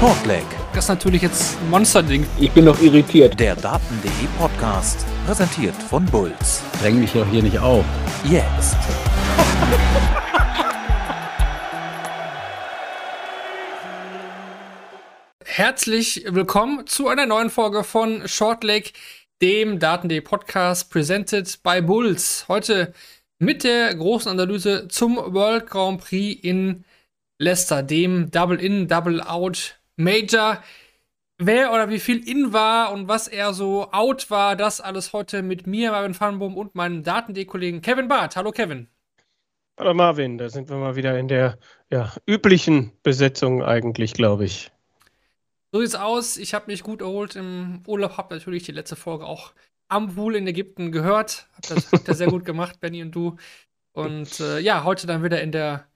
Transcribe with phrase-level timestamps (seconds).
[0.00, 0.46] Shortleg.
[0.72, 2.26] Das ist natürlich jetzt ein Monsterding.
[2.38, 3.38] Ich bin noch irritiert.
[3.38, 5.04] Der Daten.de Podcast.
[5.26, 6.62] Präsentiert von Bulls.
[6.80, 7.84] Dräng mich doch hier nicht auf.
[8.24, 8.78] Jetzt.
[15.44, 18.94] Herzlich willkommen zu einer neuen Folge von Shortleg,
[19.42, 22.46] dem Daten.de Podcast, presented by Bulls.
[22.48, 22.94] Heute
[23.38, 26.86] mit der großen Analyse zum World Grand Prix in
[27.38, 30.62] Leicester, dem Double-In, Double-Out Major.
[31.38, 35.42] Wer oder wie viel in war und was er so out war, das alles heute
[35.42, 38.36] mit mir, Marvin Farnbohm und meinem Daten.de-Kollegen Kevin Barth.
[38.36, 38.88] Hallo Kevin.
[39.78, 41.58] Hallo Marvin, da sind wir mal wieder in der
[41.90, 44.70] ja, üblichen Besetzung eigentlich, glaube ich.
[45.72, 46.36] So sieht's aus.
[46.36, 49.52] Ich habe mich gut erholt im Urlaub, habe natürlich die letzte Folge auch
[49.88, 51.48] am Pool in Ägypten gehört.
[51.54, 53.36] Habt das habt ihr sehr gut gemacht, Benny und du.
[53.92, 55.86] Und äh, ja, heute dann wieder in der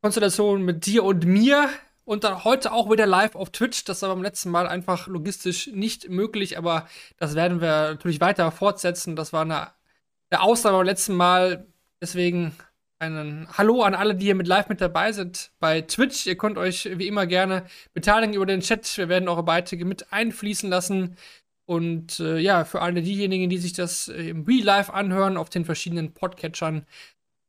[0.00, 1.68] Konstellation mit dir und mir.
[2.06, 3.82] Und dann heute auch wieder live auf Twitch.
[3.84, 6.86] Das war beim letzten Mal einfach logistisch nicht möglich, aber
[7.18, 9.16] das werden wir natürlich weiter fortsetzen.
[9.16, 9.72] Das war eine,
[10.30, 11.66] eine Ausnahme beim letzten Mal.
[12.00, 12.54] Deswegen
[13.00, 16.26] einen Hallo an alle, die hier mit live mit dabei sind bei Twitch.
[16.26, 18.96] Ihr könnt euch wie immer gerne beteiligen über den Chat.
[18.96, 21.16] Wir werden eure Beiträge mit einfließen lassen.
[21.64, 25.50] Und äh, ja, für alle diejenigen, die sich das äh, im Real Life anhören, auf
[25.50, 26.86] den verschiedenen Podcatchern,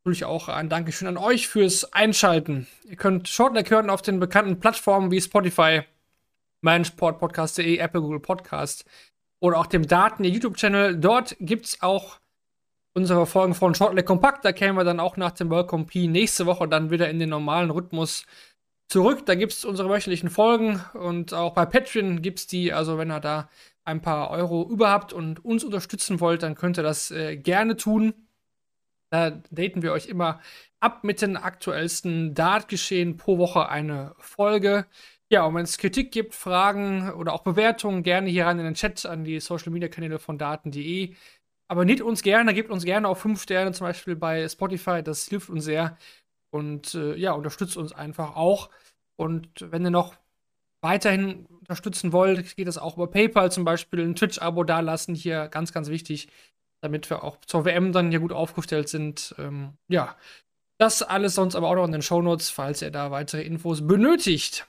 [0.08, 2.66] natürlich auch ein Dankeschön an euch fürs Einschalten.
[2.86, 5.82] Ihr könnt Shortleg hören auf den bekannten Plattformen wie Spotify,
[6.62, 8.86] meinsportpodcast.de, Apple, Google Podcast
[9.42, 10.96] oder auch dem Daten, YouTube-Channel.
[10.96, 12.22] Dort gibt es auch
[12.94, 14.46] unsere Folgen von Shortleg Kompakt.
[14.46, 17.30] Da kämen wir dann auch nach dem Welcome P nächste Woche dann wieder in den
[17.30, 18.26] normalen Rhythmus
[18.88, 19.26] zurück.
[19.26, 22.72] Da gibt es unsere wöchentlichen Folgen und auch bei Patreon gibt es die.
[22.72, 23.50] Also, wenn ihr da
[23.84, 28.14] ein paar Euro überhaupt und uns unterstützen wollt, dann könnt ihr das äh, gerne tun.
[29.10, 30.42] Da daten wir euch immer
[30.80, 34.86] ab mit den aktuellsten Dart-Geschehen pro Woche eine Folge.
[35.30, 38.74] Ja, und wenn es Kritik gibt, Fragen oder auch Bewertungen, gerne hier rein in den
[38.76, 41.16] Chat an die Social Media Kanäle von daten.de.
[41.70, 45.50] Abonniert uns gerne, gebt uns gerne auch fünf Sterne, zum Beispiel bei Spotify, das hilft
[45.50, 45.98] uns sehr.
[46.50, 48.70] Und äh, ja, unterstützt uns einfach auch.
[49.18, 50.16] Und wenn ihr noch
[50.82, 55.74] weiterhin unterstützen wollt, geht das auch über PayPal zum Beispiel, ein Twitch-Abo dalassen, hier ganz,
[55.74, 56.30] ganz wichtig
[56.88, 59.36] damit wir auch zur WM dann hier gut aufgestellt sind.
[59.38, 60.16] Ähm, ja,
[60.78, 64.68] das alles sonst aber auch noch in den Shownotes, falls ihr da weitere Infos benötigt.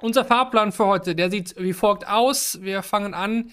[0.00, 2.62] Unser Fahrplan für heute, der sieht wie folgt aus.
[2.62, 3.50] Wir fangen an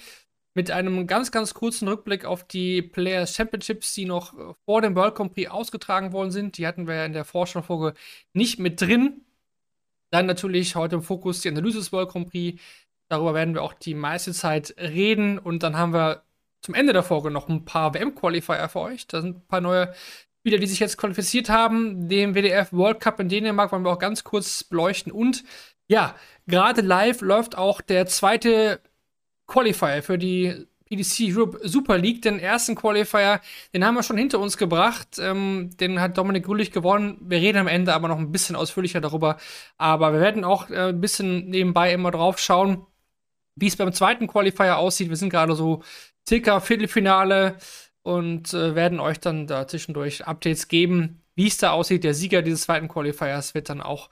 [0.53, 4.34] mit einem ganz, ganz kurzen Rückblick auf die Players Championships, die noch
[4.64, 6.58] vor dem World Grand Prix ausgetragen worden sind.
[6.58, 7.94] Die hatten wir ja in der Vorschaufolge
[8.31, 9.22] nicht mit drin.
[10.12, 12.62] Dann natürlich heute im Fokus die Analyse des World Grand Prix.
[13.09, 15.40] Darüber werden wir auch die meiste Zeit reden.
[15.40, 16.24] Und dann haben wir
[16.61, 19.07] zum Ende der Folge noch ein paar WM-Qualifier für euch.
[19.07, 19.93] Da sind ein paar neue
[20.39, 22.07] Spieler, die sich jetzt qualifiziert haben.
[22.07, 25.11] Den WDF World Cup in Dänemark wollen wir auch ganz kurz beleuchten.
[25.11, 25.43] Und
[25.88, 26.16] ja,
[26.47, 28.79] gerade live läuft auch der zweite
[29.47, 32.21] Qualifier für die PDC Europe Super League.
[32.21, 33.41] Den ersten Qualifier,
[33.73, 35.19] den haben wir schon hinter uns gebracht.
[35.19, 37.17] Ähm, den hat Dominik Grülich gewonnen.
[37.22, 39.37] Wir reden am Ende aber noch ein bisschen ausführlicher darüber.
[39.77, 42.85] Aber wir werden auch äh, ein bisschen nebenbei immer drauf schauen,
[43.55, 45.09] wie es beim zweiten Qualifier aussieht.
[45.09, 45.83] Wir sind gerade so
[46.27, 47.57] circa Viertelfinale
[48.03, 52.03] und äh, werden euch dann da zwischendurch Updates geben, wie es da aussieht.
[52.03, 54.09] Der Sieger dieses zweiten Qualifiers wird dann auch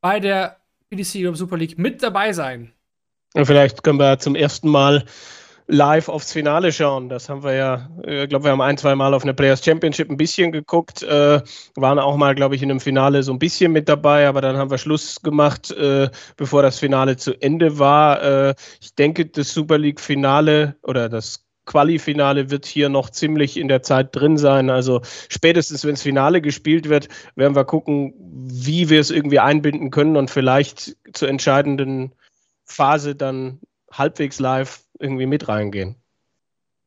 [0.00, 0.56] bei der
[0.90, 2.72] PDC Europe Super League mit dabei sein.
[3.34, 5.04] Vielleicht können wir zum ersten Mal
[5.68, 7.08] live aufs Finale schauen.
[7.08, 9.64] Das haben wir ja, äh, ich glaube, wir haben ein, zwei Mal auf eine Players
[9.64, 11.40] Championship ein bisschen geguckt, äh,
[11.74, 14.56] waren auch mal, glaube ich, in einem Finale so ein bisschen mit dabei, aber dann
[14.56, 18.22] haben wir Schluss gemacht, äh, bevor das Finale zu Ende war.
[18.22, 23.66] Äh, ich denke, das Super League Finale oder das Quali-Finale wird hier noch ziemlich in
[23.66, 24.70] der Zeit drin sein.
[24.70, 29.90] Also spätestens, wenn das Finale gespielt wird, werden wir gucken, wie wir es irgendwie einbinden
[29.90, 32.12] können und vielleicht zur entscheidenden
[32.64, 33.60] Phase dann
[33.92, 35.96] halbwegs live irgendwie mit reingehen.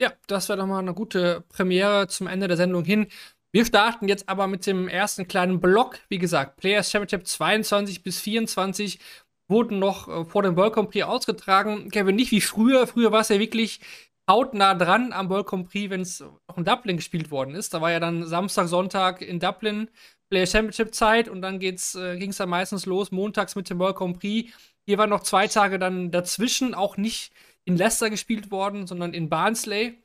[0.01, 3.07] Ja, das wäre doch mal eine gute Premiere zum Ende der Sendung hin.
[3.51, 5.99] Wir starten jetzt aber mit dem ersten kleinen Block.
[6.07, 8.99] Wie gesagt, Players Championship 22 bis 24
[9.47, 11.89] wurden noch äh, vor dem World Grand Prix ausgetragen.
[11.89, 12.87] Kevin, nicht wie früher.
[12.87, 13.81] Früher war es ja wirklich
[14.29, 17.73] hautnah dran am World Grand Prix, wenn es auch in Dublin gespielt worden ist.
[17.73, 19.89] Da war ja dann Samstag, Sonntag in Dublin
[20.29, 21.71] Player Championship Zeit und dann äh,
[22.17, 24.53] ging es dann meistens los, montags mit dem World Grand Prix.
[24.85, 27.33] Hier waren noch zwei Tage dann dazwischen, auch nicht
[27.65, 29.97] in Leicester gespielt worden, sondern in Barnsley,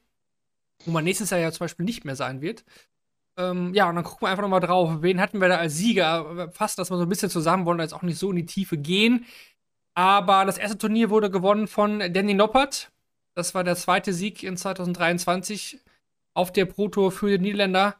[0.85, 2.65] wo man nächstes Jahr ja zum Beispiel nicht mehr sein wird.
[3.37, 6.51] Ähm, ja, und dann gucken wir einfach nochmal drauf, wen hatten wir da als Sieger?
[6.53, 8.77] Fassen das mal so ein bisschen zusammen, wollen jetzt auch nicht so in die Tiefe
[8.79, 9.27] gehen.
[9.95, 12.91] Aber das erste Turnier wurde gewonnen von Danny Noppert.
[13.35, 15.81] Das war der zweite Sieg in 2023
[16.35, 17.97] auf der Pro Tour für die Niederländer.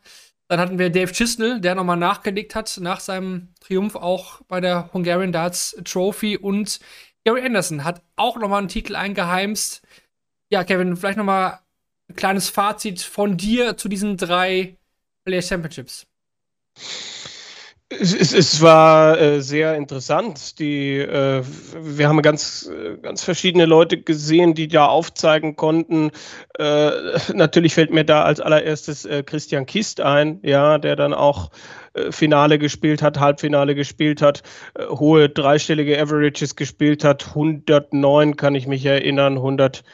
[0.49, 4.93] Dann hatten wir Dave Chisnell, der nochmal nachgelegt hat nach seinem Triumph auch bei der
[4.93, 6.37] Hungarian Darts Trophy.
[6.37, 6.81] Und
[7.25, 9.83] Gary Anderson hat auch nochmal einen Titel eingeheimst.
[10.51, 11.61] Ja, Kevin, vielleicht nochmal
[12.09, 14.77] ein kleines Fazit von dir zu diesen drei
[15.25, 16.07] Players Championships.
[18.01, 20.59] Es, es, war äh, sehr interessant.
[20.59, 21.43] Die, äh,
[21.81, 22.71] wir haben ganz,
[23.03, 26.11] ganz verschiedene Leute gesehen, die da aufzeigen konnten.
[26.59, 26.91] Äh,
[27.35, 31.51] natürlich fällt mir da als allererstes Christian Kist ein, ja, der dann auch
[32.11, 34.43] Finale gespielt hat, Halbfinale gespielt hat,
[34.89, 37.29] hohe dreistellige Averages gespielt hat.
[37.29, 39.85] 109 kann ich mich erinnern, 100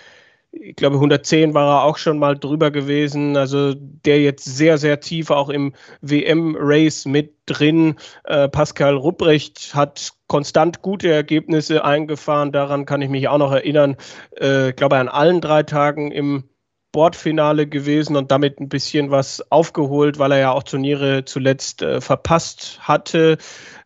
[0.52, 5.00] ich glaube 110 war er auch schon mal drüber gewesen, also der jetzt sehr, sehr
[5.00, 7.96] tief auch im WM-Race mit drin.
[8.24, 13.96] Äh, Pascal Rupprecht hat konstant gute Ergebnisse eingefahren, daran kann ich mich auch noch erinnern.
[14.40, 16.44] Äh, ich glaube an allen drei Tagen im
[16.92, 22.00] Bordfinale gewesen und damit ein bisschen was aufgeholt, weil er ja auch Turniere zuletzt äh,
[22.00, 23.38] verpasst hatte.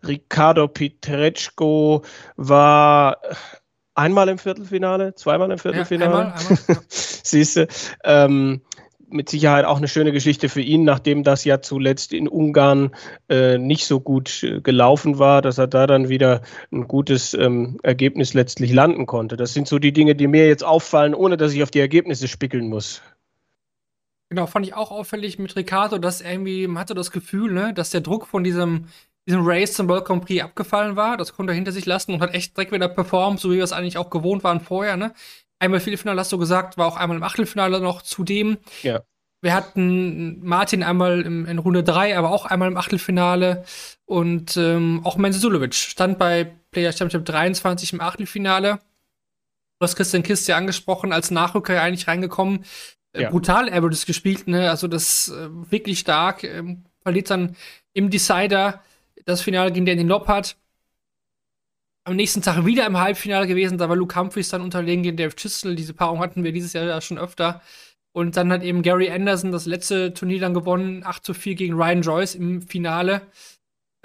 [0.06, 2.02] Ricardo Pietreczko
[2.36, 3.18] war
[3.94, 6.34] einmal im Viertelfinale, zweimal im Viertelfinale.
[6.36, 6.76] Ja, ja.
[6.88, 7.68] Siehst du,
[8.04, 8.60] ähm,
[9.14, 12.90] mit Sicherheit auch eine schöne Geschichte für ihn, nachdem das ja zuletzt in Ungarn
[13.28, 16.42] äh, nicht so gut äh, gelaufen war, dass er da dann wieder
[16.72, 19.36] ein gutes ähm, Ergebnis letztlich landen konnte.
[19.36, 22.28] Das sind so die Dinge, die mir jetzt auffallen, ohne dass ich auf die Ergebnisse
[22.28, 23.02] spickeln muss.
[24.30, 27.72] Genau, fand ich auch auffällig mit Ricardo, dass er irgendwie, man hatte das Gefühl, ne,
[27.72, 28.86] dass der Druck von diesem
[29.26, 31.16] diesem Race zum World Grand Prix abgefallen war.
[31.16, 33.64] Das konnte er hinter sich lassen und hat echt direkt wieder performt, so wie wir
[33.64, 34.96] es eigentlich auch gewohnt waren vorher.
[34.96, 35.14] Ne?
[35.58, 38.58] Einmal Viertelfinale, hast du gesagt, war auch einmal im Achtelfinale noch zudem.
[38.82, 39.02] Ja.
[39.40, 43.64] Wir hatten Martin einmal im, in Runde 3, aber auch einmal im Achtelfinale.
[44.06, 48.80] Und ähm, auch Menzo Sulovic stand bei Player Championship 23 im Achtelfinale.
[49.78, 52.64] Du hast Christian Kist ja angesprochen, als Nachrücker eigentlich reingekommen.
[53.12, 53.30] Äh, ja.
[53.30, 54.70] brutal Averages gespielt, ne?
[54.70, 56.44] Also das äh, wirklich stark.
[56.44, 57.54] Ähm, verliert dann
[57.92, 58.82] im Decider
[59.24, 60.56] das Finale gegen Danny Loppert.
[62.06, 65.34] Am nächsten Tag wieder im Halbfinale gewesen, da war Luke Humphries dann unterlegen gegen Dave
[65.34, 65.74] Chisel.
[65.74, 67.62] Diese Paarung hatten wir dieses Jahr ja schon öfter.
[68.12, 71.74] Und dann hat eben Gary Anderson das letzte Turnier dann gewonnen, 8 zu 4 gegen
[71.74, 73.22] Ryan Joyce im Finale.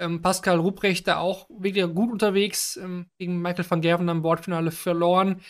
[0.00, 4.70] Ähm, Pascal Ruprecht da auch wirklich gut unterwegs, ähm, gegen Michael van Gerven am Bordfinale
[4.70, 5.42] verloren.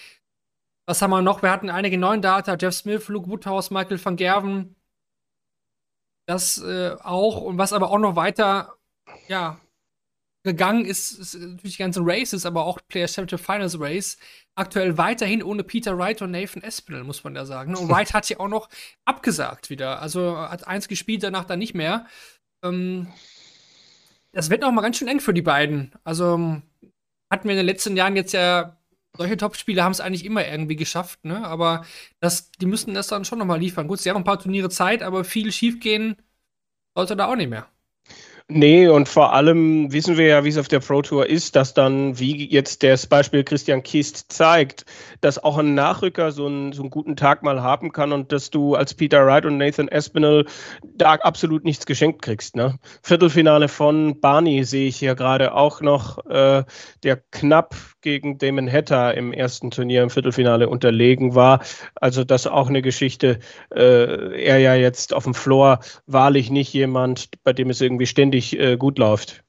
[0.87, 1.43] Was haben wir noch?
[1.43, 4.75] Wir hatten einige neuen Data, Jeff Smith, Luke Woodhouse, Michael van Gerven.
[6.27, 7.41] Das äh, auch.
[7.43, 8.77] Und was aber auch noch weiter
[9.31, 9.61] ja,
[10.43, 14.19] gegangen ist, ist natürlich die ganzen Races, aber auch Players Championship Finals Race.
[14.55, 17.77] Aktuell weiterhin ohne Peter Wright und Nathan Espinel, muss man ja sagen.
[17.77, 18.69] Und Wright hat ja auch noch
[19.05, 20.03] abgesagt wieder.
[20.03, 22.07] Also hat eins gespielt, danach dann nicht mehr.
[22.65, 23.07] Ähm,
[24.33, 25.93] das wird noch mal ganz schön eng für die beiden.
[26.05, 26.61] Also
[27.31, 28.77] hatten wir in den letzten Jahren jetzt ja
[29.17, 31.45] solche Top-Spiele haben es eigentlich immer irgendwie geschafft, ne?
[31.45, 31.85] Aber
[32.21, 33.89] das, die müssten das dann schon noch mal liefern.
[33.89, 36.17] Gut, sie haben ein paar Turniere Zeit, aber viel schiefgehen
[36.97, 37.69] sollte da auch nicht mehr.
[38.53, 41.73] Nee, und vor allem wissen wir ja, wie es auf der Pro Tour ist, dass
[41.73, 44.85] dann, wie jetzt das Beispiel Christian Kist zeigt,
[45.21, 48.51] dass auch ein Nachrücker so einen, so einen guten Tag mal haben kann und dass
[48.51, 50.47] du als Peter Wright und Nathan Espinel
[50.83, 52.57] da absolut nichts geschenkt kriegst.
[52.57, 52.81] Ne?
[53.03, 56.65] Viertelfinale von Barney sehe ich hier gerade auch noch, äh,
[57.05, 61.61] der knapp gegen Damon Hatter im ersten Turnier im Viertelfinale unterlegen war.
[61.95, 63.39] Also das auch eine Geschichte.
[63.73, 68.40] Äh, er ja jetzt auf dem Floor wahrlich nicht jemand, bei dem es irgendwie ständig
[68.59, 69.45] äh, gut läuft.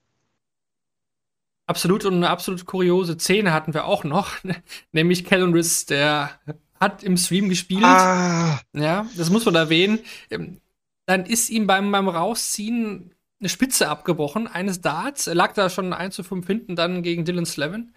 [1.67, 4.38] Absolut und eine absolut kuriose Szene hatten wir auch noch,
[4.91, 6.31] nämlich Kellen Riss, der
[6.79, 7.83] hat im Stream gespielt.
[7.83, 8.60] Ah.
[8.74, 10.00] Ja, das muss man erwähnen.
[10.29, 10.60] Ähm,
[11.05, 15.27] dann ist ihm beim, beim Rausziehen eine Spitze abgebrochen eines Darts.
[15.27, 17.93] Er lag da schon 1 zu 5 hinten dann gegen Dylan Slevin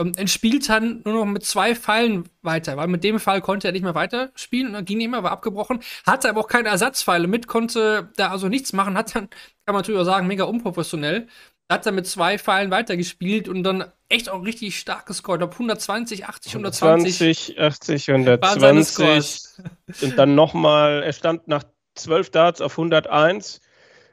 [0.00, 3.72] ähm, entspielt dann nur noch mit zwei Pfeilen weiter, weil mit dem Fall konnte er
[3.72, 7.46] nicht mehr weiterspielen, dann ging nicht mehr, war abgebrochen, hatte aber auch keine Ersatzpfeile mit,
[7.46, 9.28] konnte da also nichts machen, hat dann,
[9.66, 11.28] kann man natürlich auch sagen, mega unprofessionell,
[11.68, 15.42] hat dann mit zwei Pfeilen weitergespielt und dann echt auch richtig stark gescored.
[15.42, 17.58] Ob 120, 80, 120.
[17.58, 20.02] 120, 80, 120.
[20.02, 21.62] Und dann nochmal, er stand nach
[21.94, 23.60] 12 Darts auf 101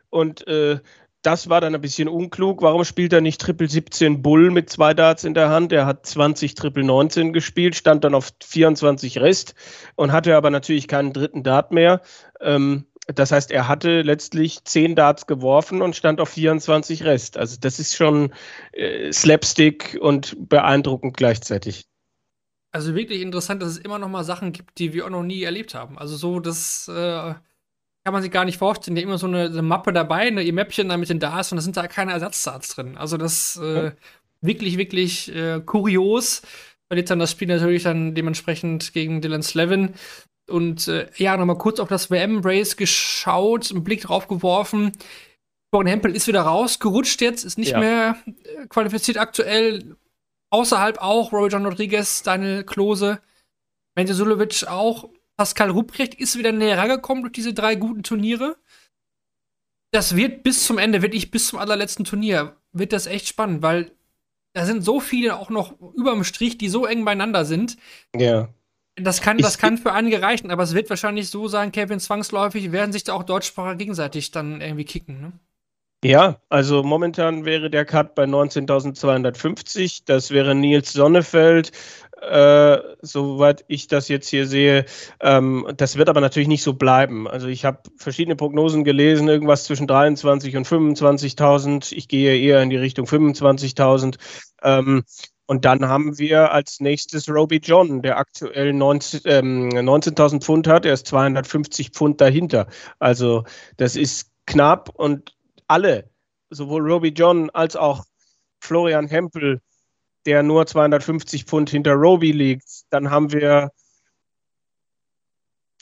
[0.10, 0.80] und äh,
[1.28, 2.62] das war dann ein bisschen unklug.
[2.62, 5.74] Warum spielt er nicht Triple 17 Bull mit zwei Darts in der Hand?
[5.74, 9.54] Er hat 20 Triple 19 gespielt, stand dann auf 24 Rest
[9.98, 12.02] und hatte aber natürlich keinen dritten Dart mehr.
[12.40, 17.36] Ähm, das heißt, er hatte letztlich 10 Darts geworfen und stand auf 24 Rest.
[17.36, 18.34] Also das ist schon
[18.72, 21.90] äh, Slapstick und beeindruckend gleichzeitig.
[22.72, 25.44] Also wirklich interessant, dass es immer noch mal Sachen gibt, die wir auch noch nie
[25.44, 25.98] erlebt haben.
[25.98, 27.34] Also so, dass äh,
[28.08, 28.96] kann man sich gar nicht vorstellen.
[28.96, 31.52] Die haben immer so eine, eine Mappe dabei, ne, ihr Mäppchen da mit den Darts
[31.52, 32.96] und da sind da keine Ersatzdarts drin.
[32.96, 33.92] Also das äh,
[34.40, 36.42] wirklich, wirklich äh, kurios.
[36.88, 39.94] Verliert dann das Spiel natürlich dann dementsprechend gegen Dylan Slevin.
[40.50, 44.94] Und äh, ja, nochmal kurz auf das WM-Race geschaut, einen Blick drauf geworfen.
[45.70, 47.80] Florian Hempel ist wieder rausgerutscht jetzt, ist nicht ja.
[47.80, 49.98] mehr äh, qualifiziert aktuell.
[50.50, 53.20] Außerhalb auch Roy John Rodriguez, Daniel Klose,
[53.98, 55.10] Menzo Sulovic auch.
[55.38, 58.58] Pascal Ruprecht ist wieder näher rangekommen durch diese drei guten Turniere.
[59.92, 63.92] Das wird bis zum Ende, wirklich bis zum allerletzten Turnier, wird das echt spannend, weil
[64.54, 67.78] da sind so viele auch noch über dem Strich, die so eng beieinander sind.
[68.16, 68.50] Ja.
[68.96, 72.72] Das kann, das kann für einige reichen, aber es wird wahrscheinlich so sein, Kevin, zwangsläufig
[72.72, 75.22] werden sich da auch Deutschspracher gegenseitig dann irgendwie kicken.
[75.22, 75.34] Ne?
[76.04, 80.04] Ja, also momentan wäre der Cut bei 19.250.
[80.06, 81.72] Das wäre Nils Sonnefeld,
[82.22, 84.86] äh, soweit ich das jetzt hier sehe.
[85.20, 87.28] Ähm, das wird aber natürlich nicht so bleiben.
[87.28, 91.94] Also ich habe verschiedene Prognosen gelesen, irgendwas zwischen 23 und 25.000.
[91.94, 94.18] Ich gehe eher in die Richtung 25.000.
[94.64, 95.04] Ähm,
[95.46, 100.86] und dann haben wir als nächstes Roby John, der aktuell 19.000 ähm, 19 Pfund hat.
[100.86, 102.68] Er ist 250 Pfund dahinter.
[103.00, 103.46] Also
[103.78, 105.36] das ist knapp und
[105.68, 106.10] alle,
[106.50, 108.04] sowohl Roby John als auch
[108.60, 109.62] Florian Hempel,
[110.28, 112.84] der nur 250 Pfund hinter Roby liegt.
[112.90, 113.72] Dann haben wir,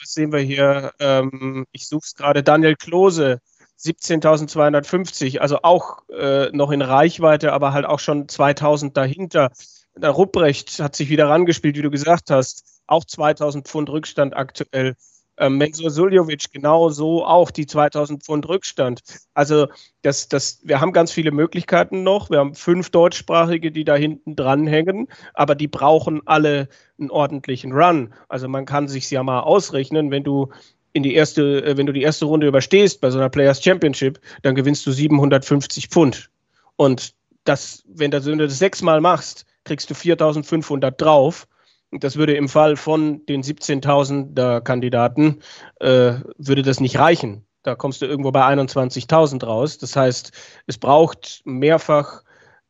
[0.00, 0.92] was sehen wir hier?
[1.00, 3.40] Ähm, ich suche es gerade, Daniel Klose,
[3.78, 9.50] 17.250, also auch äh, noch in Reichweite, aber halt auch schon 2000 dahinter.
[9.96, 12.82] Der Rupprecht hat sich wieder rangespielt, wie du gesagt hast.
[12.86, 14.94] Auch 2000 Pfund Rückstand aktuell.
[15.38, 19.02] Ähm, Mensur Suljovic genauso auch die 2000 Pfund Rückstand.
[19.34, 19.68] Also
[20.02, 22.30] das, das, wir haben ganz viele Möglichkeiten noch.
[22.30, 28.14] Wir haben fünf deutschsprachige, die da hinten dranhängen, aber die brauchen alle einen ordentlichen Run.
[28.28, 30.48] Also man kann sich ja mal ausrechnen, wenn du
[30.92, 34.18] in die erste, äh, wenn du die erste Runde überstehst bei so einer Players Championship,
[34.42, 36.30] dann gewinnst du 750 Pfund.
[36.76, 37.14] Und
[37.44, 41.46] das, wenn, du das sechsmal machst, kriegst du 4500 drauf.
[41.92, 45.40] Das würde im Fall von den 17.000 Kandidaten,
[45.80, 47.46] äh, würde das nicht reichen.
[47.62, 49.78] Da kommst du irgendwo bei 21.000 raus.
[49.78, 50.32] Das heißt,
[50.66, 52.22] es braucht mehrfach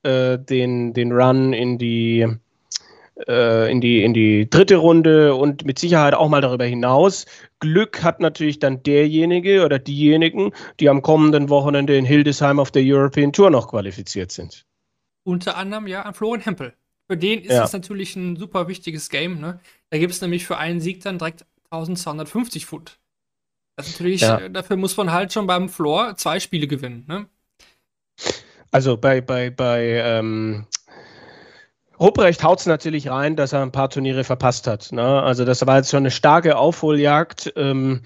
[0.03, 2.27] äh, den, den Run in die,
[3.29, 7.27] äh, in, die, in die dritte Runde und mit Sicherheit auch mal darüber hinaus.
[7.61, 12.83] Glück hat natürlich dann derjenige oder diejenigen, die am kommenden Wochenende in Hildesheim auf der
[12.85, 14.65] European Tour noch qualifiziert sind.
[15.25, 16.75] Unter anderem ja an Florian Hempel.
[17.09, 19.41] Für den ist es natürlich ein super wichtiges Game.
[19.41, 19.61] Ne?
[19.91, 22.99] Da gibt es nämlich für einen Sieg dann direkt 1250 Pfund.
[23.77, 24.39] Das natürlich, ja.
[24.39, 27.05] Äh, dafür muss man halt schon beim Floor zwei Spiele gewinnen.
[27.07, 27.27] Ne?
[28.73, 30.67] Also bei, bei, bei ähm,
[32.01, 34.93] Ruprecht haut es natürlich rein, dass er ein paar Turniere verpasst hat.
[34.93, 35.23] Ne?
[35.23, 37.53] Also das war jetzt schon eine starke Aufholjagd.
[37.57, 38.03] Ähm,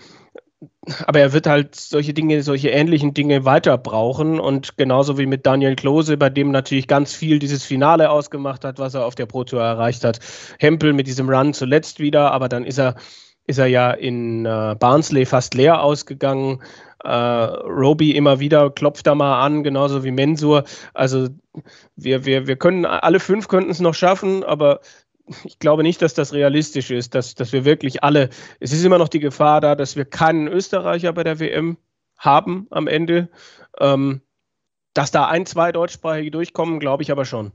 [1.06, 5.44] aber er wird halt solche Dinge, solche ähnlichen Dinge weiter brauchen und genauso wie mit
[5.44, 9.26] Daniel Klose, bei dem natürlich ganz viel dieses Finale ausgemacht hat, was er auf der
[9.26, 10.20] Pro Tour erreicht hat.
[10.58, 12.94] Hempel mit diesem Run zuletzt wieder, aber dann ist er,
[13.46, 16.62] ist er ja in äh, Barnsley fast leer ausgegangen.
[17.04, 20.64] Äh, Roby immer wieder klopft da mal an, genauso wie Mensur.
[20.94, 21.28] Also
[21.96, 24.80] wir, wir, wir können, alle fünf könnten es noch schaffen, aber
[25.44, 28.98] ich glaube nicht, dass das realistisch ist, dass, dass wir wirklich alle, es ist immer
[28.98, 31.76] noch die Gefahr da, dass wir keinen Österreicher bei der WM
[32.16, 33.28] haben am Ende.
[33.78, 34.22] Ähm,
[34.94, 37.52] dass da ein, zwei Deutschsprachige durchkommen, glaube ich aber schon.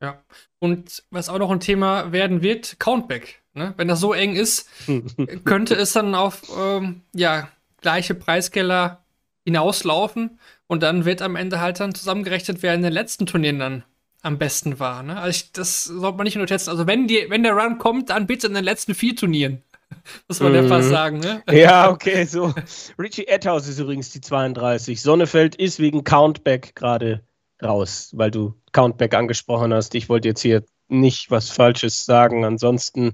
[0.00, 0.22] Ja,
[0.58, 3.42] und was auch noch ein Thema werden wird, Countback.
[3.54, 3.74] Ne?
[3.76, 4.68] Wenn das so eng ist,
[5.44, 7.48] könnte es dann auf ähm, ja,
[7.80, 9.04] gleiche Preiskeller
[9.44, 13.84] hinauslaufen und dann wird am Ende halt dann zusammengerechnet, wer in den letzten Turnieren dann
[14.24, 15.02] am besten war.
[15.02, 15.16] Ne?
[15.16, 16.70] Also ich, das sollte man nicht unterschätzen.
[16.70, 19.62] Also wenn, die, wenn der Run kommt, dann bitte in den letzten vier Turnieren.
[20.28, 20.56] Muss man mhm.
[20.56, 21.42] ja fast sagen, ne?
[21.52, 22.54] Ja, okay, so.
[22.98, 25.00] Richie Etthaus ist übrigens die 32.
[25.00, 27.22] Sonnefeld ist wegen Countback gerade
[27.62, 29.94] raus, weil du Countback angesprochen hast.
[29.94, 32.44] Ich wollte jetzt hier nicht was Falsches sagen.
[32.44, 33.12] Ansonsten,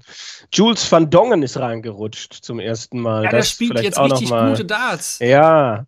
[0.53, 3.25] Jules van Dongen ist reingerutscht zum ersten Mal.
[3.25, 5.19] Ja, der spielt jetzt richtig gute Darts.
[5.19, 5.85] Ja.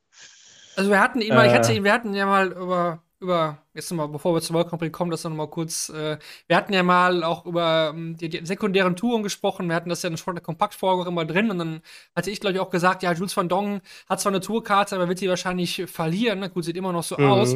[0.75, 3.57] Also wir hatten ihn äh, mal, ich hatte ihn, wir hatten ja mal über über,
[3.73, 6.83] jetzt nochmal, bevor wir zum World Cup kommen, das nochmal kurz, äh, wir hatten ja
[6.83, 10.41] mal auch über ähm, die, die, sekundären Touren gesprochen, wir hatten das ja in der
[10.41, 11.81] Kompaktfolge immer drin und dann
[12.15, 15.07] hatte ich, glaube ich, auch gesagt, ja, Jules van Dong hat zwar eine Tourkarte, aber
[15.07, 17.25] wird sie wahrscheinlich verlieren, na gut, sieht immer noch so mhm.
[17.25, 17.55] aus.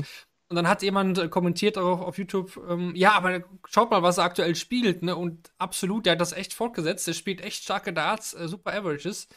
[0.50, 4.18] Und dann hat jemand äh, kommentiert auf, auf YouTube, ähm, ja, aber schaut mal, was
[4.18, 5.14] er aktuell spielt, ne?
[5.16, 7.06] Und absolut, der hat das echt fortgesetzt.
[7.06, 9.28] Der spielt echt starke Darts, äh, super Averages.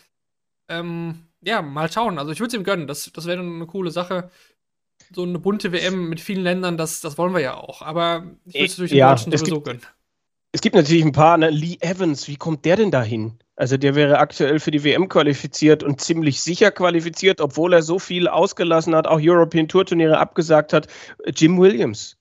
[0.69, 2.19] Ähm, ja, mal schauen.
[2.19, 2.87] Also ich würde es ihm gönnen.
[2.87, 4.31] Das, das wäre eine coole Sache
[5.13, 7.83] so eine bunte WM mit vielen Ländern, das, das wollen wir ja auch.
[7.83, 9.83] Aber ich würde es durch den ja, Deutschen sowieso gibt, gönnen.
[10.53, 11.51] Es gibt natürlich ein paar, ne?
[11.51, 13.39] Lee Evans, wie kommt der denn dahin?
[13.57, 17.99] Also der wäre aktuell für die WM qualifiziert und ziemlich sicher qualifiziert, obwohl er so
[17.99, 20.87] viel ausgelassen hat, auch European Tour Turniere abgesagt hat.
[21.27, 22.17] Jim Williams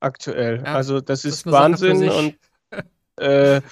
[0.00, 0.62] aktuell.
[0.64, 2.36] Ja, also das ist, das ist Wahnsinn und
[3.16, 3.62] äh,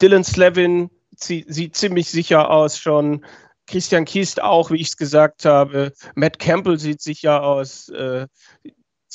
[0.00, 3.24] Dylan Slevin sieht ziemlich sicher aus schon.
[3.66, 5.92] Christian Kist auch, wie ich es gesagt habe.
[6.14, 7.88] Matt Campbell sieht sicher aus.
[7.88, 8.26] Äh,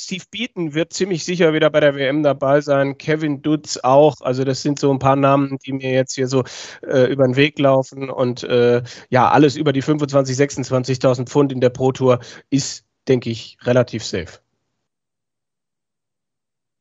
[0.02, 2.96] Steve Beaton wird ziemlich sicher wieder bei der WM dabei sein.
[2.96, 4.22] Kevin Dutz auch.
[4.22, 6.42] Also das sind so ein paar Namen, die mir jetzt hier so
[6.82, 8.08] äh, über den Weg laufen.
[8.08, 13.28] Und äh, ja, alles über die 25.000, 26.000 Pfund in der Pro Tour ist, denke
[13.28, 14.40] ich, relativ safe.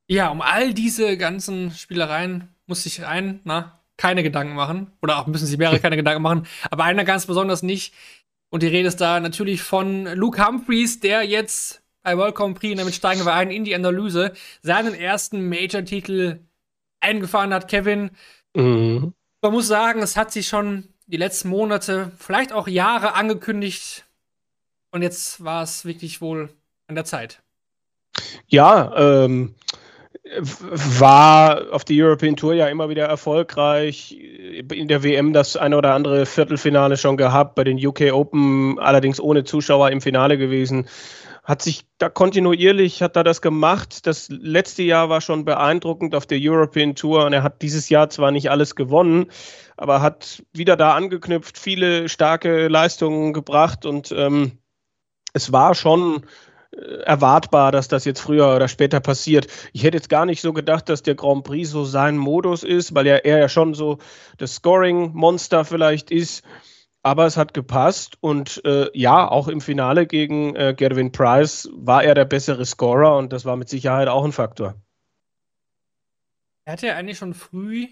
[0.07, 4.91] Ja, um all diese ganzen Spielereien muss ich rein, na, keine Gedanken machen.
[5.01, 6.47] Oder auch müssen sich mehrere keine Gedanken machen.
[6.71, 7.93] Aber einer ganz besonders nicht.
[8.49, 12.71] Und die Rede ist da natürlich von Luke Humphreys, der jetzt bei World Grand Prix,
[12.71, 16.39] und damit steigen wir ein in die Analyse, seinen ersten Major-Titel
[17.01, 18.11] eingefahren hat, Kevin.
[18.55, 19.13] Mhm.
[19.41, 24.05] Man muss sagen, es hat sich schon die letzten Monate, vielleicht auch Jahre angekündigt.
[24.91, 26.49] Und jetzt war es wirklich wohl
[26.87, 27.41] an der Zeit.
[28.47, 29.55] Ja, ähm,
[30.37, 34.17] war auf die European Tour ja immer wieder erfolgreich.
[34.71, 39.19] In der WM das eine oder andere Viertelfinale schon gehabt, bei den UK Open allerdings
[39.19, 40.87] ohne Zuschauer im Finale gewesen
[41.49, 44.05] hat sich da kontinuierlich, hat er das gemacht.
[44.05, 48.11] Das letzte Jahr war schon beeindruckend auf der European Tour und er hat dieses Jahr
[48.11, 49.31] zwar nicht alles gewonnen,
[49.75, 54.59] aber hat wieder da angeknüpft, viele starke Leistungen gebracht und ähm,
[55.33, 56.23] es war schon
[57.05, 59.47] erwartbar, dass das jetzt früher oder später passiert.
[59.73, 62.95] Ich hätte jetzt gar nicht so gedacht, dass der Grand Prix so sein Modus ist,
[62.95, 63.97] weil er, er ja schon so
[64.37, 66.43] das Scoring-Monster vielleicht ist.
[67.01, 72.03] Aber es hat gepasst und äh, ja, auch im Finale gegen äh, Gerwin Price war
[72.03, 74.75] er der bessere Scorer und das war mit Sicherheit auch ein Faktor.
[76.65, 77.87] Er hatte ja eigentlich schon früh,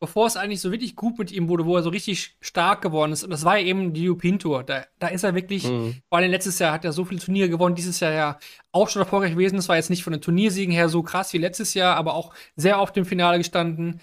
[0.00, 3.12] bevor es eigentlich so wirklich gut mit ihm wurde, wo er so richtig stark geworden
[3.12, 5.96] ist, und das war ja eben die Tour, da, da ist er wirklich, mhm.
[6.08, 8.38] vor allem letztes Jahr hat er so viele Turniere gewonnen, dieses Jahr ja
[8.72, 11.38] auch schon erfolgreich gewesen, das war jetzt nicht von den Turniersiegen her so krass wie
[11.38, 14.00] letztes Jahr, aber auch sehr oft im Finale gestanden.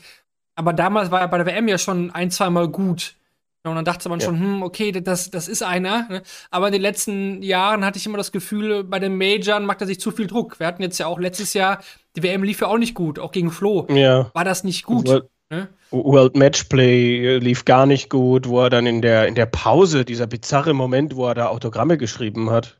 [0.55, 3.15] Aber damals war er bei der WM ja schon ein, zweimal gut.
[3.63, 4.25] Und dann dachte man ja.
[4.25, 6.07] schon, hm, okay, das, das ist einer.
[6.07, 6.21] Ne?
[6.51, 9.87] Aber in den letzten Jahren hatte ich immer das Gefühl, bei den Majors macht er
[9.87, 10.59] sich zu viel Druck.
[10.59, 11.81] Wir hatten jetzt ja auch letztes Jahr,
[12.15, 13.87] die WM lief ja auch nicht gut, auch gegen Flo.
[13.89, 14.29] Ja.
[14.33, 15.25] War das nicht gut?
[15.55, 16.03] World, ne?
[16.11, 20.27] World Matchplay lief gar nicht gut, wo er dann in der, in der Pause, dieser
[20.27, 22.79] bizarre Moment, wo er da Autogramme geschrieben hat.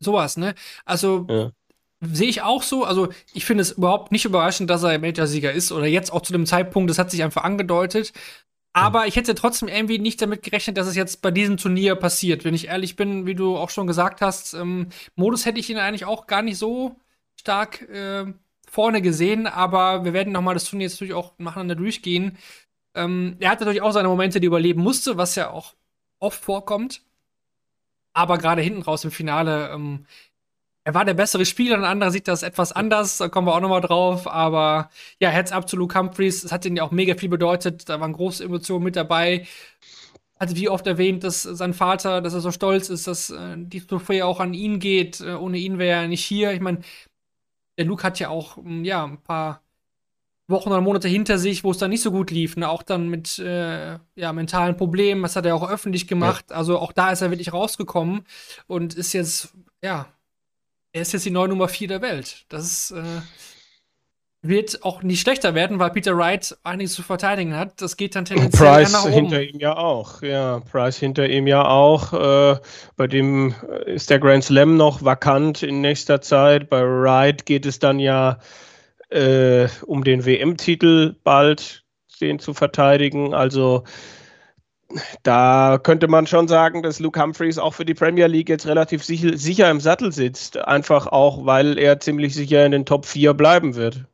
[0.00, 0.54] Sowas, ne?
[0.84, 1.26] Also.
[1.28, 1.50] Ja.
[2.02, 2.84] Sehe ich auch so.
[2.84, 6.32] Also, ich finde es überhaupt nicht überraschend, dass er Major-Sieger ist oder jetzt auch zu
[6.34, 8.12] dem Zeitpunkt, das hat sich einfach angedeutet.
[8.74, 12.44] Aber ich hätte trotzdem irgendwie nicht damit gerechnet, dass es jetzt bei diesem Turnier passiert.
[12.44, 15.78] Wenn ich ehrlich bin, wie du auch schon gesagt hast, ähm, Modus hätte ich ihn
[15.78, 16.96] eigentlich auch gar nicht so
[17.40, 18.26] stark äh,
[18.76, 19.46] vorne gesehen.
[19.46, 22.38] Aber wir werden noch mal das Turnier jetzt natürlich auch nacheinander durchgehen.
[22.94, 25.74] Ähm, er hat natürlich auch seine Momente, die überleben musste, was ja auch
[26.18, 27.02] oft vorkommt.
[28.12, 30.06] Aber gerade hinten raus im Finale ähm,
[30.86, 33.60] er war der bessere Spieler, ein anderer sieht das etwas anders, da kommen wir auch
[33.60, 34.28] nochmal drauf.
[34.28, 37.88] Aber ja, Heads up zu Luke Humphreys, das hat ihn ja auch mega viel bedeutet.
[37.88, 39.48] Da waren große Emotionen mit dabei.
[40.38, 43.80] Hatte wie oft erwähnt, dass sein Vater, dass er so stolz ist, dass äh, die
[43.80, 45.20] Trophäe auch an ihn geht.
[45.20, 46.52] Äh, ohne ihn wäre er nicht hier.
[46.52, 46.82] Ich meine,
[47.78, 49.62] der Luke hat ja auch hm, ja, ein paar
[50.48, 52.56] Wochen oder Monate hinter sich, wo es dann nicht so gut lief.
[52.56, 52.68] Ne?
[52.68, 55.22] Auch dann mit äh, ja, mentalen Problemen.
[55.22, 56.46] Das hat er auch öffentlich gemacht.
[56.50, 56.56] Ja.
[56.56, 58.24] Also auch da ist er wirklich rausgekommen
[58.66, 60.06] und ist jetzt, ja,
[60.92, 62.46] er ist jetzt die neue Nummer 4 der Welt.
[62.48, 63.02] Das äh,
[64.48, 67.80] wird auch nicht schlechter werden, weil Peter Wright einiges zu verteidigen hat.
[67.80, 69.12] Das geht dann tendenziell Price nach oben.
[69.12, 70.22] hinter ihm ja auch.
[70.22, 72.12] Ja, Price hinter ihm ja auch.
[72.12, 72.58] Äh,
[72.96, 73.54] bei dem
[73.86, 76.68] ist der Grand Slam noch vakant in nächster Zeit.
[76.68, 78.38] Bei Wright geht es dann ja
[79.10, 81.84] äh, um den WM-Titel bald,
[82.20, 83.34] den zu verteidigen.
[83.34, 83.84] Also
[85.22, 89.04] da könnte man schon sagen, dass Luke Humphreys auch für die Premier League jetzt relativ
[89.04, 90.56] sicher, sicher im Sattel sitzt.
[90.58, 94.06] Einfach auch, weil er ziemlich sicher in den Top 4 bleiben wird.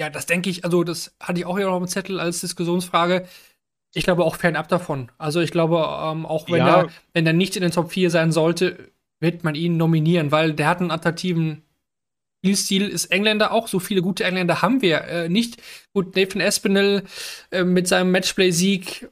[0.00, 3.28] Ja, das denke ich, also das hatte ich auch hier noch im Zettel als Diskussionsfrage.
[3.92, 5.12] Ich glaube auch fernab davon.
[5.18, 6.84] Also ich glaube, ähm, auch wenn, ja.
[6.84, 10.54] er, wenn er nicht in den Top 4 sein sollte, wird man ihn nominieren, weil
[10.54, 11.64] der hat einen attraktiven
[12.38, 13.68] Spielstil, ist Engländer auch.
[13.68, 15.60] So viele gute Engländer haben wir äh, nicht.
[15.92, 17.02] Gut, Nathan Espinel
[17.50, 19.10] äh, mit seinem Matchplay-Sieg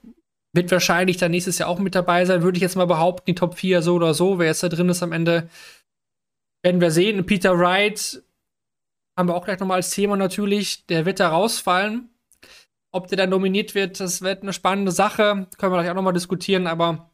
[0.55, 3.35] wird wahrscheinlich dann nächstes Jahr auch mit dabei sein, würde ich jetzt mal behaupten, die
[3.35, 4.39] Top 4 so oder so.
[4.39, 5.51] Wer jetzt da drin ist am Ende,
[6.63, 7.27] werden wir sehen.
[7.27, 8.23] Peter Wright
[9.19, 10.87] haben wir auch gleich nochmal als Thema natürlich.
[10.87, 12.09] Der wird da rausfallen.
[12.93, 15.49] Ob der dann nominiert wird, das wird eine spannende Sache.
[15.59, 17.11] Können wir gleich auch nochmal diskutieren, aber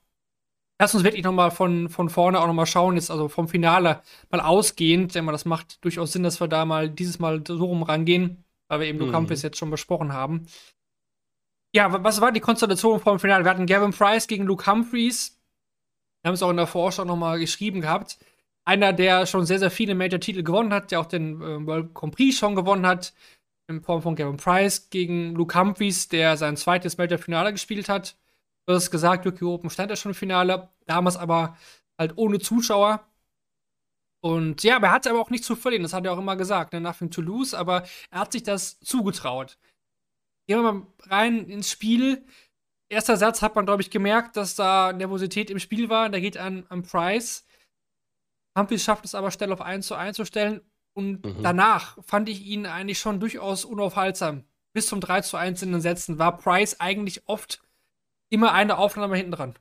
[0.79, 4.41] lass uns wirklich nochmal von, von vorne auch nochmal schauen, jetzt also vom Finale mal
[4.41, 8.45] ausgehend, denn das macht durchaus Sinn, dass wir da mal dieses Mal so rum rangehen,
[8.69, 9.07] weil wir eben mhm.
[9.07, 10.47] Lukampis jetzt schon besprochen haben.
[11.75, 13.45] Ja, was war die Konstellation vom Finale?
[13.45, 15.41] Wir hatten Gavin Price gegen Luke Humphreys.
[16.23, 18.19] Wir haben es auch in der Vorschau nochmal geschrieben gehabt.
[18.67, 22.15] Einer, der schon sehr, sehr viele Major-Titel gewonnen hat, der auch den äh, World Grand
[22.15, 23.13] Prix schon gewonnen hat.
[23.69, 28.17] in Form von Gavin Price gegen Luke Humphries, der sein zweites Major-Finale gespielt hat.
[28.67, 31.57] Du hast gesagt, Yuki Open stand ja schon im Finale, damals aber
[31.99, 33.07] halt ohne Zuschauer.
[34.23, 36.37] Und ja, aber er hat aber auch nicht zu verlieren, das hat er auch immer
[36.37, 36.81] gesagt, ne?
[36.81, 39.59] nothing to lose, aber er hat sich das zugetraut.
[40.47, 42.25] Gehen wir mal rein ins Spiel.
[42.89, 46.09] Erster Satz hat man, glaube ich, gemerkt, dass da Nervosität im Spiel war.
[46.11, 47.47] Da geht an, an Price.
[48.57, 50.61] Humphries schafft es aber, schnell auf 1 zu 1 zu stellen.
[50.95, 51.43] Und mhm.
[51.43, 54.45] danach fand ich ihn eigentlich schon durchaus unaufhaltsam.
[54.73, 57.63] Bis zum 3 zu 1 in den Sätzen war Price eigentlich oft
[58.29, 59.55] immer eine Aufnahme hinten dran.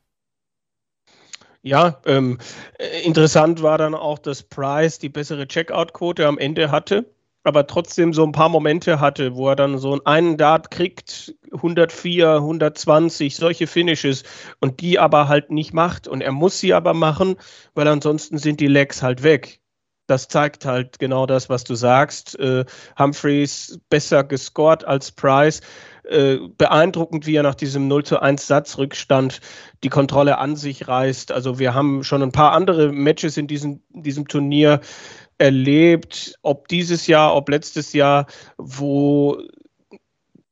[1.62, 2.40] Ja, ähm,
[2.78, 7.06] äh, interessant war dann auch, dass Price die bessere Checkout-Quote am Ende hatte,
[7.44, 12.36] aber trotzdem so ein paar Momente hatte, wo er dann so einen Dart kriegt, 104,
[12.36, 14.24] 120, solche Finishes
[14.60, 16.08] und die aber halt nicht macht.
[16.08, 17.36] Und er muss sie aber machen,
[17.76, 19.62] weil ansonsten sind die Legs halt weg
[20.08, 22.38] das zeigt halt genau das, was du sagst.
[22.40, 22.66] Äh,
[23.00, 25.62] Humphreys besser gescored als Price.
[26.04, 29.40] Äh, beeindruckend, wie er nach diesem 0 zu 1 Satzrückstand
[29.84, 31.32] die Kontrolle an sich reißt.
[31.32, 34.82] Also wir haben schon ein paar andere Matches in diesem, diesem Turnier
[35.44, 38.28] erlebt, ob dieses Jahr, ob letztes Jahr,
[38.58, 39.42] wo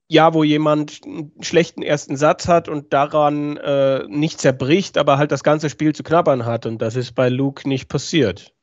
[0.10, 5.32] ja, wo jemand einen schlechten ersten Satz hat und daran äh, nicht zerbricht, aber halt
[5.32, 6.65] das ganze Spiel zu knabbern hat.
[6.65, 8.54] Und das ist bei Luke nicht passiert.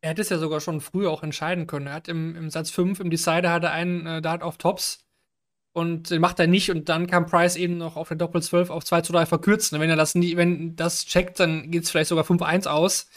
[0.00, 1.88] Er hätte es ja sogar schon früher auch entscheiden können.
[1.88, 5.04] Er hat im, im Satz 5, im Decider, hat er einen äh, Dart auf Tops
[5.74, 8.70] und den macht er nicht und dann kann Price eben noch auf der Doppel 12
[8.70, 9.78] auf 2 zu 3 verkürzen.
[9.78, 13.10] Wenn er das nie, wenn das checkt, dann geht es vielleicht sogar 5-1 aus.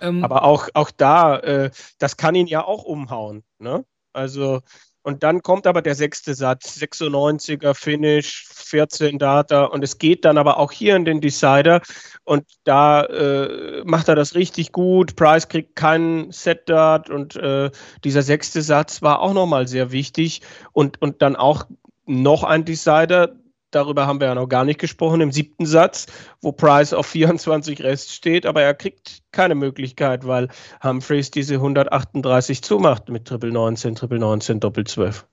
[0.00, 3.42] Ähm, Aber auch, auch da, äh, das kann ihn ja auch umhauen.
[3.58, 3.84] Ne?
[4.12, 4.60] Also
[5.02, 10.36] und dann kommt aber der sechste Satz, 96er Finish, 14 Data und es geht dann
[10.36, 11.80] aber auch hier in den Decider
[12.24, 15.16] und da äh, macht er das richtig gut.
[15.16, 17.70] Price kriegt keinen Set-Dart und äh,
[18.04, 21.64] dieser sechste Satz war auch nochmal sehr wichtig und, und dann auch
[22.04, 23.36] noch ein Decider,
[23.70, 26.06] darüber haben wir ja noch gar nicht gesprochen, im siebten Satz,
[26.40, 30.48] wo Price auf 24 Rest steht, aber er kriegt keine Möglichkeit, weil
[30.82, 35.26] Humphreys diese 138 zumacht mit Triple 19, Triple 19, Doppel 12.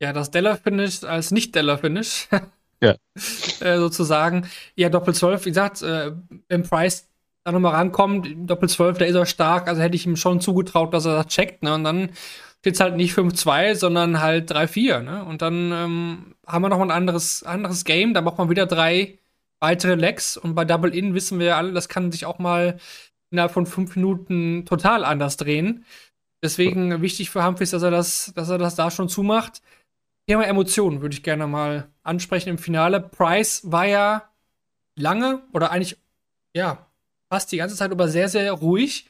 [0.00, 2.28] Ja, das Deller-Finish als Nicht-Deller-Finish.
[2.80, 2.94] ja.
[3.60, 4.48] äh, sozusagen.
[4.74, 6.12] Ja, Doppel 12, wie gesagt, äh,
[6.48, 7.06] wenn Price
[7.44, 10.92] da nochmal rankommt, Doppel 12, da ist er stark, also hätte ich ihm schon zugetraut,
[10.92, 11.74] dass er das checkt, ne?
[11.74, 12.10] Und dann
[12.60, 15.00] steht halt nicht 5-2, sondern halt 3-4.
[15.00, 15.24] Ne?
[15.24, 18.14] Und dann ähm, haben wir noch ein anderes, anderes Game.
[18.14, 19.18] Da macht man wieder drei
[19.60, 20.36] weitere Legs.
[20.36, 22.78] Und bei Double In wissen wir ja alle, das kann sich auch mal
[23.30, 25.84] innerhalb von fünf Minuten total anders drehen.
[26.42, 29.62] Deswegen wichtig für Humphries, dass er das, dass er das da schon zumacht.
[30.26, 33.00] Thema Emotionen würde ich gerne mal ansprechen im Finale.
[33.00, 34.30] Price war ja
[34.96, 35.98] lange oder eigentlich,
[36.54, 36.86] ja,
[37.30, 39.08] fast die ganze Zeit über sehr, sehr ruhig.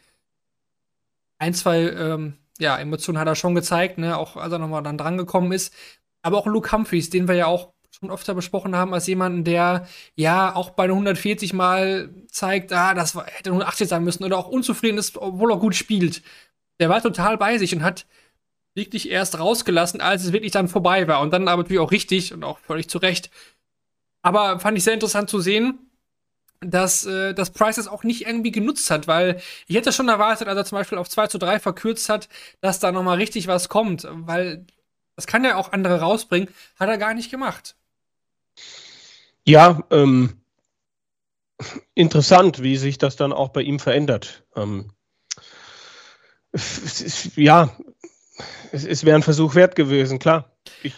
[1.38, 4.16] Ein, zwei ähm, ja, Emotionen hat er schon gezeigt, ne?
[4.16, 5.74] auch als er nochmal dann drangekommen ist.
[6.22, 9.86] Aber auch Luke Humphreys, den wir ja auch schon öfter besprochen haben, als jemanden, der
[10.14, 14.48] ja auch bei 140 Mal zeigt, ah, das war, hätte 180 sein müssen oder auch
[14.48, 16.22] unzufrieden ist, obwohl er gut spielt.
[16.78, 18.06] Der war total bei sich und hat
[18.74, 21.20] wirklich erst rausgelassen, als es wirklich dann vorbei war.
[21.20, 23.30] Und dann aber natürlich auch richtig und auch völlig zu Recht.
[24.22, 25.89] Aber fand ich sehr interessant zu sehen,
[26.60, 30.46] dass, äh, dass Price es auch nicht irgendwie genutzt hat, weil ich hätte schon erwartet,
[30.46, 32.28] als er zum Beispiel auf 2 zu 3 verkürzt hat,
[32.60, 34.66] dass da nochmal richtig was kommt, weil
[35.16, 37.76] das kann ja auch andere rausbringen, hat er gar nicht gemacht.
[39.46, 40.40] Ja, ähm,
[41.94, 44.44] interessant, wie sich das dann auch bei ihm verändert.
[44.54, 44.92] Ähm,
[46.52, 47.76] ist, ja,
[48.72, 50.56] es, es wäre ein Versuch wert gewesen, klar.
[50.82, 50.94] Ich,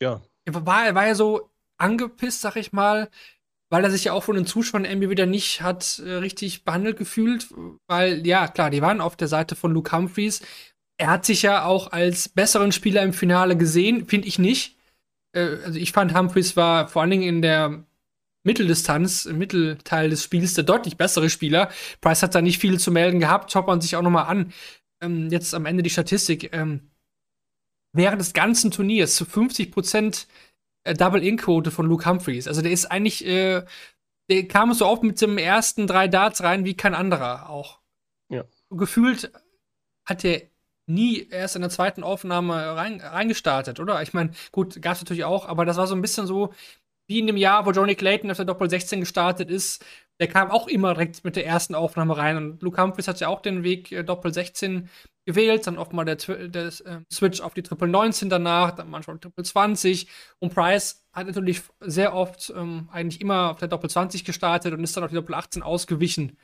[0.00, 0.22] ja.
[0.46, 3.10] War, war er so angepisst, sag ich mal,
[3.70, 6.96] weil er sich ja auch von den Zuschauern irgendwie wieder nicht hat äh, richtig behandelt
[6.96, 7.48] gefühlt,
[7.86, 10.42] weil ja, klar, die waren auf der Seite von Luke Humphreys.
[10.96, 14.76] Er hat sich ja auch als besseren Spieler im Finale gesehen, finde ich nicht.
[15.32, 17.84] Äh, also ich fand Humphreys war vor allen Dingen in der
[18.44, 21.70] Mitteldistanz, im Mittelteil des Spiels der deutlich bessere Spieler.
[22.00, 24.52] Price hat da nicht viel zu melden gehabt, schaut man sich auch noch mal an.
[25.02, 26.54] Ähm, jetzt am Ende die Statistik.
[26.54, 26.90] Ähm,
[27.92, 30.26] während des ganzen Turniers zu 50 Prozent
[30.92, 32.46] Double-In-Quote von Luke Humphreys.
[32.46, 33.64] Also der ist eigentlich, äh,
[34.28, 37.80] der kam so oft mit dem ersten drei Darts rein wie kein anderer auch.
[38.28, 38.44] Ja.
[38.70, 39.32] Gefühlt
[40.04, 40.42] hat er
[40.86, 44.02] nie erst in der zweiten Aufnahme rein, reingestartet, oder?
[44.02, 46.52] Ich meine, gut, gab es natürlich auch, aber das war so ein bisschen so
[47.06, 49.84] wie in dem Jahr, wo Johnny Clayton auf der Doppel 16 gestartet ist.
[50.20, 53.28] Der kam auch immer direkt mit der ersten Aufnahme rein und Luke Humphreys hat ja
[53.28, 54.88] auch den Weg äh, Doppel 16
[55.26, 59.18] gewählt, dann oft mal der, der äh, Switch auf die Triple 19 danach, dann manchmal
[59.18, 60.06] Triple 20
[60.38, 64.84] und Price hat natürlich sehr oft ähm, eigentlich immer auf der Doppel 20 gestartet und
[64.84, 66.38] ist dann auf die Doppel 18 ausgewichen.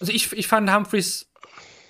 [0.00, 1.30] Also ich, ich fand Humphreys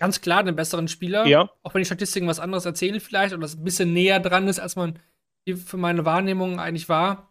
[0.01, 1.27] ganz klar den besseren Spieler.
[1.27, 1.49] Ja.
[1.63, 4.59] Auch wenn die Statistiken was anderes erzählen vielleicht und das ein bisschen näher dran ist,
[4.59, 4.99] als man
[5.55, 7.30] für meine Wahrnehmung eigentlich war.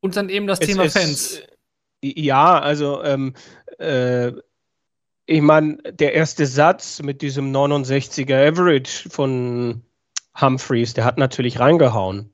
[0.00, 1.42] Und dann eben das Es Thema ist- Fans.
[2.02, 3.34] Ja, also ähm,
[3.78, 4.32] äh,
[5.26, 9.82] ich meine, der erste Satz mit diesem 69er Average von
[10.40, 12.32] Humphreys, der hat natürlich reingehauen.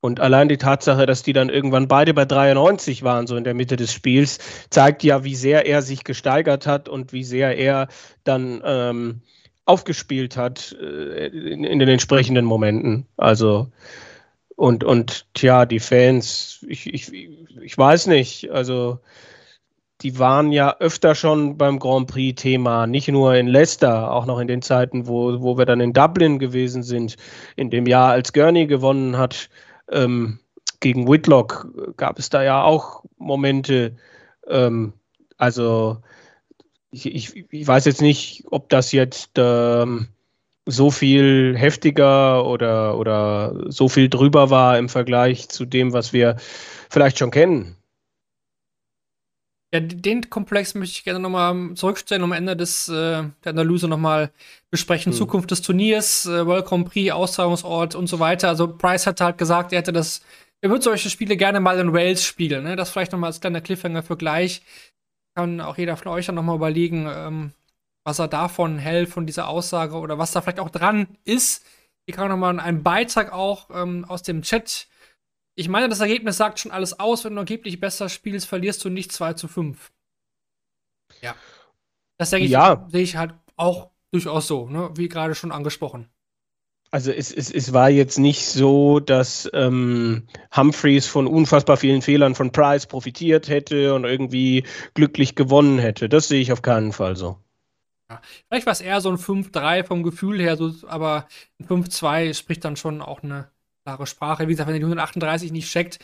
[0.00, 3.54] Und allein die Tatsache, dass die dann irgendwann beide bei 93 waren, so in der
[3.54, 4.38] Mitte des Spiels,
[4.70, 7.88] zeigt ja, wie sehr er sich gesteigert hat und wie sehr er
[8.24, 9.20] dann ähm,
[9.64, 13.06] aufgespielt hat äh, in, in den entsprechenden Momenten.
[13.16, 13.70] Also
[14.58, 18.98] und, und tja, die Fans, ich, ich, ich weiß nicht, also
[20.00, 24.40] die waren ja öfter schon beim Grand Prix Thema, nicht nur in Leicester, auch noch
[24.40, 27.16] in den Zeiten, wo, wo wir dann in Dublin gewesen sind,
[27.54, 29.48] in dem Jahr, als Gurney gewonnen hat
[29.92, 30.40] ähm,
[30.80, 33.94] gegen Whitlock, gab es da ja auch Momente,
[34.48, 34.92] ähm,
[35.36, 35.98] also
[36.90, 40.08] ich, ich, ich weiß jetzt nicht, ob das jetzt ähm,
[40.68, 46.36] so viel heftiger oder, oder so viel drüber war im Vergleich zu dem, was wir
[46.90, 47.76] vielleicht schon kennen.
[49.72, 52.92] Ja, den Komplex möchte ich gerne nochmal zurückstellen, um am Ende des, äh,
[53.44, 54.30] der Analyse nochmal
[54.70, 55.12] besprechen.
[55.12, 55.18] Hm.
[55.18, 58.48] Zukunft des Turniers, äh, World Grand Prix, Austragungsort und so weiter.
[58.48, 60.22] Also Price hat halt gesagt, er hätte das,
[60.62, 62.64] er würde solche Spiele gerne mal in Wales spielen.
[62.64, 62.76] Ne?
[62.76, 64.62] Das vielleicht nochmal als kleiner Cliffhanger für gleich.
[65.34, 67.52] Kann auch jeder von euch dann nochmal überlegen, ähm,
[68.08, 71.64] was er davon hält, von dieser Aussage oder was da vielleicht auch dran ist.
[72.06, 74.88] Hier kann nochmal ein Beitrag auch ähm, aus dem Chat
[75.58, 77.24] ich meine, das Ergebnis sagt schon alles aus.
[77.24, 79.90] Wenn du angeblich besser spielst, verlierst du nicht 2 zu 5.
[81.20, 81.34] Ja.
[82.16, 82.86] Das denke ich, Ja.
[82.92, 84.90] sehe ich halt auch durchaus so, ne?
[84.94, 86.08] wie gerade schon angesprochen.
[86.92, 92.36] Also es, es, es war jetzt nicht so, dass ähm, Humphreys von unfassbar vielen Fehlern
[92.36, 96.08] von Price profitiert hätte und irgendwie glücklich gewonnen hätte.
[96.08, 97.36] Das sehe ich auf keinen Fall so.
[98.48, 101.26] Vielleicht war es eher so ein 5-3 vom Gefühl her, so, aber
[101.60, 103.50] ein 5-2 spricht dann schon auch eine
[103.84, 104.48] klare Sprache.
[104.48, 105.98] Wie gesagt, wenn ihr die 138 nicht checkt,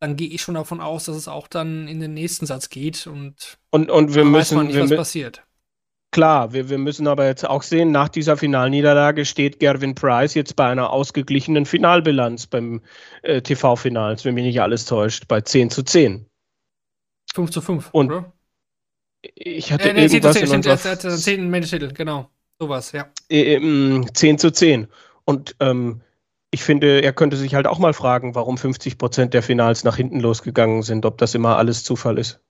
[0.00, 3.06] dann gehe ich schon davon aus, dass es auch dann in den nächsten Satz geht
[3.06, 5.42] und Und, und wir dann weiß müssen, man nicht, was passiert.
[6.10, 10.56] klar, wir, wir müssen aber jetzt auch sehen, nach dieser Finalniederlage steht Gervin Price jetzt
[10.56, 12.82] bei einer ausgeglichenen Finalbilanz beim
[13.22, 16.26] äh, TV-Finals, wenn mich nicht alles täuscht, bei 10 zu 10.
[17.34, 18.32] 5 zu 5, Und oder?
[19.34, 21.50] Ich hatte Äh, nee, 10 zu irgendwas 10, in er unserer hat den 10.
[21.50, 22.30] Menschtitel, genau.
[22.58, 23.08] Sowas, ja.
[23.28, 24.88] äh, ähm, 10 zu 10.
[25.24, 26.00] Und ähm,
[26.50, 29.96] ich finde, er könnte sich halt auch mal fragen, warum 50 Prozent der Finals nach
[29.96, 32.40] hinten losgegangen sind, ob das immer alles Zufall ist.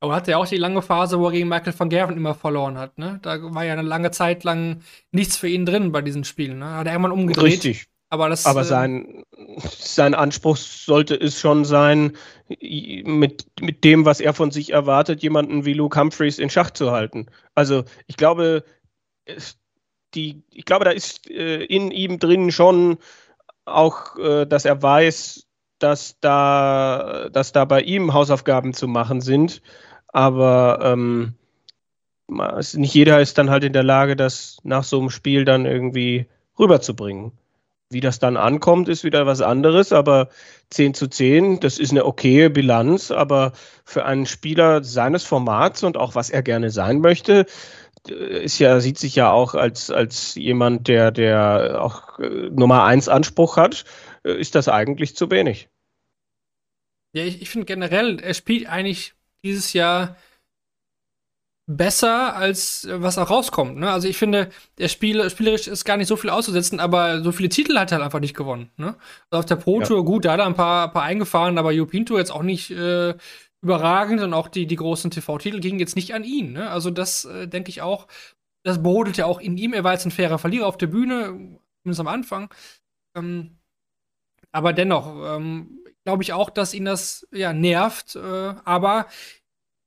[0.00, 2.76] Aber hat er auch die lange Phase, wo er gegen Michael van Gerven immer verloren
[2.78, 3.18] hat, ne?
[3.22, 6.72] Da war ja eine lange Zeit lang nichts für ihn drin bei diesen Spielen, ne?
[6.72, 7.44] Hat er irgendwann umgedreht.
[7.44, 7.86] Richtig.
[8.10, 8.46] Aber das.
[8.46, 9.24] Aber äh, sein,
[9.78, 12.12] sein Anspruch sollte es schon sein,
[12.48, 16.92] mit, mit dem, was er von sich erwartet, jemanden wie Luke Humphreys in Schach zu
[16.92, 17.26] halten.
[17.54, 18.64] Also ich glaube,
[20.14, 22.98] die, ich glaube, da ist äh, in ihm drin schon
[23.64, 25.46] auch, äh, dass er weiß,
[25.78, 29.60] dass da, dass da bei ihm Hausaufgaben zu machen sind.
[30.08, 31.34] Aber ähm,
[32.28, 36.26] nicht jeder ist dann halt in der Lage, das nach so einem Spiel dann irgendwie
[36.58, 37.32] rüberzubringen.
[37.90, 40.28] Wie das dann ankommt, ist wieder was anderes, aber
[40.70, 43.52] 10 zu 10, das ist eine okaye Bilanz, aber
[43.84, 47.46] für einen Spieler seines Formats und auch was er gerne sein möchte,
[48.08, 52.84] äh, ist ja, sieht sich ja auch als, als jemand, der, der auch äh, Nummer
[52.84, 53.84] 1 Anspruch hat,
[54.24, 55.68] äh, ist das eigentlich zu wenig.
[57.14, 60.16] Ja, ich, ich finde generell, er spielt eigentlich dieses Jahr
[61.66, 63.76] besser, als äh, was auch rauskommt.
[63.78, 63.90] Ne?
[63.90, 67.48] Also ich finde, der Spiel, spielerisch ist gar nicht so viel auszusetzen, aber so viele
[67.48, 68.70] Titel hat er halt einfach nicht gewonnen.
[68.76, 68.96] Ne?
[69.30, 69.86] Also auf der Pro Ja.
[69.86, 72.70] Tour, gut, da hat er ein paar, paar eingefahren, aber European Tour jetzt auch nicht
[72.70, 73.14] äh,
[73.62, 76.52] überragend und auch die, die großen TV-Titel gingen jetzt nicht an ihn.
[76.52, 76.68] Ne?
[76.70, 78.06] Also das äh, denke ich auch,
[78.62, 79.72] das brodelt ja auch in ihm.
[79.72, 82.52] Er war jetzt ein fairer Verlierer auf der Bühne, zumindest am Anfang.
[83.16, 83.58] Ähm,
[84.52, 88.16] aber dennoch, ähm, glaube ich auch, dass ihn das ja nervt.
[88.16, 89.06] Äh, aber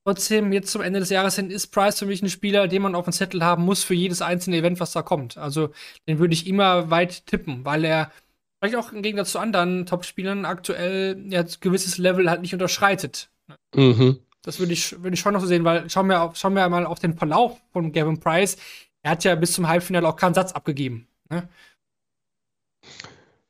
[0.07, 2.95] trotzdem, jetzt zum Ende des Jahres hin, ist Price für mich ein Spieler, den man
[2.95, 5.37] auf dem Zettel haben muss für jedes einzelne Event, was da kommt.
[5.37, 5.71] Also
[6.07, 8.09] den würde ich immer weit tippen, weil er
[8.57, 13.29] vielleicht auch im Gegensatz zu anderen Top-Spielern aktuell ja ein gewisses Level halt nicht unterschreitet.
[13.75, 14.19] Mhm.
[14.43, 16.69] Das würde ich, würde ich schon noch so sehen, weil schauen wir, auf, schauen wir
[16.69, 18.55] mal auf den Verlauf von Gavin Price.
[19.03, 21.09] Er hat ja bis zum Halbfinale auch keinen Satz abgegeben.
[21.29, 21.49] Ne?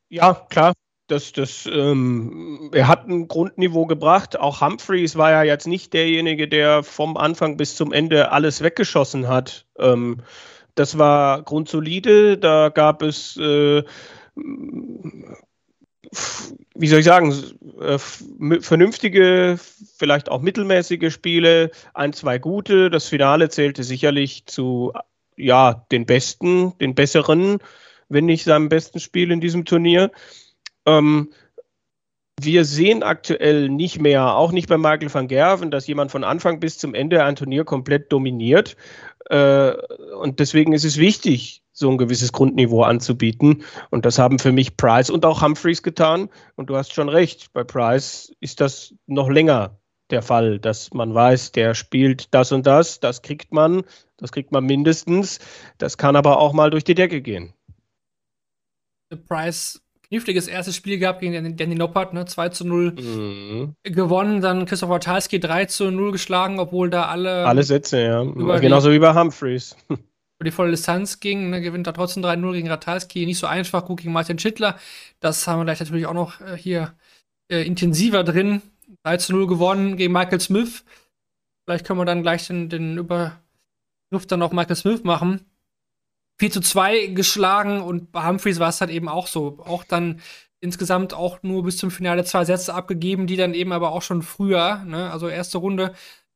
[0.10, 0.74] Ja, klar.
[1.08, 4.38] Das, das, ähm, er hat ein Grundniveau gebracht.
[4.38, 9.28] Auch Humphreys war ja jetzt nicht derjenige, der vom Anfang bis zum Ende alles weggeschossen
[9.28, 9.66] hat.
[9.80, 10.18] Ähm,
[10.76, 12.38] das war grundsolide.
[12.38, 13.84] Da gab es äh,
[16.76, 17.34] wie soll ich sagen,
[17.82, 17.98] äh,
[18.62, 19.60] vernünftige,
[19.98, 22.90] vielleicht auch mittelmäßige Spiele, ein, zwei gute.
[22.90, 24.94] Das Finale zählte sicherlich zu
[25.36, 27.60] ja, den besten, den besseren,
[28.10, 30.12] wenn nicht seinem besten Spiel in diesem Turnier.
[30.88, 31.30] Ähm,
[32.40, 36.60] wir sehen aktuell nicht mehr, auch nicht bei Michael van Gerven, dass jemand von Anfang
[36.60, 38.78] bis zum Ende ein Turnier komplett dominiert.
[39.30, 39.74] Äh,
[40.20, 43.64] und deswegen ist es wichtig, so ein gewisses Grundniveau anzubieten.
[43.90, 46.30] Und das haben für mich Price und auch Humphreys getan.
[46.56, 51.14] Und du hast schon recht, bei Price ist das noch länger der Fall, dass man
[51.14, 53.84] weiß, der spielt das und das, das kriegt man,
[54.18, 55.40] das kriegt man mindestens.
[55.80, 57.54] Das kann aber auch mal durch die Decke gehen.
[59.28, 62.26] Price kniffliges erstes Spiel gehabt gegen Danny Noppert, ne?
[62.26, 63.74] 2 zu 0 mhm.
[63.84, 67.46] gewonnen, dann Christopher Talski 3 zu 0 geschlagen, obwohl da alle.
[67.46, 68.24] Alle Sätze, ja.
[68.60, 69.76] Genauso wie bei Humphreys.
[69.90, 71.62] Über die volle Distanz ging, ne?
[71.62, 73.26] gewinnt da trotzdem 3-0 gegen Ratalski.
[73.26, 74.78] Nicht so einfach, gut gegen Martin Schittler.
[75.20, 76.94] Das haben wir gleich natürlich auch noch äh, hier
[77.52, 78.62] äh, intensiver drin.
[79.04, 80.84] 3 zu 0 gewonnen gegen Michael Smith.
[81.66, 85.42] Vielleicht können wir dann gleich den, den Übergriff dann auf Michael Smith machen.
[86.38, 89.60] 4 zu 2 geschlagen und bei Humphreys war es halt eben auch so.
[89.66, 90.22] Auch dann
[90.60, 94.22] insgesamt auch nur bis zum Finale zwei Sätze abgegeben, die dann eben aber auch schon
[94.22, 95.94] früher, ne, also erste Runde,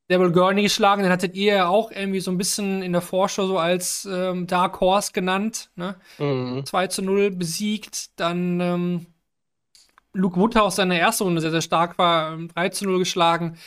[0.10, 3.48] Devil Gurney geschlagen, den hattet ihr ja auch irgendwie so ein bisschen in der Vorschau
[3.48, 5.96] so als ähm, Dark Horse genannt, ne?
[6.20, 6.66] Mhm.
[6.66, 9.06] 2 zu 0 besiegt, dann ähm,
[10.14, 13.58] Luke Woodhouse seine erste Runde sehr, sehr stark war, 3 ähm, zu 0 geschlagen,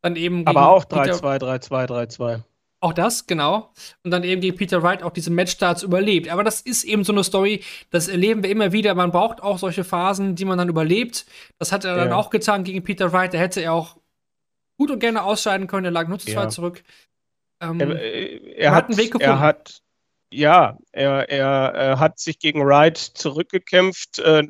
[0.00, 2.42] dann eben Aber auch 3-2, 3-2, 3-2.
[2.82, 3.70] Auch das, genau.
[4.04, 6.30] Und dann eben gegen Peter Wright auch diese Matchstarts überlebt.
[6.30, 8.94] Aber das ist eben so eine Story, das erleben wir immer wieder.
[8.94, 11.26] Man braucht auch solche Phasen, die man dann überlebt.
[11.58, 12.04] Das hat er ja.
[12.04, 13.34] dann auch getan gegen Peter Wright.
[13.34, 13.96] Da hätte er auch
[14.78, 15.84] gut und gerne ausscheiden können.
[15.84, 16.34] Er lag nur zu ja.
[16.34, 16.82] zweit zurück.
[17.60, 19.26] Ähm, er, er hat einen Weg gefunden.
[19.26, 19.82] Er hat,
[20.32, 24.20] ja, er, er, er hat sich gegen Wright zurückgekämpft.
[24.20, 24.44] Äh,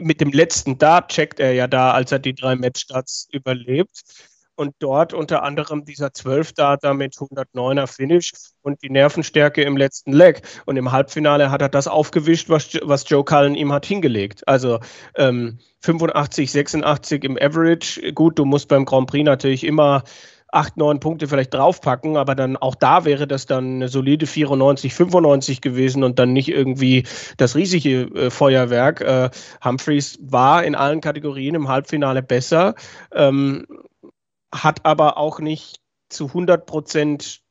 [0.00, 4.02] mit dem letzten Dart checkt er ja da, als er die drei Matchstarts überlebt
[4.56, 10.42] und dort unter anderem dieser 12-Data mit 109er Finish und die Nervenstärke im letzten Leg.
[10.64, 14.46] Und im Halbfinale hat er das aufgewischt, was, was Joe Cullen ihm hat hingelegt.
[14.48, 14.80] Also
[15.14, 18.12] ähm, 85, 86 im Average.
[18.12, 20.02] Gut, du musst beim Grand Prix natürlich immer
[20.52, 24.94] 8, 9 Punkte vielleicht draufpacken, aber dann auch da wäre das dann eine solide 94,
[24.94, 27.04] 95 gewesen und dann nicht irgendwie
[27.36, 29.00] das riesige äh, Feuerwerk.
[29.00, 29.30] Äh,
[29.64, 32.74] Humphreys war in allen Kategorien im Halbfinale besser.
[33.12, 33.66] Ähm,
[34.52, 37.42] hat aber auch nicht zu 100 Prozent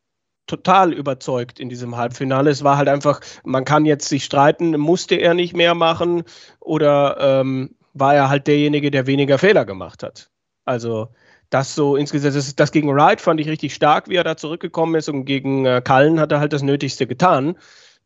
[0.48, 2.52] total überzeugt in diesem Halbfinale.
[2.52, 6.24] Es war halt einfach, man kann jetzt sich streiten, musste er nicht mehr machen
[6.60, 10.30] oder ähm, war er halt derjenige, der weniger Fehler gemacht hat.
[10.66, 11.10] Also
[11.50, 14.96] das so insgesamt, das, das gegen Wright fand ich richtig stark, wie er da zurückgekommen
[14.96, 17.58] ist und gegen äh, Cullen hat er halt das Nötigste getan.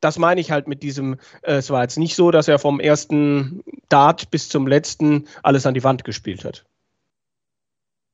[0.01, 2.79] Das meine ich halt mit diesem, äh, es war jetzt nicht so, dass er vom
[2.79, 6.65] ersten Dart bis zum letzten alles an die Wand gespielt hat.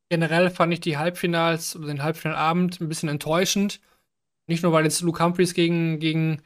[0.09, 3.81] Generell fand ich die Halbfinals oder den Halbfinalabend ein bisschen enttäuschend.
[4.47, 6.41] Nicht nur, weil jetzt Luke Humphreys gegen, gegen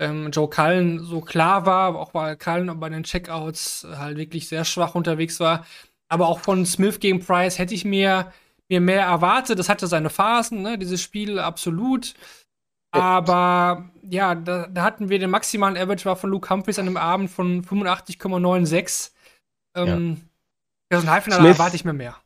[0.00, 4.64] ähm, Joe Cullen so klar war, auch weil Cullen bei den Checkouts halt wirklich sehr
[4.64, 5.66] schwach unterwegs war.
[6.08, 8.32] Aber auch von Smith gegen Price hätte ich mir,
[8.68, 9.58] mir mehr erwartet.
[9.58, 12.14] Das hatte seine Phasen, ne, dieses Spiel absolut.
[12.94, 16.98] Aber ja, da, da, hatten wir den maximalen Average war von Luke Humphreys an dem
[16.98, 19.10] Abend von 85,96.
[19.74, 20.20] Ähm,
[20.92, 21.00] ja.
[21.00, 22.21] so ein Halbfinale erwarte ich mir mehr.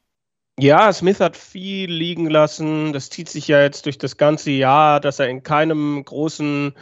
[0.58, 2.92] Ja, Smith hat viel liegen lassen.
[2.92, 6.74] Das zieht sich ja jetzt durch das ganze Jahr, dass er in keinem großen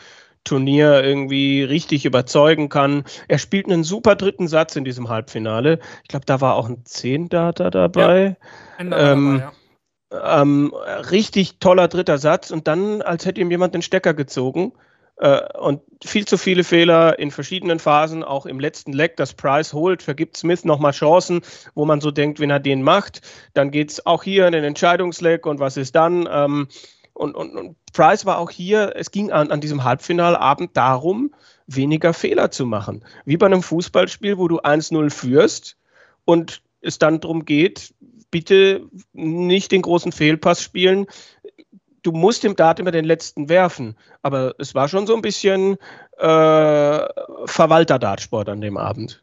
[0.45, 3.05] Turnier irgendwie richtig überzeugen kann.
[3.27, 5.81] Er spielt einen super dritten Satz in diesem Halbfinale.
[6.03, 8.37] Ich glaube, da war auch ein Zehn-Data dabei.
[8.79, 9.53] Ja, ähm, dabei
[10.13, 10.43] ja.
[10.43, 10.73] ähm,
[11.11, 14.73] richtig toller dritter Satz und dann, als hätte ihm jemand den Stecker gezogen.
[15.17, 19.73] Äh, und viel zu viele Fehler in verschiedenen Phasen, auch im letzten Leck, das Price
[19.73, 21.43] holt, vergibt Smith nochmal Chancen,
[21.75, 23.21] wo man so denkt, wenn er den macht,
[23.55, 26.29] dann geht es auch hier in den Entscheidungsleck und was ist dann?
[26.31, 26.69] Ähm,
[27.13, 31.33] und, und, und, Price war auch hier, es ging an, an diesem Halbfinalabend darum,
[31.69, 33.05] weniger Fehler zu machen.
[33.25, 35.77] Wie bei einem Fußballspiel, wo du 1-0 führst
[36.25, 37.95] und es dann darum geht,
[38.33, 41.07] bitte nicht den großen Fehlpass spielen,
[42.05, 43.97] du musst im Dart immer den letzten werfen.
[44.23, 45.77] Aber es war schon so ein bisschen
[46.19, 47.07] äh,
[47.47, 49.23] Verwalter-Dartsport an dem Abend.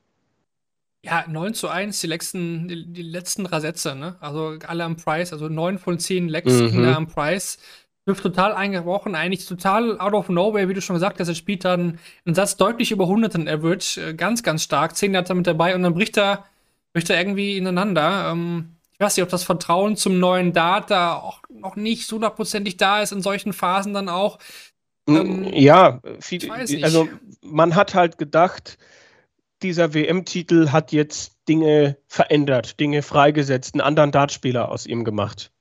[1.03, 4.17] Ja, 9 zu 1, die letzten, die, die letzten Sätze, ne?
[4.19, 6.85] Also alle am Price, also 9 von 10 Lecks mhm.
[6.85, 7.57] am Price.
[8.05, 11.27] Wirft total eingebrochen, eigentlich total out of nowhere, wie du schon gesagt hast.
[11.27, 14.95] Er spielt dann einen Satz deutlich über 100 in Average, äh, ganz, ganz stark.
[14.95, 16.45] 10 hat er mit dabei und dann bricht er,
[16.93, 18.31] bricht er irgendwie ineinander.
[18.31, 23.01] Ähm, weiß nicht, ob das Vertrauen zum neuen Dart da auch noch nicht hundertprozentig da
[23.01, 24.39] ist in solchen Phasen dann auch.
[25.07, 26.49] Ähm, ja, viel,
[26.83, 27.09] also
[27.41, 28.77] man hat halt gedacht,
[29.63, 35.51] dieser WM-Titel hat jetzt Dinge verändert, Dinge freigesetzt, einen anderen Dartspieler aus ihm gemacht.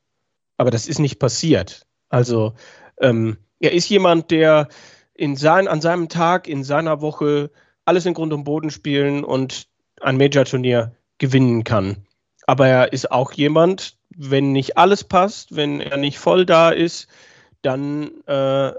[0.56, 1.86] Aber das ist nicht passiert.
[2.08, 2.54] Also
[3.00, 4.68] ähm, er ist jemand, der
[5.14, 7.50] in sein, an seinem Tag, in seiner Woche
[7.84, 9.68] alles in Grund und Boden spielen und
[10.00, 12.06] ein Major-Turnier gewinnen kann.
[12.50, 17.06] Aber er ist auch jemand, wenn nicht alles passt, wenn er nicht voll da ist,
[17.62, 18.72] dann äh,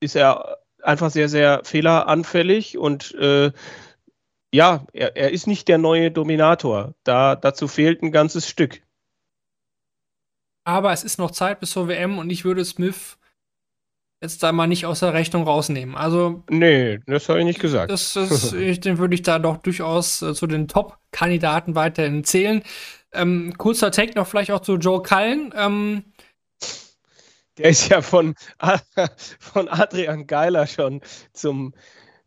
[0.00, 3.52] ist er einfach sehr, sehr fehleranfällig und äh,
[4.52, 6.94] ja, er, er, ist nicht der neue Dominator.
[7.04, 8.82] Da, dazu fehlt ein ganzes Stück.
[10.64, 13.18] Aber es ist noch Zeit bis zur WM und ich würde Smith
[14.20, 15.94] jetzt da mal nicht aus der Rechnung rausnehmen.
[15.94, 16.42] Also.
[16.50, 17.90] Nee, das habe ich nicht gesagt.
[17.90, 22.62] Das, das, ich, den würde ich da doch durchaus äh, zu den Top-Kandidaten weiterhin zählen.
[23.12, 25.52] Ähm, kurzer Take noch vielleicht auch zu Joe Cullen.
[25.56, 26.04] Ähm,
[27.58, 28.34] der ist ja von,
[29.38, 31.00] von Adrian Geiler schon
[31.32, 31.74] zum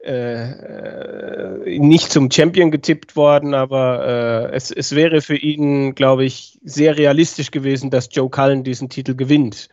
[0.01, 6.23] äh, äh, nicht zum Champion getippt worden, aber äh, es, es wäre für ihn, glaube
[6.23, 9.67] ich, sehr realistisch gewesen, dass Joe Cullen diesen Titel gewinnt.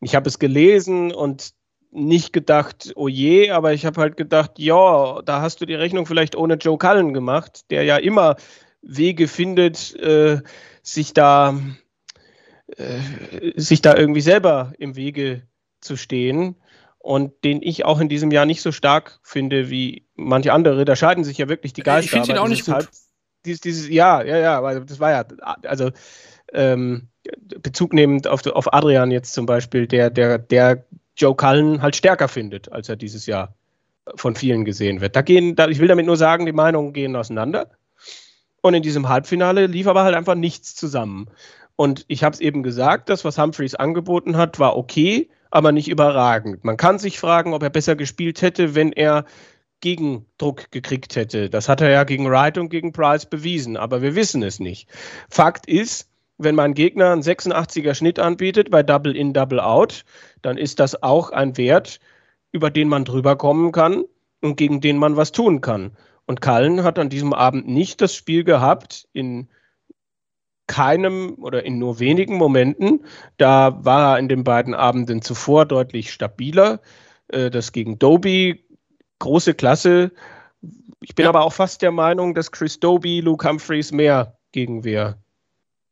[0.00, 1.54] Ich habe es gelesen und
[1.90, 6.06] nicht gedacht, oh je, aber ich habe halt gedacht, ja, da hast du die Rechnung
[6.06, 8.36] vielleicht ohne Joe Cullen gemacht, der ja immer
[8.82, 10.42] Wege findet, äh,
[10.82, 11.58] sich da
[12.76, 15.42] äh, sich da irgendwie selber im Wege
[15.80, 16.56] zu stehen
[16.98, 20.84] und den ich auch in diesem Jahr nicht so stark finde wie manche andere.
[20.84, 22.04] Da scheiden sich ja wirklich die Geister.
[22.04, 22.74] Ich finde ihn auch nicht gut.
[22.74, 22.88] Halb,
[23.44, 25.24] dieses, dieses, ja, ja, ja, das war ja,
[25.64, 25.90] also
[26.52, 27.08] ähm,
[27.60, 30.84] Bezug nehmend auf, auf Adrian jetzt zum Beispiel, der, der, der
[31.16, 33.54] Joe Cullen halt stärker findet, als er dieses Jahr
[34.14, 35.16] von vielen gesehen wird.
[35.16, 37.70] Da gehen, da, ich will damit nur sagen, die Meinungen gehen auseinander.
[38.62, 41.28] Und in diesem Halbfinale lief aber halt einfach nichts zusammen.
[41.76, 45.88] Und ich habe es eben gesagt, das, was Humphreys angeboten hat, war okay, aber nicht
[45.88, 46.64] überragend.
[46.64, 49.24] Man kann sich fragen, ob er besser gespielt hätte, wenn er
[49.80, 51.50] Gegendruck gekriegt hätte.
[51.50, 54.88] Das hat er ja gegen Wright und gegen Price bewiesen, aber wir wissen es nicht.
[55.28, 56.08] Fakt ist,
[56.38, 60.04] wenn mein Gegner einen 86er Schnitt anbietet bei Double In, Double Out,
[60.40, 62.00] dann ist das auch ein Wert,
[62.52, 64.04] über den man drüber kommen kann
[64.40, 65.96] und gegen den man was tun kann.
[66.26, 69.48] Und Kallen hat an diesem Abend nicht das Spiel gehabt in
[70.66, 73.04] keinem oder in nur wenigen Momenten.
[73.36, 76.80] Da war er in den beiden Abenden zuvor deutlich stabiler.
[77.28, 78.64] Äh, das gegen Doby,
[79.18, 80.12] große Klasse.
[81.00, 81.28] Ich bin ja.
[81.28, 85.18] aber auch fast der Meinung, dass Chris Doby Luke Humphreys mehr Gegenwehr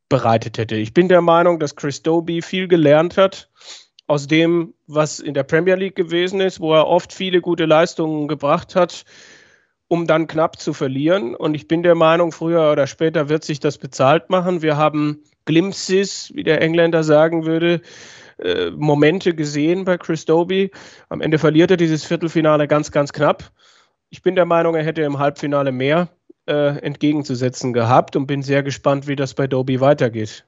[0.08, 0.76] bereitet hätte.
[0.76, 3.50] Ich bin der Meinung, dass Chris Doby viel gelernt hat
[4.06, 8.28] aus dem, was in der Premier League gewesen ist, wo er oft viele gute Leistungen
[8.28, 9.04] gebracht hat
[9.90, 11.34] um dann knapp zu verlieren.
[11.34, 14.62] Und ich bin der Meinung, früher oder später wird sich das bezahlt machen.
[14.62, 17.82] Wir haben Glimpses, wie der Engländer sagen würde,
[18.38, 20.70] äh, Momente gesehen bei Chris Doby.
[21.08, 23.50] Am Ende verliert er dieses Viertelfinale ganz, ganz knapp.
[24.10, 26.08] Ich bin der Meinung, er hätte im Halbfinale mehr
[26.46, 30.46] äh, entgegenzusetzen gehabt und bin sehr gespannt, wie das bei Doby weitergeht.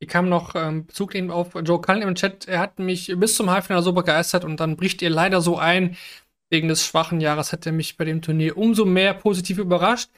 [0.00, 2.48] Ich kam noch ähm, Bezug auf Joe Cullen im Chat.
[2.48, 5.96] Er hat mich bis zum Halbfinale so begeistert und dann bricht ihr leider so ein,
[6.54, 10.08] wegen des schwachen Jahres hat er mich bei dem Turnier umso mehr positiv überrascht.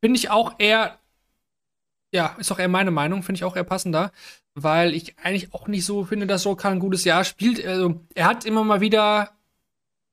[0.00, 0.98] Finde ich auch eher,
[2.12, 4.10] ja, ist auch eher meine Meinung, finde ich auch eher passender,
[4.54, 7.64] weil ich eigentlich auch nicht so finde, dass Joe ein gutes Jahr spielt.
[7.64, 9.30] Also, er hat immer mal wieder,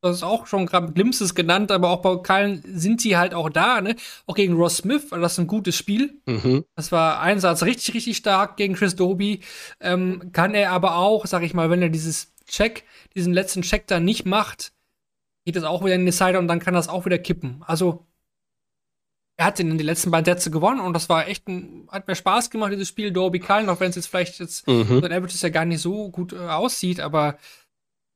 [0.01, 3.49] das ist auch schon gerade Glimpses genannt, aber auch bei Kallen sind sie halt auch
[3.49, 3.95] da, ne?
[4.27, 6.21] Auch gegen Ross Smith war das ein gutes Spiel.
[6.27, 6.65] Mhm.
[6.75, 9.39] Das war Einsatz richtig, richtig stark gegen Chris Doby.
[9.79, 12.83] Ähm, kann er aber auch, sag ich mal, wenn er dieses Check,
[13.15, 14.72] diesen letzten Check da nicht macht,
[15.45, 17.63] geht es auch wieder in die Seite und dann kann das auch wieder kippen.
[17.65, 18.05] Also,
[19.37, 22.15] er hat in den letzten beiden Sätze gewonnen und das war echt ein, hat mir
[22.15, 25.01] Spaß gemacht, dieses Spiel Dorby Kallen, auch wenn es jetzt vielleicht jetzt mhm.
[25.01, 27.37] sein Average ja gar nicht so gut äh, aussieht, aber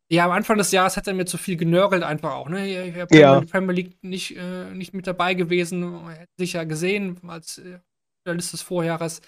[0.10, 2.88] ja, am Anfang des Jahres hat er mir zu viel genörgelt einfach auch, ne?
[2.88, 3.42] Ich habe ja.
[3.42, 7.80] Premier League nicht, äh, nicht mit dabei gewesen, hätte sich ja gesehen als äh,
[8.26, 9.22] Journalist des Vorjahres.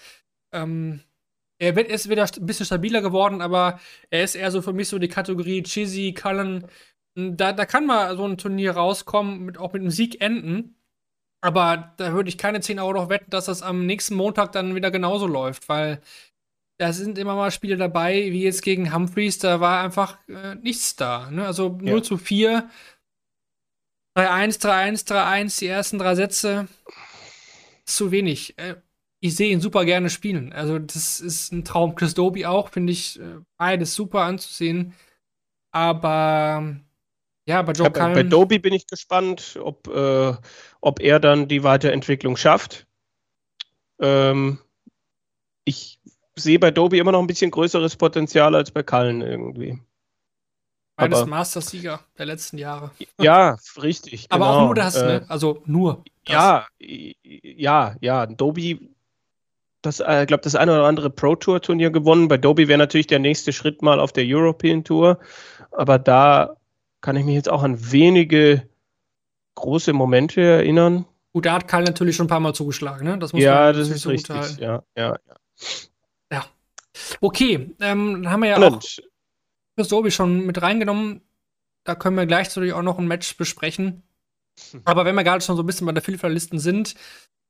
[0.54, 1.00] Ähm,
[1.58, 3.78] er wird, ist wieder ein bisschen stabiler geworden, aber
[4.08, 6.64] er ist eher so für mich so die Kategorie Chizzy, Cullen,
[7.14, 10.76] da, da kann mal so ein Turnier rauskommen, mit, auch mit einem Sieg enden.
[11.42, 14.74] Aber da würde ich keine 10 Euro noch wetten, dass das am nächsten Montag dann
[14.74, 16.00] wieder genauso läuft, weil
[16.78, 20.96] da sind immer mal Spiele dabei, wie jetzt gegen Humphreys, da war einfach äh, nichts
[20.96, 21.30] da.
[21.30, 21.46] Ne?
[21.46, 22.02] Also 0 ja.
[22.02, 22.70] zu 4,
[24.16, 26.68] 3-1, 3-1, 3-1, die ersten drei Sätze.
[27.84, 28.58] Zu wenig.
[28.58, 28.76] Äh,
[29.20, 30.52] ich sehe ihn super gerne spielen.
[30.52, 31.94] Also, das ist ein Traum.
[31.94, 34.94] Chris Doby auch, finde ich äh, beides super anzusehen.
[35.72, 36.76] Aber
[37.46, 38.14] ja, bei Joe ja, Cullen.
[38.14, 40.34] Bei Doby bin ich gespannt, ob, äh,
[40.80, 42.86] ob er dann die Weiterentwicklung schafft.
[43.98, 44.58] Ähm,
[45.64, 46.00] ich
[46.36, 49.80] sehe bei Doby immer noch ein bisschen größeres Potenzial als bei Cullen irgendwie.
[50.96, 52.90] Beides Masters-Sieger der letzten Jahre.
[53.20, 54.26] Ja, richtig.
[54.28, 54.58] Aber genau.
[54.58, 55.24] auch nur das, Äh, ne?
[55.28, 56.04] Also nur.
[56.24, 56.34] Das.
[56.34, 58.26] Ja, ja, ja.
[58.26, 58.90] Dobi,
[59.82, 62.28] das, äh, glaube das eine oder andere Pro Tour Turnier gewonnen.
[62.28, 65.18] Bei Dobi wäre natürlich der nächste Schritt mal auf der European Tour.
[65.70, 66.56] Aber da
[67.00, 68.68] kann ich mich jetzt auch an wenige
[69.54, 71.06] große Momente erinnern.
[71.32, 73.18] Gut, da hat Karl natürlich schon ein paar Mal zugeschlagen, ne?
[73.18, 74.34] Das muss Ja, man das ist so richtig.
[74.36, 74.62] halten.
[74.62, 75.16] Ja, ja,
[76.32, 76.44] ja.
[77.20, 79.02] Okay, ähm, dann haben wir ja auch Spannend.
[79.76, 81.22] Chris Doby schon mit reingenommen.
[81.84, 84.02] Da können wir gleich natürlich auch noch ein Match besprechen.
[84.84, 86.94] Aber wenn wir gerade schon so ein bisschen bei der Vielfaltlisten sind,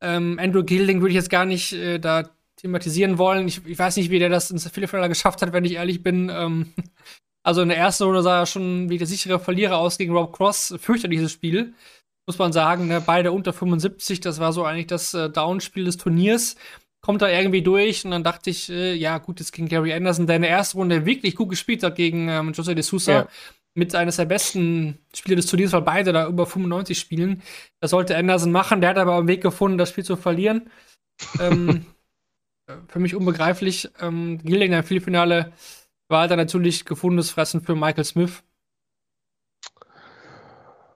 [0.01, 3.49] ähm, Andrew Gilding würde ich jetzt gar nicht äh, da thematisieren wollen.
[3.49, 6.31] Ich, ich weiß nicht, wie der das ins Vielfaler geschafft hat, wenn ich ehrlich bin.
[6.33, 6.73] Ähm,
[7.43, 10.33] also in der ersten Runde sah er schon wie der sichere Verlierer aus gegen Rob
[10.37, 10.75] Cross.
[10.79, 11.75] Fürchterliches Spiel,
[12.27, 12.89] muss man sagen.
[12.89, 13.01] Ne?
[13.01, 16.57] Beide unter 75, das war so eigentlich das äh, Downspiel des Turniers.
[17.03, 20.27] Kommt da irgendwie durch und dann dachte ich, äh, ja gut, jetzt gegen Gary Anderson,
[20.27, 23.13] der in der ersten Runde wirklich gut gespielt hat gegen ähm, Jose de Sousa.
[23.13, 23.29] Ja.
[23.73, 27.41] Mit eines der besten Spieler des Turniers, weil beide da über 95 spielen.
[27.81, 28.81] Das sollte Anderson machen.
[28.81, 30.69] Der hat aber einen Weg gefunden, das Spiel zu verlieren.
[31.41, 31.87] ähm,
[32.67, 33.89] äh, für mich unbegreiflich.
[34.01, 35.53] Ähm, Gilding im Viertelfinale
[36.11, 38.43] war dann natürlich gefundenes Fressen für Michael Smith.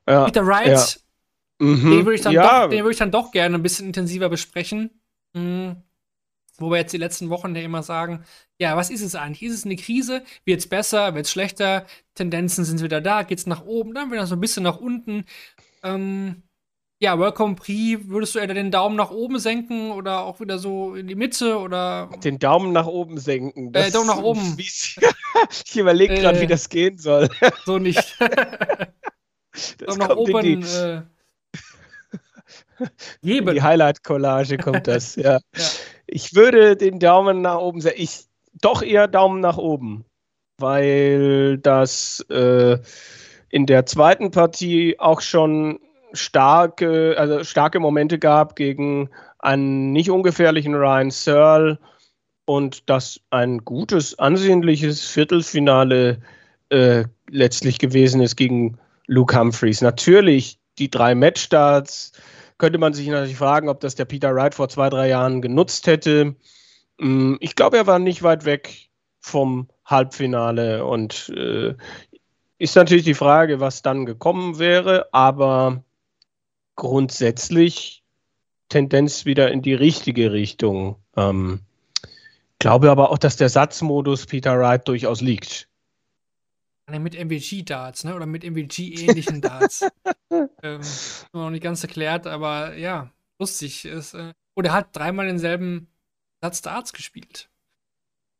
[0.08, 1.66] Ja, Peter Wright, ja.
[1.66, 1.90] Mhm.
[1.90, 4.90] den würde ich, dann ja, würd ich dann doch gerne ein bisschen intensiver besprechen.
[5.32, 5.76] Mhm.
[6.58, 8.24] Wo wir jetzt die letzten Wochen ja immer sagen,
[8.58, 9.42] ja, was ist es eigentlich?
[9.42, 10.22] Ist es eine Krise?
[10.44, 11.14] Wird es besser?
[11.14, 11.86] Wird es schlechter?
[12.14, 13.22] Tendenzen sind wieder da?
[13.22, 13.94] Geht es nach oben?
[13.94, 15.24] Dann wieder so ein bisschen nach unten.
[15.82, 16.42] Ähm,
[17.00, 20.94] ja, Welcome Prix, würdest du eher den Daumen nach oben senken oder auch wieder so
[20.94, 23.74] in die Mitte oder den Daumen nach oben senken.
[23.74, 24.56] Äh, Daumen nach oben.
[24.58, 26.42] ich überlege gerade, Äh.
[26.42, 27.28] wie das gehen soll.
[27.64, 28.16] so nicht?
[29.78, 30.42] Das Daumen nach oben.
[30.42, 31.02] die, Äh,
[33.22, 35.38] die Highlight-Collage kommt das, ja.
[35.56, 35.66] Ja.
[36.06, 38.02] Ich würde den Daumen nach oben senken.
[38.02, 38.24] Ich
[38.60, 40.04] doch eher Daumen nach oben,
[40.58, 42.78] weil das äh,
[43.48, 45.78] in der zweiten Partie auch schon
[46.14, 51.78] starke, also starke Momente gab gegen einen nicht ungefährlichen Ryan Searle
[52.46, 56.18] und das ein gutes, ansehnliches Viertelfinale
[56.70, 59.82] äh, letztlich gewesen ist gegen Luke Humphreys.
[59.82, 62.12] Natürlich die drei Matchstarts,
[62.58, 65.86] könnte man sich natürlich fragen, ob das der Peter Wright vor zwei, drei Jahren genutzt
[65.86, 66.36] hätte.
[66.98, 68.88] Mm, Ich glaube, er war nicht weit weg
[69.20, 71.74] vom Halbfinale und äh,
[72.58, 75.82] ist natürlich die Frage, was dann gekommen wäre, aber
[76.76, 78.02] grundsätzlich
[78.68, 80.96] Tendenz wieder in die richtige Richtung.
[81.16, 81.60] Ähm,
[82.58, 85.68] glaube aber auch, dass der Satzmodus Peter Wright durchaus liegt.
[86.90, 88.14] Mit MVG-Darts, ne?
[88.14, 89.86] Oder mit MVG-ähnlichen Darts.
[90.62, 93.86] ähm, ist noch nicht ganz erklärt, aber ja, lustig.
[93.86, 95.88] Ist, äh, oder er hat dreimal denselben
[96.42, 97.48] Satz Darts gespielt.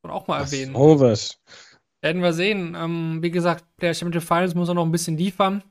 [0.03, 0.75] Und auch mal erwähnen.
[0.77, 1.39] Oh, was.
[2.03, 2.77] Werden wir sehen.
[2.77, 5.65] Ähm, wie gesagt, Player Championship Finals muss er noch ein bisschen liefern.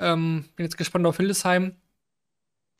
[0.00, 1.76] Ähm, bin jetzt gespannt auf Hildesheim.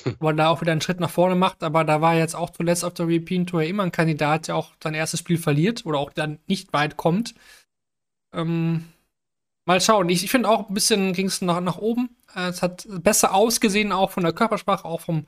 [0.03, 0.17] Hm.
[0.19, 2.85] Weil da auch wieder einen Schritt nach vorne macht, aber da war jetzt auch zuletzt
[2.85, 6.11] auf der European Tour immer ein Kandidat, der auch sein erstes Spiel verliert oder auch
[6.13, 7.35] dann nicht weit kommt.
[8.35, 8.87] Ähm,
[9.67, 10.09] mal schauen.
[10.09, 12.17] Ich, ich finde auch ein bisschen ging es nach, nach oben.
[12.35, 15.27] Äh, es hat besser ausgesehen, auch von der Körpersprache, auch vom,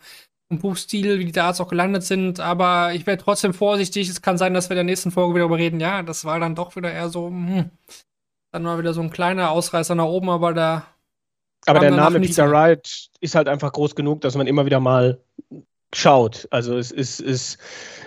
[0.49, 2.40] vom Buchstil, wie die Darts auch gelandet sind.
[2.40, 4.09] Aber ich wäre trotzdem vorsichtig.
[4.09, 5.80] Es kann sein, dass wir in der nächsten Folge wieder darüber reden.
[5.80, 7.70] Ja, das war dann doch wieder eher so, hm,
[8.53, 10.86] dann war wieder so ein kleiner Ausreißer nach oben, aber da
[11.67, 12.51] Aber der Name Peter.
[12.51, 15.21] Wright ist halt einfach groß genug, dass man immer wieder mal
[15.95, 16.49] schaut.
[16.51, 17.59] Also es ist, ist,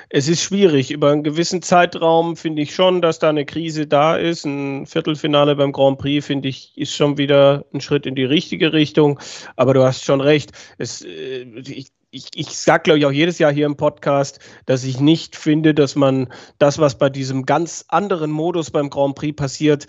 [0.09, 0.91] es ist schwierig.
[0.91, 4.45] Über einen gewissen Zeitraum finde ich schon, dass da eine Krise da ist.
[4.45, 8.73] Ein Viertelfinale beim Grand Prix, finde ich, ist schon wieder ein Schritt in die richtige
[8.73, 9.19] Richtung.
[9.55, 10.51] Aber du hast schon recht.
[10.77, 14.83] Es, äh, ich, ich, ich sage, glaube ich, auch jedes Jahr hier im Podcast, dass
[14.83, 19.35] ich nicht finde, dass man das, was bei diesem ganz anderen Modus beim Grand Prix
[19.35, 19.85] passiert,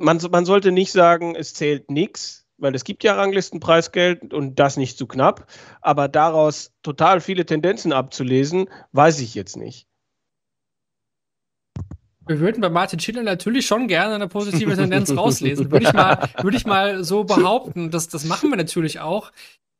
[0.00, 4.76] man, man sollte nicht sagen, es zählt nichts, weil es gibt ja Ranglistenpreisgeld und das
[4.76, 5.46] nicht zu knapp.
[5.80, 9.86] Aber daraus total viele Tendenzen abzulesen, weiß ich jetzt nicht.
[12.26, 15.70] Wir würden bei Martin Schiller natürlich schon gerne eine positive Tendenz rauslesen.
[15.70, 17.90] Würde ich mal, würde ich mal so behaupten.
[17.90, 19.32] Das, das machen wir natürlich auch.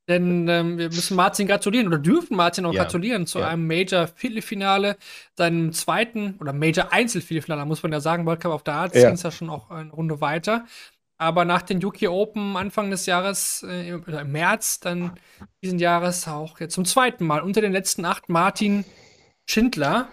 [0.08, 2.82] Denn ähm, wir müssen Martin gratulieren oder dürfen Martin auch Ja.
[2.84, 3.48] gratulieren zu Ja.
[3.48, 4.96] einem Major-Viertelfinale,
[5.36, 8.24] seinem zweiten oder Major-Einzel-Viertelfinale, muss man ja sagen.
[8.24, 9.08] World Cup of Darts Ja.
[9.08, 10.64] ging es ja schon auch eine Runde weiter.
[11.18, 15.12] Aber nach den UK Open Anfang des Jahres, äh, im März dann
[15.62, 18.84] diesen Jahres auch jetzt zum zweiten Mal unter den letzten acht Martin
[19.46, 20.08] Schindler.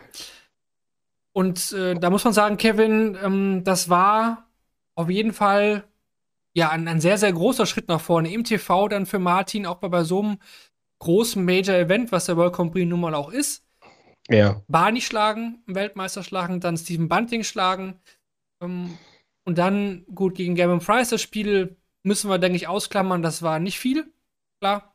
[1.31, 4.47] Und äh, da muss man sagen, Kevin, ähm, das war
[4.95, 5.83] auf jeden Fall
[6.55, 9.77] ja ein, ein sehr, sehr großer Schritt nach vorne im TV dann für Martin, auch
[9.77, 10.37] bei, bei so einem
[10.99, 13.63] großen Major-Event, was der World Grand Prix nun mal auch ist.
[14.29, 14.63] Ja.
[14.67, 17.99] Barney schlagen, Weltmeister schlagen, dann Steven Bunting schlagen.
[18.61, 18.97] Ähm,
[19.45, 23.21] Und dann, gut, gegen Gavin Price das Spiel müssen wir, denke ich, ausklammern.
[23.21, 24.11] Das war nicht viel,
[24.59, 24.93] klar.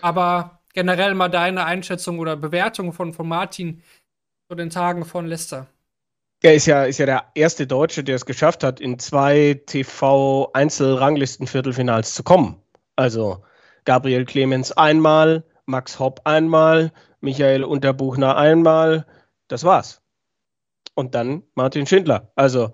[0.00, 3.82] Aber generell mal deine Einschätzung oder Bewertung von, von Martin
[4.48, 5.66] zu den Tagen von Leicester.
[6.40, 12.14] Er ist ja, ist ja der erste Deutsche, der es geschafft hat, in zwei TV-Einzelranglisten-Viertelfinals
[12.14, 12.62] zu kommen.
[12.94, 13.42] Also
[13.84, 19.04] Gabriel Clemens einmal, Max Hopp einmal, Michael Unterbuchner einmal.
[19.48, 20.00] Das war's.
[20.94, 22.30] Und dann Martin Schindler.
[22.36, 22.70] Also,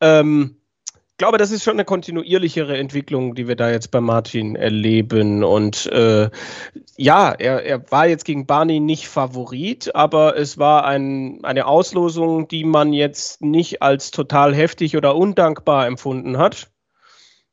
[0.00, 0.59] ähm,
[1.20, 5.44] glaube, das ist schon eine kontinuierlichere Entwicklung, die wir da jetzt bei Martin erleben.
[5.44, 6.30] Und äh,
[6.96, 12.48] ja, er, er war jetzt gegen Barney nicht Favorit, aber es war ein, eine Auslosung,
[12.48, 16.70] die man jetzt nicht als total heftig oder undankbar empfunden hat.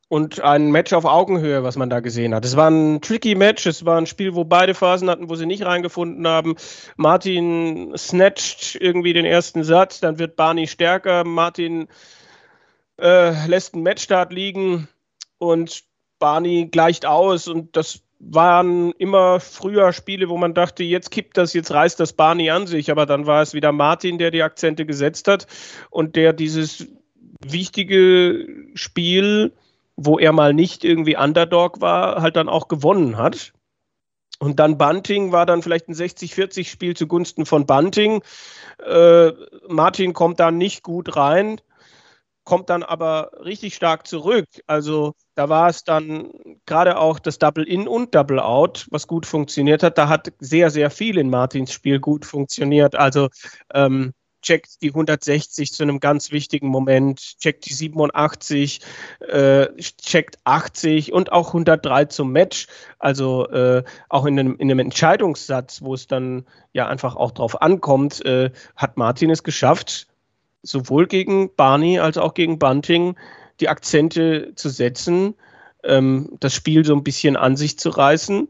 [0.08, 2.46] Und ein Match auf Augenhöhe, was man da gesehen hat.
[2.46, 5.46] Es war ein tricky Match, es war ein Spiel, wo beide Phasen hatten, wo sie
[5.46, 6.56] nicht reingefunden haben.
[6.96, 11.26] Martin snatcht irgendwie den ersten Satz, dann wird Barney stärker.
[11.26, 11.90] Martin
[13.00, 14.88] äh, lässt einen Matchstart liegen
[15.38, 15.84] und
[16.20, 21.54] Barney gleicht aus und das waren immer früher Spiele, wo man dachte, jetzt kippt das,
[21.54, 24.86] jetzt reißt das Barney an sich, aber dann war es wieder Martin, der die Akzente
[24.86, 25.46] gesetzt hat
[25.92, 26.88] und der dieses
[27.46, 29.54] wichtige Spiel,
[29.96, 33.54] wo er mal nicht irgendwie Underdog war, halt dann auch gewonnen hat.
[34.40, 38.22] Und dann Bunting war dann vielleicht ein 60-40 Spiel zugunsten von Bunting.
[38.86, 39.32] Äh,
[39.68, 41.60] Martin kommt da nicht gut rein
[42.48, 44.48] kommt dann aber richtig stark zurück.
[44.68, 46.32] Also da war es dann
[46.66, 49.98] gerade auch das Double-In und Double-Out, was gut funktioniert hat.
[49.98, 52.96] Da hat sehr, sehr viel in Martins Spiel gut funktioniert.
[52.96, 53.28] Also
[53.74, 58.80] ähm, checkt die 160 zu einem ganz wichtigen Moment, checkt die 87,
[59.28, 59.68] äh,
[60.02, 62.68] checkt 80 und auch 103 zum Match.
[62.98, 67.62] Also äh, auch in einem, in einem Entscheidungssatz, wo es dann ja einfach auch drauf
[67.62, 70.08] ankommt, äh, hat Martin es geschafft,
[70.68, 73.16] sowohl gegen Barney als auch gegen Bunting
[73.60, 75.36] die Akzente zu setzen,
[75.84, 78.50] ähm, das Spiel so ein bisschen an sich zu reißen.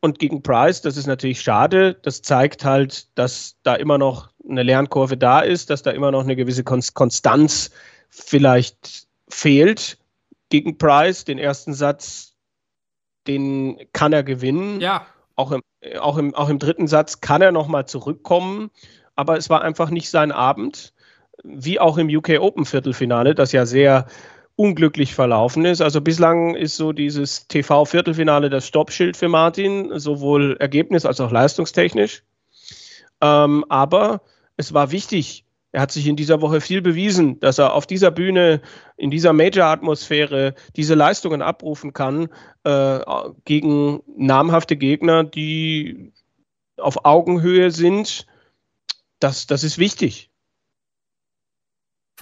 [0.00, 1.94] Und gegen Price, das ist natürlich schade.
[2.02, 6.22] Das zeigt halt, dass da immer noch eine Lernkurve da ist, dass da immer noch
[6.22, 7.70] eine gewisse Konstanz
[8.08, 9.98] vielleicht fehlt
[10.48, 11.24] gegen Price.
[11.24, 12.34] Den ersten Satz,
[13.28, 14.80] den kann er gewinnen.
[14.80, 15.06] Ja.
[15.36, 15.62] Auch im,
[16.00, 18.70] auch im, auch im dritten Satz kann er nochmal zurückkommen.
[19.14, 20.91] Aber es war einfach nicht sein Abend
[21.42, 24.06] wie auch im UK Open Viertelfinale, das ja sehr
[24.56, 25.80] unglücklich verlaufen ist.
[25.80, 32.22] Also bislang ist so dieses TV-Viertelfinale das Stoppschild für Martin, sowohl ergebnis- als auch leistungstechnisch.
[33.20, 34.22] Ähm, aber
[34.56, 35.46] es war wichtig.
[35.72, 38.60] Er hat sich in dieser Woche viel bewiesen, dass er auf dieser Bühne,
[38.98, 42.28] in dieser Major-Atmosphäre diese Leistungen abrufen kann
[42.64, 43.00] äh,
[43.46, 46.12] gegen namhafte Gegner, die
[46.76, 48.26] auf Augenhöhe sind.
[49.18, 50.31] Das, das ist wichtig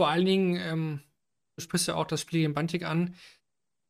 [0.00, 1.00] vor allen Dingen, ähm,
[1.56, 3.14] du sprichst ja auch das Spiel gegen Bunting an.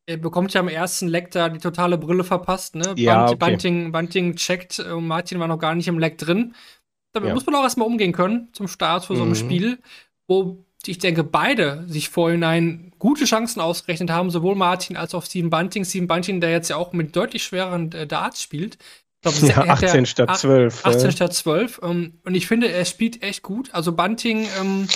[0.05, 2.93] Er bekommt ja am ersten Leck da die totale Brille verpasst, ne?
[2.97, 3.51] Ja, Bunt, okay.
[3.51, 6.53] Bunting, Bunting checkt, äh, Martin war noch gar nicht im Leck drin.
[7.13, 7.33] Damit ja.
[7.33, 9.35] muss man auch erstmal umgehen können zum Start für so ein mhm.
[9.35, 9.79] Spiel,
[10.27, 15.49] wo ich denke, beide sich vorhinein gute Chancen ausgerechnet haben, sowohl Martin als auch Steven
[15.49, 15.85] Bunting.
[15.85, 18.77] Steven Bunting, der jetzt ja auch mit deutlich schwereren äh, Darts spielt.
[19.21, 20.85] Glaub, ja, 18 statt 12.
[20.85, 21.11] 18 äh.
[21.13, 21.79] statt 12.
[21.83, 23.73] Ähm, und ich finde, er spielt echt gut.
[23.73, 24.89] Also Bunting, ähm,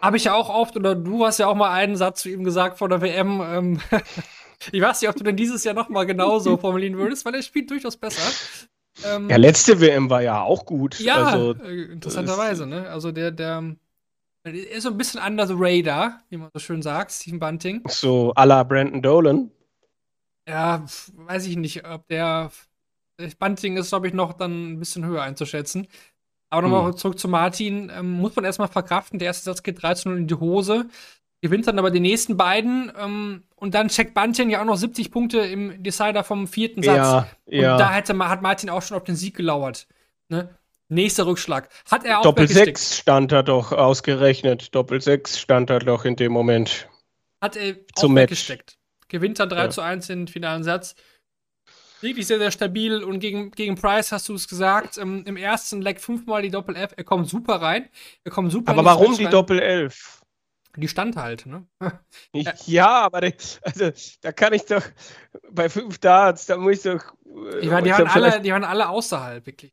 [0.00, 2.44] habe ich ja auch oft, oder du hast ja auch mal einen Satz zu ihm
[2.44, 3.40] gesagt vor der WM.
[3.40, 3.80] Ähm,
[4.72, 7.70] ich weiß nicht, ob du denn dieses Jahr nochmal genauso formulieren würdest, weil er spielt
[7.70, 8.22] durchaus besser.
[9.04, 10.98] Ähm, ja, letzte WM war ja auch gut.
[11.00, 12.88] Ja, also, äh, interessanterweise, ne?
[12.88, 13.76] Also der, der,
[14.44, 17.82] der ist so ein bisschen under the radar, wie man so schön sagt, Stephen Bunting.
[17.88, 19.50] So à la Brandon Dolan.
[20.48, 20.84] Ja,
[21.14, 22.50] weiß ich nicht, ob der
[23.38, 25.86] Bunting ist, glaube ich, noch dann ein bisschen höher einzuschätzen.
[26.50, 26.96] Aber nochmal hm.
[26.96, 27.90] zurück zu Martin.
[27.94, 29.18] Ähm, muss man erstmal verkraften.
[29.18, 30.86] Der erste Satz geht 13-0 in die Hose.
[31.40, 32.92] Gewinnt dann aber die nächsten beiden.
[33.00, 36.96] Ähm, und dann checkt Bunting ja auch noch 70 Punkte im Decider vom vierten Satz.
[36.96, 37.72] Ja, ja.
[37.72, 39.86] Und da hätte, hat Martin auch schon auf den Sieg gelauert.
[40.28, 40.48] Ne?
[40.88, 41.68] Nächster Rückschlag.
[41.88, 44.74] Hat er auch Doppel 6 stand er doch ausgerechnet.
[44.74, 46.88] Doppel 6 stand er doch in dem Moment.
[47.40, 48.30] Hat er Zum auch Match.
[48.32, 48.76] weggesteckt.
[49.08, 49.70] Gewinnt dann 3 ja.
[49.70, 50.96] zu 1 den finalen Satz
[52.02, 53.02] wirklich sehr, sehr stabil.
[53.02, 56.92] Und gegen, gegen Price hast du es gesagt, ähm, im ersten Leg fünfmal die Doppel-F.
[56.96, 57.88] Er kommt super rein.
[58.24, 60.20] Er kommt super Aber warum die Doppel-11?
[60.76, 61.66] Die stand halt, ne?
[62.66, 63.90] ja, aber die, also,
[64.20, 64.84] da kann ich doch
[65.50, 67.12] bei fünf Darts, da muss ich doch.
[67.26, 69.72] Äh, die, waren, die, waren alle, die waren alle außerhalb, wirklich.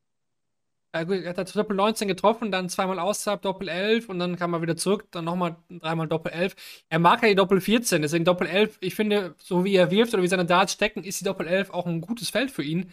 [0.93, 4.77] Er hat Doppel 19 getroffen, dann zweimal außerhalb Doppel 11 und dann kam er wieder
[4.77, 6.55] zurück, dann nochmal dreimal Doppel 11.
[6.89, 10.13] Er mag ja die Doppel 14, deswegen Doppel 11, ich finde, so wie er wirft
[10.13, 12.91] oder wie seine Darts stecken, ist die Doppel 11 auch ein gutes Feld für ihn.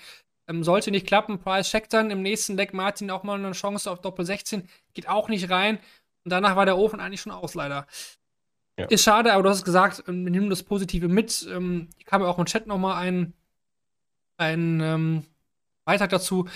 [0.49, 3.91] Ähm, sollte nicht klappen, Price checkt dann im nächsten Deck Martin auch mal eine Chance
[3.91, 5.79] auf Doppel 16, geht auch nicht rein
[6.25, 7.87] und danach war der Ofen eigentlich schon aus, leider.
[8.77, 8.87] Ja.
[8.87, 11.47] Ist schade, aber du hast gesagt, ähm, wir nehmen das Positive mit.
[11.49, 13.33] Ähm, ich kam ja auch im Chat nochmal ein,
[14.37, 15.25] ein ähm,
[15.85, 16.49] Beitrag dazu.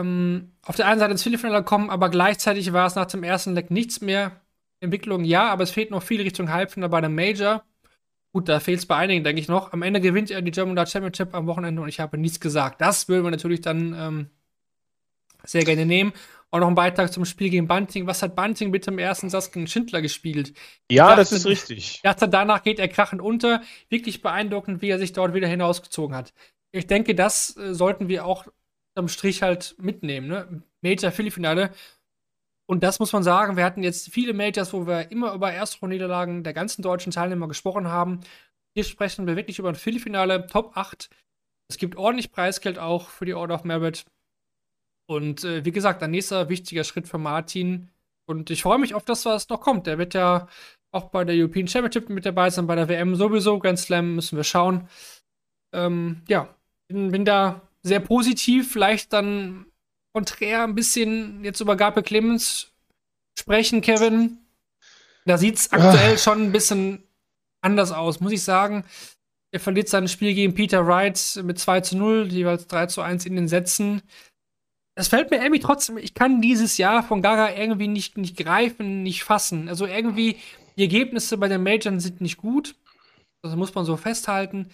[0.00, 3.54] Ähm, auf der einen Seite ins Viertelfinale kommen, aber gleichzeitig war es nach dem ersten
[3.54, 4.40] Leck nichts mehr.
[4.80, 7.64] Entwicklung ja, aber es fehlt noch viel Richtung Halbfinale bei der Major.
[8.32, 9.72] Gut, da fehlt es bei einigen, denke ich noch.
[9.72, 12.80] Am Ende gewinnt er die German Dart Championship am Wochenende und ich habe nichts gesagt.
[12.80, 14.30] Das würden wir natürlich dann ähm,
[15.44, 16.12] sehr gerne nehmen.
[16.52, 18.06] Auch noch ein Beitrag zum Spiel gegen Bunting.
[18.06, 20.52] Was hat Bunting bitte im ersten Satz gegen Schindler gespielt?
[20.90, 21.78] Ja, dachte, das ist richtig.
[21.96, 23.62] Ich dachte, danach geht er krachend unter.
[23.88, 26.32] Wirklich beeindruckend, wie er sich dort wieder hinausgezogen hat.
[26.72, 28.46] Ich denke, das äh, sollten wir auch
[28.94, 30.28] am Strich halt mitnehmen.
[30.28, 30.62] Ne?
[30.82, 31.70] Major Viertelfinale.
[32.66, 36.44] Und das muss man sagen, wir hatten jetzt viele Majors, wo wir immer über Erstrundenniederlagen
[36.44, 38.20] der ganzen deutschen Teilnehmer gesprochen haben.
[38.74, 41.10] Hier sprechen wir wirklich über ein Viertelfinale, Top 8.
[41.68, 44.04] Es gibt ordentlich Preisgeld auch für die Order of Merit.
[45.08, 47.90] Und äh, wie gesagt, ein nächster wichtiger Schritt für Martin.
[48.28, 49.88] Und ich freue mich auf das, was noch kommt.
[49.88, 50.46] Der wird ja
[50.92, 53.58] auch bei der European Championship mit dabei sein, bei der WM sowieso.
[53.58, 54.88] Grand Slam müssen wir schauen.
[55.72, 56.54] Ähm, ja,
[56.88, 58.70] bin, bin, da sehr positiv.
[58.70, 59.66] Vielleicht dann
[60.12, 62.72] konträr ein bisschen jetzt über Gabe Clemens
[63.38, 64.38] sprechen, Kevin.
[65.26, 66.18] Da sieht es aktuell Ach.
[66.18, 67.02] schon ein bisschen
[67.60, 68.84] anders aus, muss ich sagen.
[69.52, 73.26] Er verliert sein Spiel gegen Peter Wright mit 2 zu 0, jeweils 3 zu 1
[73.26, 74.02] in den Sätzen
[75.00, 79.02] das fällt mir irgendwie trotzdem, ich kann dieses Jahr von Gaga irgendwie nicht, nicht greifen,
[79.02, 79.66] nicht fassen.
[79.66, 80.36] Also irgendwie,
[80.76, 82.76] die Ergebnisse bei den Majors sind nicht gut.
[83.42, 84.68] Das muss man so festhalten.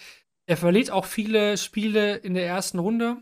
[0.46, 3.16] Er verliert auch viele Spiele in der ersten Runde.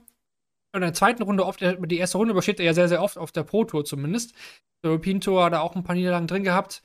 [0.72, 3.32] In der zweiten Runde oft, die erste Runde übersteht er ja sehr, sehr oft auf
[3.32, 4.34] der Pro Tour zumindest.
[4.82, 6.82] Der European Tour hat er auch ein paar Niederlagen drin gehabt.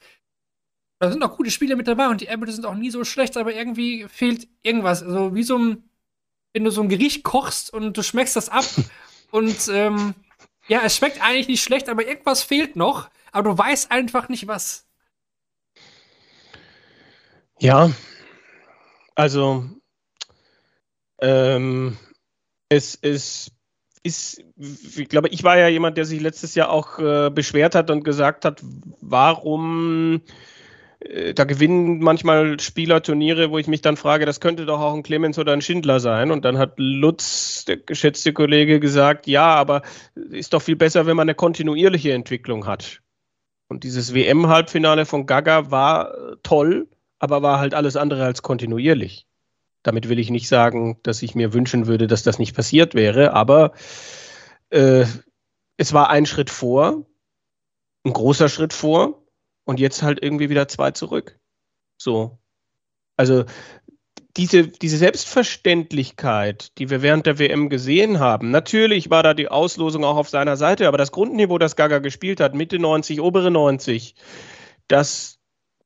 [0.99, 3.35] Da sind auch gute Spiele mit dabei und die Ergebnisse sind auch nie so schlecht,
[3.37, 5.01] aber irgendwie fehlt irgendwas.
[5.01, 5.89] Also wie so ein,
[6.53, 8.65] wenn du so ein Gericht kochst und du schmeckst das ab
[9.31, 10.15] Und ähm,
[10.67, 13.09] ja, es schmeckt eigentlich nicht schlecht, aber irgendwas fehlt noch.
[13.31, 14.87] Aber du weißt einfach nicht was.
[17.59, 17.91] Ja,
[19.15, 19.69] also
[21.21, 21.97] ähm,
[22.69, 23.51] es, es
[24.03, 27.89] ist, ich glaube, ich war ja jemand, der sich letztes Jahr auch äh, beschwert hat
[27.91, 28.61] und gesagt hat,
[29.01, 30.21] warum
[30.99, 34.93] äh, da gewinnen manchmal Spieler Turniere, wo ich mich dann frage, das könnte doch auch
[34.93, 36.31] ein Clemens oder ein Schindler sein.
[36.31, 39.81] Und dann hat Lutz, der geschätzte Kollege, gesagt, ja, aber
[40.15, 43.01] ist doch viel besser, wenn man eine kontinuierliche Entwicklung hat.
[43.67, 46.87] Und dieses WM-Halbfinale von Gaga war äh, toll,
[47.19, 49.28] aber war halt alles andere als kontinuierlich.
[49.83, 53.33] Damit will ich nicht sagen, dass ich mir wünschen würde, dass das nicht passiert wäre,
[53.33, 53.71] aber
[54.69, 55.05] äh,
[55.77, 57.05] es war ein Schritt vor,
[58.03, 59.23] ein großer Schritt vor
[59.65, 61.39] und jetzt halt irgendwie wieder zwei zurück.
[61.97, 62.39] So.
[63.15, 63.45] Also
[64.37, 70.03] diese, diese Selbstverständlichkeit, die wir während der WM gesehen haben, natürlich war da die Auslosung
[70.05, 74.15] auch auf seiner Seite, aber das Grundniveau, das Gaga gespielt hat, Mitte 90, obere 90,
[74.87, 75.38] das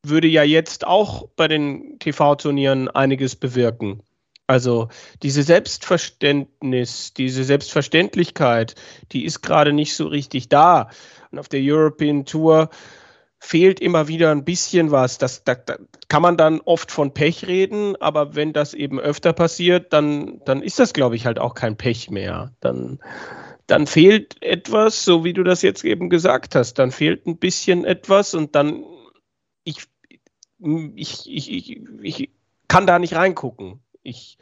[0.05, 4.03] würde ja jetzt auch bei den TV-Turnieren einiges bewirken.
[4.47, 4.89] Also
[5.21, 8.75] diese Selbstverständnis, diese Selbstverständlichkeit,
[9.11, 10.89] die ist gerade nicht so richtig da.
[11.31, 12.69] Und auf der European Tour
[13.39, 15.17] fehlt immer wieder ein bisschen was.
[15.17, 15.77] Das, da, da,
[16.07, 20.61] kann man dann oft von Pech reden, aber wenn das eben öfter passiert, dann, dann
[20.61, 22.53] ist das, glaube ich, halt auch kein Pech mehr.
[22.59, 22.99] Dann,
[23.67, 26.75] dann fehlt etwas, so wie du das jetzt eben gesagt hast.
[26.75, 28.83] Dann fehlt ein bisschen etwas und dann,
[29.63, 29.87] ich,
[30.95, 32.29] ich, ich, ich, ich
[32.67, 33.81] kann da nicht reingucken.
[34.01, 34.37] Ich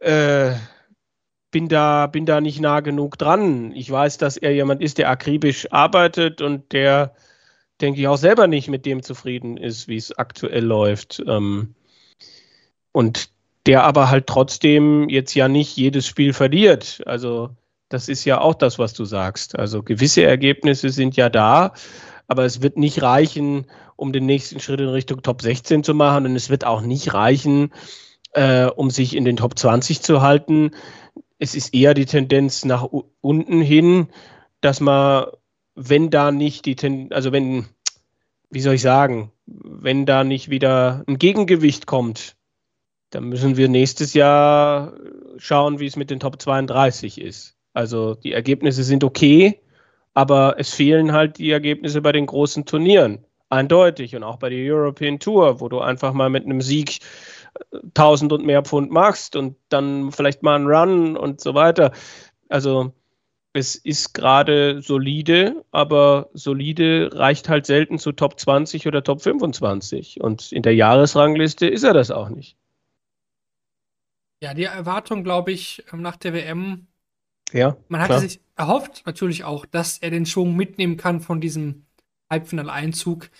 [0.00, 0.52] äh,
[1.50, 3.72] bin da, bin da nicht nah genug dran.
[3.72, 7.14] Ich weiß, dass er jemand ist, der akribisch arbeitet und der
[7.80, 11.22] denke ich, auch selber nicht mit dem zufrieden ist, wie es aktuell läuft.
[11.26, 11.74] Ähm,
[12.92, 13.30] und
[13.66, 17.02] der aber halt trotzdem jetzt ja nicht jedes Spiel verliert.
[17.06, 17.50] Also
[17.88, 19.58] das ist ja auch das, was du sagst.
[19.58, 21.72] Also gewisse Ergebnisse sind ja da,
[22.26, 23.66] aber es wird nicht reichen,
[24.00, 27.14] um den nächsten Schritt in Richtung Top 16 zu machen und es wird auch nicht
[27.14, 27.72] reichen,
[28.32, 30.70] äh, um sich in den Top 20 zu halten.
[31.38, 32.88] Es ist eher die Tendenz nach
[33.20, 34.08] unten hin,
[34.60, 35.26] dass man
[35.74, 37.66] wenn da nicht die, Ten also wenn,
[38.50, 42.36] wie soll ich sagen, wenn da nicht wieder ein Gegengewicht kommt,
[43.10, 44.94] dann müssen wir nächstes Jahr
[45.38, 47.56] schauen, wie es mit den Top 32 ist.
[47.72, 49.60] Also die Ergebnisse sind okay,
[50.14, 53.24] aber es fehlen halt die Ergebnisse bei den großen Turnieren.
[53.50, 54.16] Eindeutig.
[54.16, 57.00] Und auch bei der European Tour, wo du einfach mal mit einem Sieg
[57.72, 61.92] 1000 und mehr Pfund machst und dann vielleicht mal einen Run und so weiter.
[62.48, 62.92] Also
[63.52, 70.20] es ist gerade solide, aber solide reicht halt selten zu Top 20 oder Top 25.
[70.20, 72.56] Und in der Jahresrangliste ist er das auch nicht.
[74.42, 76.86] Ja, die Erwartung, glaube ich, ähm, nach der WM.
[77.52, 77.76] Ja.
[77.88, 78.20] Man hatte klar.
[78.20, 81.86] sich erhofft natürlich auch, dass er den Schwung mitnehmen kann von diesem
[82.30, 83.30] Halbfinaleinzug.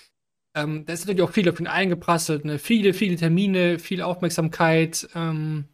[0.55, 2.59] Ähm, da ist natürlich auch viel auf ihn eingeprasselt, ne?
[2.59, 5.09] Viele, viele Termine, viel Aufmerksamkeit.
[5.15, 5.67] Ähm,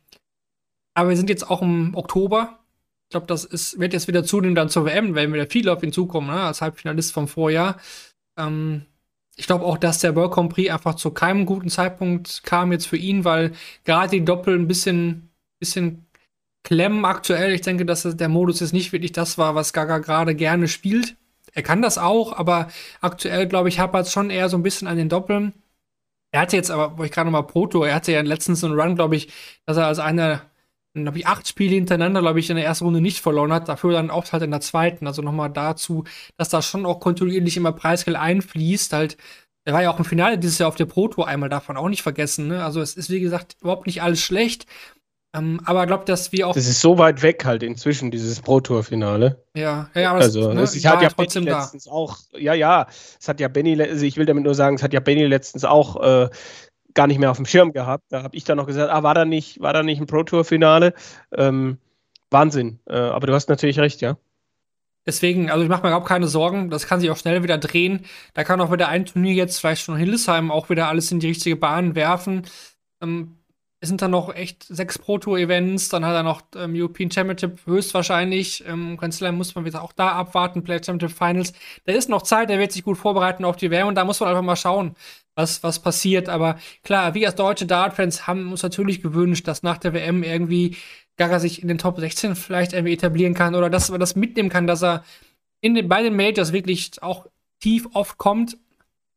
[0.95, 2.59] aber wir sind jetzt auch im Oktober.
[3.09, 5.83] Ich glaube, das ist, wird jetzt wieder zunehmen dann zur WM, wenn wieder viele auf
[5.83, 6.41] ihn zukommen, ne?
[6.41, 7.79] als Halbfinalist vom Vorjahr.
[8.39, 8.87] Ähm,
[9.37, 12.87] ich glaube auch, dass der World Grand Prix einfach zu keinem guten Zeitpunkt kam jetzt
[12.87, 13.53] für ihn, weil
[13.85, 16.07] gerade die Doppel ein bisschen, bisschen
[16.65, 17.53] klemmen aktuell.
[17.53, 21.17] Ich denke, dass der Modus jetzt nicht wirklich das war, was Gaga gerade gerne spielt.
[21.57, 22.69] Er kann das auch, aber
[23.01, 25.55] aktuell, glaube ich, hapert es schon eher so ein bisschen an den Doppeln.
[26.31, 28.79] Er hatte jetzt aber, wo ich gerade noch mal Proto, er hatte ja letztens einen
[28.79, 29.33] Run, glaube ich,
[29.65, 30.43] dass er als einer,
[30.93, 33.93] glaube ich, acht Spiele hintereinander, glaube ich, in der ersten Runde nicht verloren hat, dafür
[33.93, 35.07] dann auch halt in der zweiten.
[35.07, 36.05] Also nochmal dazu,
[36.37, 38.93] dass da schon auch kontinuierlich immer Preisgeld einfließt.
[38.93, 39.17] Halt,
[39.65, 41.89] er war ja auch im Finale dieses Jahr auf der Pro Tour einmal davon auch
[41.89, 42.49] nicht vergessen.
[42.49, 42.63] Ne?
[42.65, 44.67] Also es ist, wie gesagt, überhaupt nicht alles schlecht.
[45.37, 46.55] Ähm, aber ich glaube, dass wir auch.
[46.55, 49.43] Das ist so weit weg halt inzwischen, dieses Pro-Tour-Finale.
[49.55, 52.87] Ja, ja, aber also, ne, es hat ja trotzdem Benny letztens auch, ja, ja,
[53.21, 55.65] es hat ja Benny, also ich will damit nur sagen, es hat ja Benny letztens
[55.65, 56.31] auch äh,
[56.95, 58.05] gar nicht mehr auf dem Schirm gehabt.
[58.09, 60.95] Da habe ich dann noch gesagt, ah, war da nicht, war da nicht ein Pro-Tour-Finale?
[61.37, 61.79] Ähm,
[62.31, 62.81] Wahnsinn.
[62.87, 64.17] Äh, aber du hast natürlich recht, ja.
[65.05, 66.69] Deswegen, also ich mache mir überhaupt keine Sorgen.
[66.69, 68.07] Das kann sich auch schnell wieder drehen.
[68.35, 71.29] Da kann auch wieder ein Turnier jetzt, vielleicht schon Hildesheim, auch wieder alles in die
[71.29, 72.43] richtige Bahn werfen.
[73.01, 73.37] Ähm,
[73.81, 77.11] es sind dann noch echt sechs Pro Tour Events, dann hat er noch ähm, European
[77.11, 78.65] Championship höchstwahrscheinlich.
[78.67, 81.53] Ähm, Slam muss man wieder auch da abwarten, Play Championship Finals.
[81.85, 84.21] Da ist noch Zeit, der wird sich gut vorbereiten auf die WM und da muss
[84.21, 84.97] man einfach mal schauen,
[85.35, 86.29] was, was passiert.
[86.31, 90.77] Aber klar, wir als deutsche Dart-Fans haben uns natürlich gewünscht, dass nach der WM irgendwie
[91.19, 94.49] Gaga sich in den Top 16 vielleicht irgendwie etablieren kann oder dass man das mitnehmen
[94.49, 95.05] kann, dass er
[95.61, 97.27] in den, bei den Majors wirklich auch
[97.61, 98.59] tief oft kommt.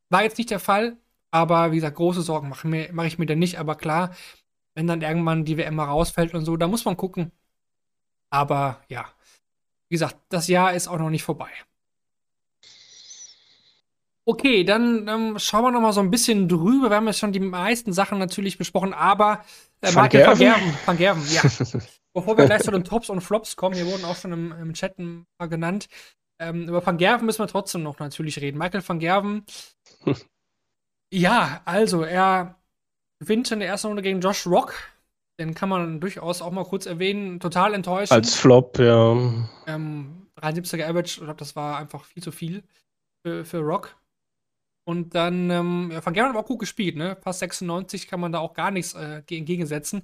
[0.10, 0.98] War jetzt nicht der Fall,
[1.32, 3.60] aber wie gesagt, große Sorgen mache mach ich mir da nicht.
[3.60, 4.16] Aber klar,
[4.80, 7.34] wenn dann irgendwann die WM mal rausfällt und so, da muss man gucken.
[8.30, 9.06] Aber ja,
[9.90, 11.50] wie gesagt, das Jahr ist auch noch nicht vorbei.
[14.24, 16.90] Okay, dann ähm, schauen wir noch mal so ein bisschen drüber.
[16.90, 19.44] Wir haben jetzt schon die meisten Sachen natürlich besprochen, aber
[19.82, 20.30] äh, Van Gerven?
[20.32, 21.42] Van Gerven, Van Gerven, ja.
[22.14, 24.74] Bevor wir gleich zu den Tops und Flops kommen, hier wurden auch schon im, im
[24.74, 25.90] Chat ein paar genannt.
[26.40, 28.58] Ähm, über Van Gerven müssen wir trotzdem noch natürlich reden.
[28.58, 29.46] Michael Van Gerven,
[31.12, 32.59] ja, also er
[33.20, 34.74] gewinnt in der ersten Runde gegen Josh Rock.
[35.40, 37.40] Den kann man durchaus auch mal kurz erwähnen.
[37.40, 38.12] Total enttäuschend.
[38.12, 39.14] Als Flop, ja.
[39.68, 42.64] Ähm, 73er Average, ich glaube, das war einfach viel zu viel
[43.26, 43.96] für, für Rock.
[44.86, 47.16] Und dann, ähm, ja, Van Gerwen auch gut gespielt, ne?
[47.22, 50.04] Fast 96 kann man da auch gar nichts äh, entgegensetzen.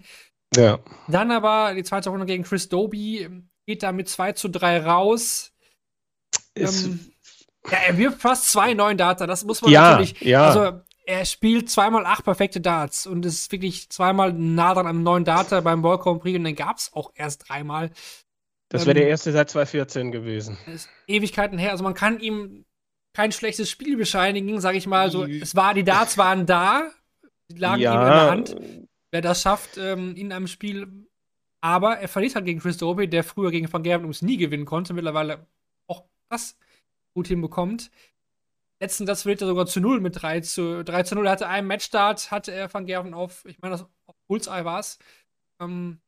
[0.56, 0.80] Ja.
[1.08, 3.28] Dann aber die zweite Runde gegen Chris Doby
[3.66, 5.54] geht da mit 2 zu 3 raus.
[6.56, 7.00] Ähm,
[7.70, 10.22] ja, er wirft fast zwei neuen Data, das muss man ja, natürlich.
[10.22, 10.48] Ja.
[10.48, 15.24] Also er spielt zweimal acht perfekte Darts und ist wirklich zweimal nah dran am neuen
[15.24, 17.92] Data beim World Grand Prix und den gab es auch erst dreimal.
[18.70, 20.58] Das wäre ähm, der erste seit 2014 gewesen.
[20.66, 21.72] Ist Ewigkeiten her.
[21.72, 22.66] Also man kann ihm
[23.14, 25.12] kein schlechtes Spiel bescheinigen, sage ich mal.
[25.12, 26.90] So, es war, die Darts waren da,
[27.52, 27.94] die lagen ja.
[27.94, 28.56] ihm in der Hand.
[29.12, 31.08] Wer das schafft ähm, in einem Spiel.
[31.62, 34.66] Aber er verliert halt gegen Chris Dobie, der früher gegen Van Gerven ums nie gewinnen
[34.66, 35.48] konnte, mittlerweile
[35.88, 36.58] auch das
[37.14, 37.90] gut hinbekommt
[38.86, 41.26] letzten Satz verliert er sogar zu 0 mit 3 zu, 3 zu 0.
[41.26, 45.00] Er hatte einen Matchstart, hatte er Van Gerven auf, ich meine, auf Bullseye war es.
[45.60, 46.00] Ähm,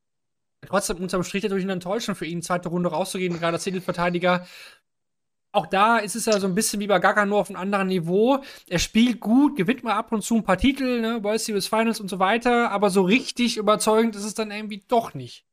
[0.66, 4.46] trotzdem unterm Strich natürlich eine Enttäuschung für ihn, zweite Runde rauszugehen, gerade als Titelverteidiger.
[5.54, 7.88] Auch da ist es ja so ein bisschen wie bei Gaga nur auf einem anderen
[7.88, 8.44] Niveau.
[8.68, 12.00] Er spielt gut, gewinnt mal ab und zu ein paar Titel, ne, World Series Finals
[12.00, 15.46] und so weiter, aber so richtig überzeugend ist es dann irgendwie doch nicht.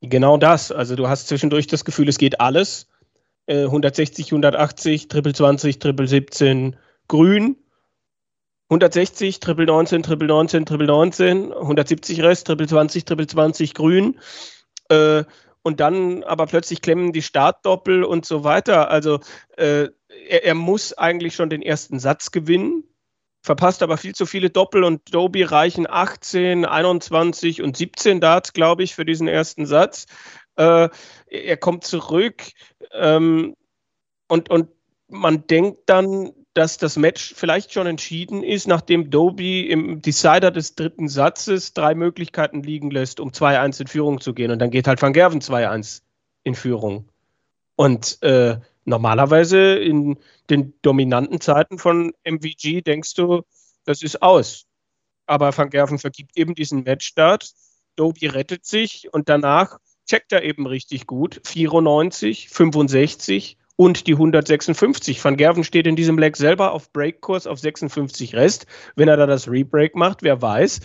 [0.00, 0.70] Genau das.
[0.70, 2.86] Also du hast zwischendurch das Gefühl, es geht alles.
[3.48, 6.76] 160, 180, Triple 20, Triple 17,
[7.08, 7.56] grün.
[8.70, 14.18] 160, Triple 19, Triple 19, Triple 19, 170 Rest, Triple 20, Triple 20, grün.
[14.88, 15.24] Äh,
[15.62, 18.90] und dann aber plötzlich klemmen die Startdoppel und so weiter.
[18.90, 19.20] Also
[19.56, 19.88] äh,
[20.28, 22.84] er, er, muss eigentlich schon den ersten Satz gewinnen,
[23.42, 28.82] verpasst aber viel zu viele Doppel und Doby reichen 18, 21 und 17 Darts, glaube
[28.82, 30.06] ich, für diesen ersten Satz.
[30.56, 30.88] Äh,
[31.26, 32.42] er kommt zurück
[32.92, 33.56] ähm,
[34.28, 34.68] und, und
[35.08, 40.74] man denkt dann, dass das Match vielleicht schon entschieden ist, nachdem Doby im Decider des
[40.74, 44.50] dritten Satzes drei Möglichkeiten liegen lässt, um 2-1 in Führung zu gehen.
[44.50, 46.02] Und dann geht halt Van Gerven 2-1
[46.44, 47.08] in Führung.
[47.76, 50.18] Und äh, normalerweise in
[50.50, 53.42] den dominanten Zeiten von MVG denkst du,
[53.84, 54.66] das ist aus.
[55.26, 57.52] Aber Van Gerven vergibt eben diesen Matchstart.
[57.96, 61.40] Doby rettet sich und danach checkt er eben richtig gut.
[61.44, 65.24] 94, 65 und die 156.
[65.24, 68.66] Van Gerven steht in diesem Leg selber auf Breakkurs auf 56 Rest.
[68.96, 70.80] Wenn er da das Rebreak macht, wer weiß.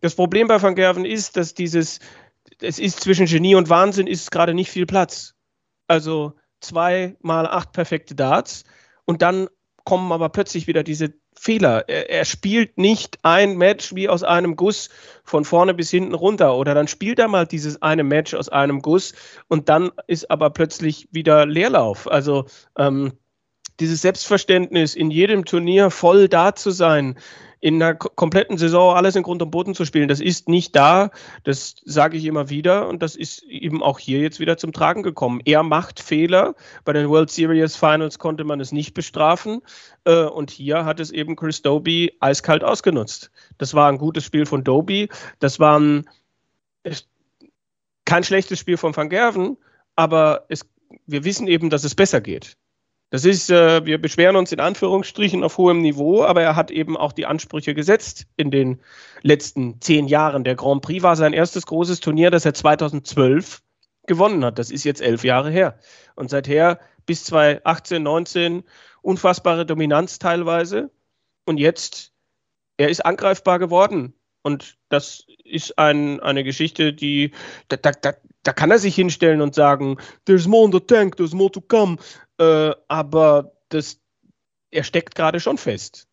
[0.00, 2.00] Das Problem bei Van Gerven ist, dass dieses,
[2.60, 5.34] es ist zwischen Genie und Wahnsinn ist gerade nicht viel Platz.
[5.86, 8.64] Also zwei mal acht perfekte Darts
[9.04, 9.48] und dann
[9.84, 11.88] kommen aber plötzlich wieder diese Fehler.
[11.88, 14.90] Er, er, spielt nicht ein Match wie aus einem Guss
[15.24, 16.56] von vorne bis hinten runter.
[16.56, 19.14] Oder dann spielt er mal dieses eine Match aus einem Guss
[19.48, 22.10] und dann ist aber plötzlich wieder Leerlauf.
[22.10, 22.46] Also
[22.78, 23.12] ähm,
[23.80, 27.18] dieses Selbstverständnis, in jedem Turnier voll da zu sein,
[27.62, 31.12] in einer kompletten Saison alles in Grund und Boden zu spielen, das ist nicht da.
[31.44, 35.04] Das sage ich immer wieder und das ist eben auch hier jetzt wieder zum Tragen
[35.04, 35.40] gekommen.
[35.44, 36.56] Er macht Fehler.
[36.84, 39.60] Bei den World Series Finals konnte man es nicht bestrafen
[40.04, 43.30] äh, und hier hat es eben Chris Doby eiskalt ausgenutzt.
[43.58, 45.08] Das war ein gutes Spiel von Doby.
[45.38, 46.10] Das war ein,
[48.04, 49.56] kein schlechtes Spiel von Van Gerven,
[49.94, 50.68] aber es,
[51.06, 52.56] wir wissen eben, dass es besser geht.
[53.12, 56.96] Das ist, äh, wir beschweren uns in Anführungsstrichen auf hohem Niveau, aber er hat eben
[56.96, 58.80] auch die Ansprüche gesetzt in den
[59.20, 60.44] letzten zehn Jahren.
[60.44, 63.60] Der Grand Prix war sein erstes großes Turnier, das er 2012
[64.06, 64.58] gewonnen hat.
[64.58, 65.78] Das ist jetzt elf Jahre her.
[66.14, 68.62] Und seither bis 2018, 19
[69.02, 70.90] unfassbare Dominanz teilweise.
[71.44, 72.14] Und jetzt,
[72.78, 74.14] er ist angreifbar geworden.
[74.40, 77.32] Und das ist ein, eine Geschichte, die,
[77.68, 81.34] da, da, da kann er sich hinstellen und sagen, there's more in the tank, there's
[81.34, 81.98] more to come.
[82.42, 84.00] Äh, aber das,
[84.70, 86.08] er steckt gerade schon fest.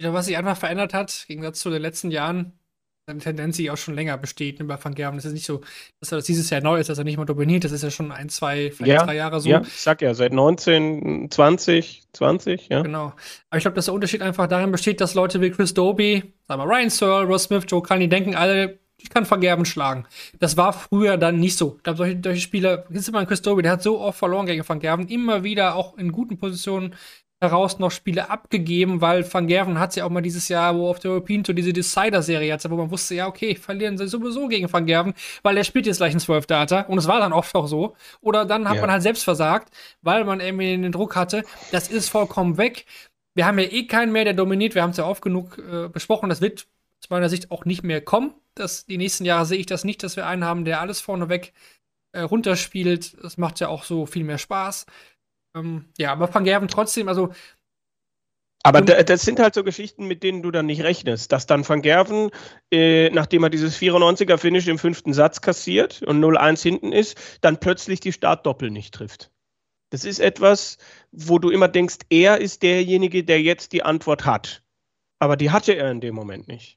[0.00, 2.58] Ja, was sich einfach verändert hat, im Gegensatz zu den letzten Jahren,
[3.08, 5.18] eine Tendenz, die auch schon länger besteht ne, bei Van Gerven.
[5.18, 5.60] Es ist nicht so,
[6.00, 7.62] dass er das dieses Jahr neu ist, dass er nicht mal dominiert.
[7.62, 9.48] Das ist ja schon ein, zwei, vielleicht ja, drei Jahre so.
[9.48, 12.82] Ja, ich sag ja, seit 19, 20, 20, ja.
[12.82, 13.12] Genau.
[13.48, 16.60] Aber ich glaube, dass der Unterschied einfach darin besteht, dass Leute wie Chris Doby, sagen
[16.60, 20.06] wir Ryan Searle, Ross Smith, Joe die denken alle, ich kann Vergerben schlagen.
[20.38, 21.74] Das war früher dann nicht so.
[21.76, 24.66] Ich glaube, solche, solche Spieler, jetzt mal Chris Dobie, der hat so oft verloren gegen
[24.66, 26.94] Van Gerven, immer wieder auch in guten Positionen
[27.38, 31.00] heraus noch Spiele abgegeben, weil Van Gerven hat ja auch mal dieses Jahr, wo auf
[31.00, 34.72] der European Tour diese Decider-Serie hatte, wo man wusste, ja, okay, verlieren sie sowieso gegen
[34.72, 37.54] Van Gerven, weil er spielt jetzt gleich einen 12 Data und es war dann oft
[37.54, 37.94] auch so.
[38.22, 38.80] Oder dann hat ja.
[38.80, 39.68] man halt selbst versagt,
[40.00, 42.86] weil man irgendwie den Druck hatte, das ist vollkommen weg.
[43.34, 45.88] Wir haben ja eh keinen mehr, der dominiert, wir haben es ja oft genug äh,
[45.88, 46.66] besprochen, das wird
[47.02, 48.34] aus meiner Sicht auch nicht mehr kommen.
[48.54, 51.52] Das, die nächsten Jahre sehe ich das nicht, dass wir einen haben, der alles vorneweg
[52.12, 53.16] äh, runterspielt.
[53.22, 54.86] Das macht ja auch so viel mehr Spaß.
[55.54, 57.32] Ähm, ja, aber Van Gerven trotzdem, also.
[58.62, 61.30] Aber das sind halt so Geschichten, mit denen du dann nicht rechnest.
[61.30, 62.30] Dass dann Van Gerven,
[62.72, 68.00] äh, nachdem er dieses 94er-Finish im fünften Satz kassiert und 0-1 hinten ist, dann plötzlich
[68.00, 69.30] die Startdoppel nicht trifft.
[69.90, 70.78] Das ist etwas,
[71.12, 74.64] wo du immer denkst, er ist derjenige, der jetzt die Antwort hat.
[75.20, 76.76] Aber die hatte er in dem Moment nicht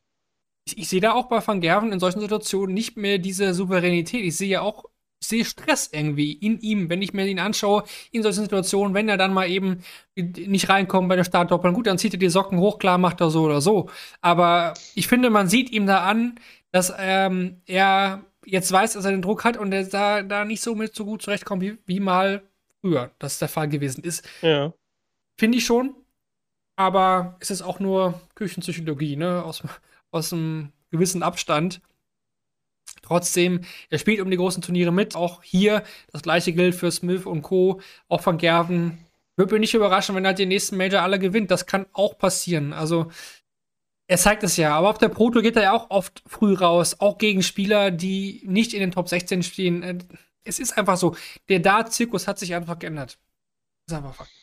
[0.65, 4.23] ich, ich sehe da auch bei Van Gerven in solchen Situationen nicht mehr diese Souveränität.
[4.23, 4.85] Ich sehe ja auch,
[5.21, 9.09] ich sehe Stress irgendwie in ihm, wenn ich mir ihn anschaue, in solchen Situationen, wenn
[9.09, 9.83] er dann mal eben
[10.15, 11.73] nicht reinkommt bei der Startdoppel.
[11.73, 13.89] Gut, dann zieht er die Socken hoch, klar macht er so oder so.
[14.21, 16.39] Aber ich finde, man sieht ihm da an,
[16.71, 20.61] dass ähm, er jetzt weiß, dass er den Druck hat und er da, da nicht
[20.61, 22.43] so mit so gut zurechtkommt, wie, wie mal
[22.81, 24.27] früher das der Fall gewesen ist.
[24.41, 24.73] Ja.
[25.37, 25.95] Finde ich schon.
[26.75, 29.43] Aber es ist auch nur Küchenpsychologie, ne?
[29.43, 29.63] Aus,
[30.11, 31.81] aus einem gewissen Abstand.
[33.01, 35.15] Trotzdem, er spielt um die großen Turniere mit.
[35.15, 37.81] Auch hier, das gleiche gilt für Smith und Co.
[38.07, 38.97] Auch von Gerven.
[39.35, 41.51] Würde mich nicht überraschen, wenn er den nächsten Major alle gewinnt.
[41.51, 42.73] Das kann auch passieren.
[42.73, 43.09] Also,
[44.07, 44.75] er zeigt es ja.
[44.75, 46.99] Aber auf der Proto geht er ja auch oft früh raus.
[46.99, 50.03] Auch gegen Spieler, die nicht in den Top 16 stehen.
[50.43, 51.15] Es ist einfach so.
[51.47, 53.19] Der Dart-Zirkus hat sich einfach geändert.
[53.85, 54.38] Das ist einfach Fakt.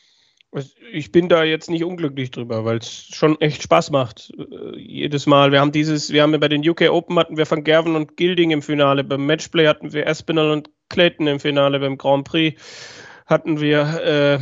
[0.91, 4.31] Ich bin da jetzt nicht unglücklich drüber, weil es schon echt Spaß macht.
[4.37, 5.51] Äh, jedes Mal.
[5.51, 8.51] Wir haben dieses, wir haben bei den UK Open hatten wir Van Gerven und Gilding
[8.51, 9.03] im Finale.
[9.03, 11.79] Beim Matchplay hatten wir Espinel und Clayton im Finale.
[11.79, 12.59] Beim Grand Prix
[13.25, 14.39] hatten wir, äh,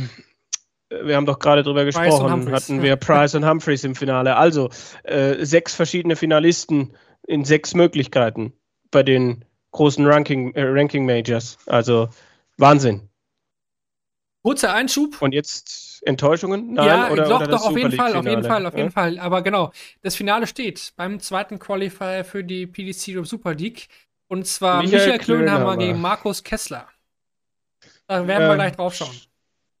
[1.04, 4.36] wir haben doch gerade drüber gesprochen, hatten wir Price und Humphreys im Finale.
[4.36, 4.70] Also
[5.02, 6.96] äh, sechs verschiedene Finalisten
[7.26, 8.52] in sechs Möglichkeiten
[8.92, 11.58] bei den großen Ranking, äh, Ranking Majors.
[11.66, 12.08] Also
[12.56, 13.08] Wahnsinn.
[14.42, 15.20] Kurzer Einschub.
[15.20, 16.74] Und jetzt Enttäuschungen?
[16.74, 18.90] Nein, ja, oder, doch, oder doch, auf jeden Fall, auf jeden Fall, auf jeden?
[18.90, 19.18] Fall.
[19.18, 23.88] Aber genau, das Finale steht beim zweiten Qualifier für die PDC Super League.
[24.28, 26.88] Und zwar Michael, Michael Klönhammer gegen Markus Kessler.
[28.06, 29.14] Da werden ähm, wir gleich drauf schauen.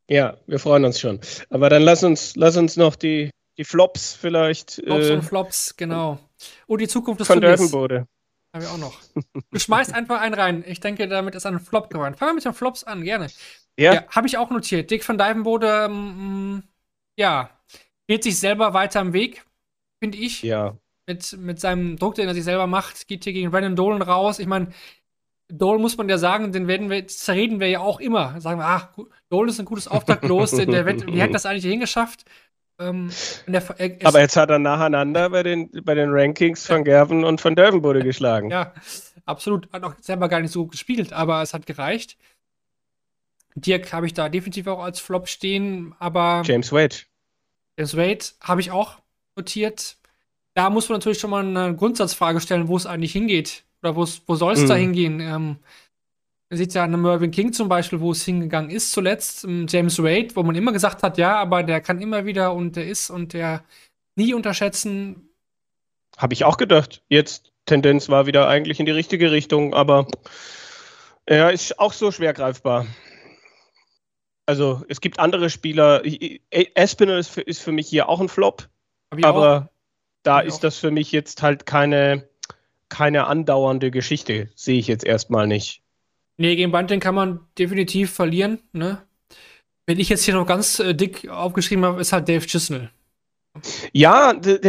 [0.08, 1.20] Ja, wir freuen uns schon.
[1.50, 4.82] Aber dann lass uns, lass uns noch die, die Flops vielleicht.
[4.84, 6.18] Flops äh, und Flops, genau.
[6.66, 8.06] Oh, die Zukunft des Von Dörfenbode.
[8.52, 8.98] Haben wir auch noch.
[9.50, 10.64] Du schmeißt einfach einen rein.
[10.66, 12.14] Ich denke, damit ist ein Flop geworden.
[12.14, 13.28] Fangen wir mit den Flops an, gerne.
[13.78, 13.94] Ja.
[13.94, 14.90] ja Habe ich auch notiert.
[14.90, 16.62] Dick van Dijvenbode, ähm,
[17.16, 17.50] ja,
[18.06, 19.44] geht sich selber weiter im Weg,
[20.02, 20.42] finde ich.
[20.42, 20.76] Ja.
[21.06, 24.38] Mit, mit seinem Druck, den er sich selber macht, geht hier gegen Brandon Dolan raus.
[24.38, 24.68] Ich meine,
[25.48, 28.40] Dolan muss man ja sagen, den werden wir, zerreden wir ja auch immer.
[28.40, 28.88] Sagen wir, ach,
[29.28, 32.24] Dolan ist ein gutes Auftaktlos, der, der wird, wie hat das eigentlich hingeschafft?
[32.78, 33.10] Ähm,
[33.46, 37.40] der, er, Aber jetzt hat er nacheinander bei den, bei den Rankings von Gerven und
[37.40, 38.50] von Dervenbode geschlagen.
[38.50, 38.74] Ja,
[39.24, 39.72] absolut.
[39.72, 42.18] Hat auch selber gar nicht so gut gespielt, aber es hat gereicht.
[43.56, 46.42] Dirk habe ich da definitiv auch als Flop stehen, aber.
[46.44, 46.96] James Wade.
[47.78, 48.98] James Wade habe ich auch
[49.34, 49.96] notiert.
[50.54, 53.64] Da muss man natürlich schon mal eine Grundsatzfrage stellen, wo es eigentlich hingeht.
[53.82, 54.68] Oder wo soll es mhm.
[54.68, 55.20] da hingehen?
[55.20, 55.56] Ähm,
[56.48, 59.44] man sieht ja an Mervyn King zum Beispiel, wo es hingegangen ist zuletzt.
[59.44, 62.76] Ähm, James Wade, wo man immer gesagt hat, ja, aber der kann immer wieder und
[62.76, 63.64] der ist und der
[64.16, 65.30] nie unterschätzen.
[66.16, 67.02] Habe ich auch gedacht.
[67.08, 70.06] Jetzt Tendenz war wieder eigentlich in die richtige Richtung, aber
[71.26, 72.86] er ist auch so schwer greifbar.
[74.46, 76.02] Also es gibt andere Spieler.
[76.50, 78.68] Espinel ist für, ist für mich hier auch ein Flop,
[79.22, 79.72] aber auch.
[80.22, 82.28] da ist das für mich jetzt halt keine,
[82.88, 84.48] keine andauernde Geschichte.
[84.54, 85.82] Sehe ich jetzt erstmal nicht.
[86.38, 88.60] Nee, gegen Bunting kann man definitiv verlieren.
[88.72, 89.02] Ne?
[89.86, 92.90] Wenn ich jetzt hier noch ganz äh, dick aufgeschrieben habe, ist halt Dave Chisnell.
[93.92, 94.60] Ja, das,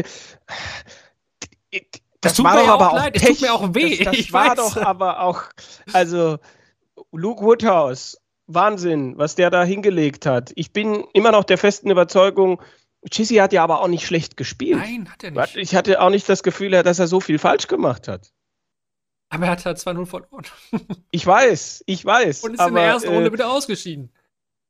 [2.21, 3.13] das war doch aber auch leid.
[3.13, 3.23] Pech.
[3.23, 4.03] Es tut mir auch weh.
[4.03, 4.55] Das, das war weiß.
[4.55, 5.43] doch aber auch,
[5.91, 6.38] also
[7.11, 8.17] Luke Woodhouse,
[8.47, 10.51] Wahnsinn, was der da hingelegt hat.
[10.55, 12.61] Ich bin immer noch der festen Überzeugung,
[13.09, 14.79] Chissy hat ja aber auch nicht schlecht gespielt.
[14.79, 15.55] Nein, hat er nicht.
[15.55, 18.31] Ich hatte auch nicht das Gefühl, dass er so viel falsch gemacht hat.
[19.29, 20.45] Aber er hat halt 2-0 verloren.
[21.11, 22.43] ich weiß, ich weiß.
[22.43, 24.11] Und ist aber, in der ersten Runde äh, wieder ausgeschieden.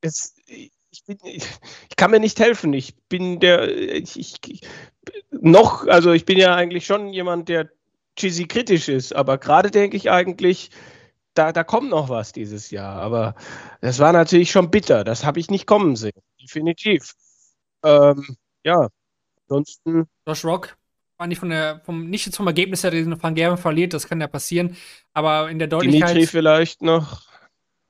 [0.02, 1.44] Es, ich, bin, ich,
[1.90, 2.74] ich, kann mir nicht helfen.
[2.74, 4.40] Ich bin der, ich,
[5.32, 7.70] noch, also ich bin ja eigentlich schon jemand, der
[8.16, 10.72] cheesy kritisch ist, aber gerade denke ich eigentlich,
[11.38, 13.02] da, da kommt noch was dieses Jahr.
[13.02, 13.36] Aber
[13.82, 15.04] das war natürlich schon bitter.
[15.04, 16.22] Das habe ich nicht kommen sehen.
[16.42, 17.14] Definitiv.
[17.84, 18.90] Ähm, ja,
[19.44, 20.08] ansonsten.
[20.26, 20.78] Josh Rock
[21.18, 24.08] war nicht von der, vom, nicht jetzt vom Ergebnis her, den Van Gerven verliert, das
[24.08, 24.78] kann ja passieren,
[25.14, 26.10] aber in der Deutlichkeit.
[26.12, 27.24] Dimitri vielleicht noch.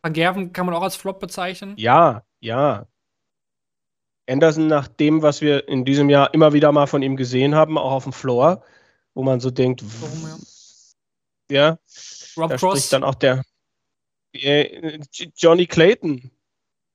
[0.01, 1.73] Van Gerven kann man auch als Flop bezeichnen.
[1.77, 2.87] Ja, ja.
[4.29, 7.77] Anderson, nach dem, was wir in diesem Jahr immer wieder mal von ihm gesehen haben,
[7.77, 8.63] auch auf dem Floor,
[9.13, 10.35] wo man so denkt, Warum, ja.
[11.49, 11.77] Ja
[12.35, 12.89] Rob da Cross.
[12.89, 13.43] dann auch der
[14.33, 14.99] äh,
[15.35, 16.31] Johnny Clayton.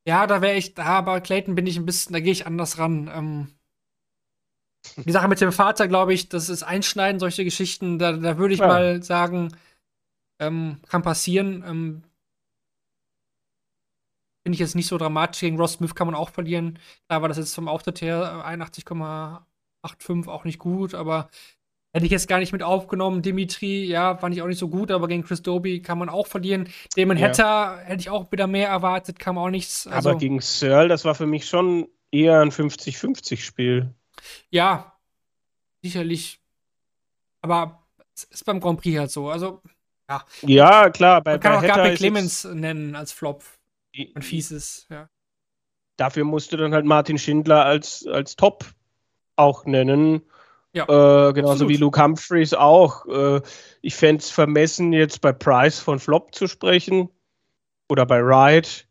[0.07, 2.79] Ja, da wäre ich, da, aber Clayton bin ich ein bisschen, da gehe ich anders
[2.79, 3.11] ran.
[3.13, 3.55] Ähm,
[4.97, 7.99] die Sache mit dem Vater, glaube ich, das ist einschneiden, solche Geschichten.
[7.99, 8.67] Da, da würde ich ja.
[8.67, 9.57] mal sagen,
[10.41, 11.63] ähm, kann passieren.
[11.67, 12.03] Ähm,
[14.45, 15.41] Finde ich jetzt nicht so dramatisch.
[15.41, 16.81] Gegen Ross Smith kann man auch verlieren.
[17.07, 21.31] Da war das jetzt vom Auftritt her 81,85 auch nicht gut, aber
[21.93, 23.22] hätte ich jetzt gar nicht mit aufgenommen.
[23.22, 26.26] Dimitri, ja, fand ich auch nicht so gut, aber gegen Chris Doby kann man auch
[26.26, 26.68] verlieren.
[26.97, 27.28] Damon ja.
[27.28, 29.86] Hatter hätte ich auch wieder mehr erwartet, kam auch nichts.
[29.86, 33.95] Also, aber gegen Searle, das war für mich schon eher ein 50-50-Spiel.
[34.51, 34.99] Ja,
[35.82, 36.40] sicherlich.
[37.43, 37.82] Aber
[38.14, 39.28] es ist beim Grand Prix halt so.
[39.28, 39.61] Also,
[40.09, 40.24] ja.
[40.43, 41.20] Ja, klar.
[41.22, 43.43] Bei, Man kann bei auch Gabriel Clemens nennen als Flop.
[44.14, 45.09] Ein fieses, ja.
[45.97, 48.64] Dafür musst du dann halt Martin Schindler als, als Top
[49.36, 50.22] auch nennen.
[50.75, 51.73] Ja, äh, genauso absolut.
[51.73, 53.07] wie Luke Humphreys auch.
[53.07, 53.43] Äh,
[53.83, 57.11] ich fände es vermessen, jetzt bei Price von Flop zu sprechen.
[57.91, 58.89] Oder bei Wright.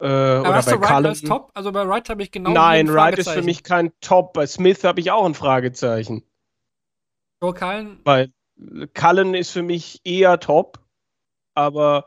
[0.00, 1.06] Äh, oder bei Cullen.
[1.06, 1.52] als Top?
[1.54, 2.50] Also bei Wright habe ich genau.
[2.50, 4.32] Nein, Wright ist für mich kein Top.
[4.32, 6.24] Bei Smith habe ich auch ein Fragezeichen.
[7.40, 8.00] Joe Cullen?
[8.02, 8.32] Weil
[8.94, 10.80] Cullen ist für mich eher Top.
[11.54, 12.06] Aber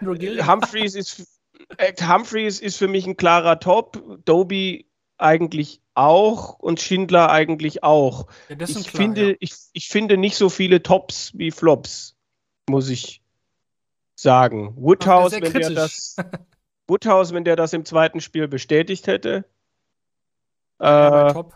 [0.00, 1.40] Humphreys ist,
[1.78, 4.00] äh, Humphreys ist für mich ein klarer Top.
[4.24, 4.87] Doby
[5.18, 8.26] eigentlich auch und Schindler eigentlich auch.
[8.48, 9.36] Ja, ich, klar, finde, ja.
[9.40, 12.16] ich, ich finde nicht so viele Tops wie Flops,
[12.68, 13.22] muss ich
[14.14, 14.74] sagen.
[14.76, 16.16] Woodhouse, wenn der das
[16.86, 19.44] Woodhouse, wenn der das im zweiten Spiel bestätigt hätte.
[20.80, 21.54] Ja, äh, top.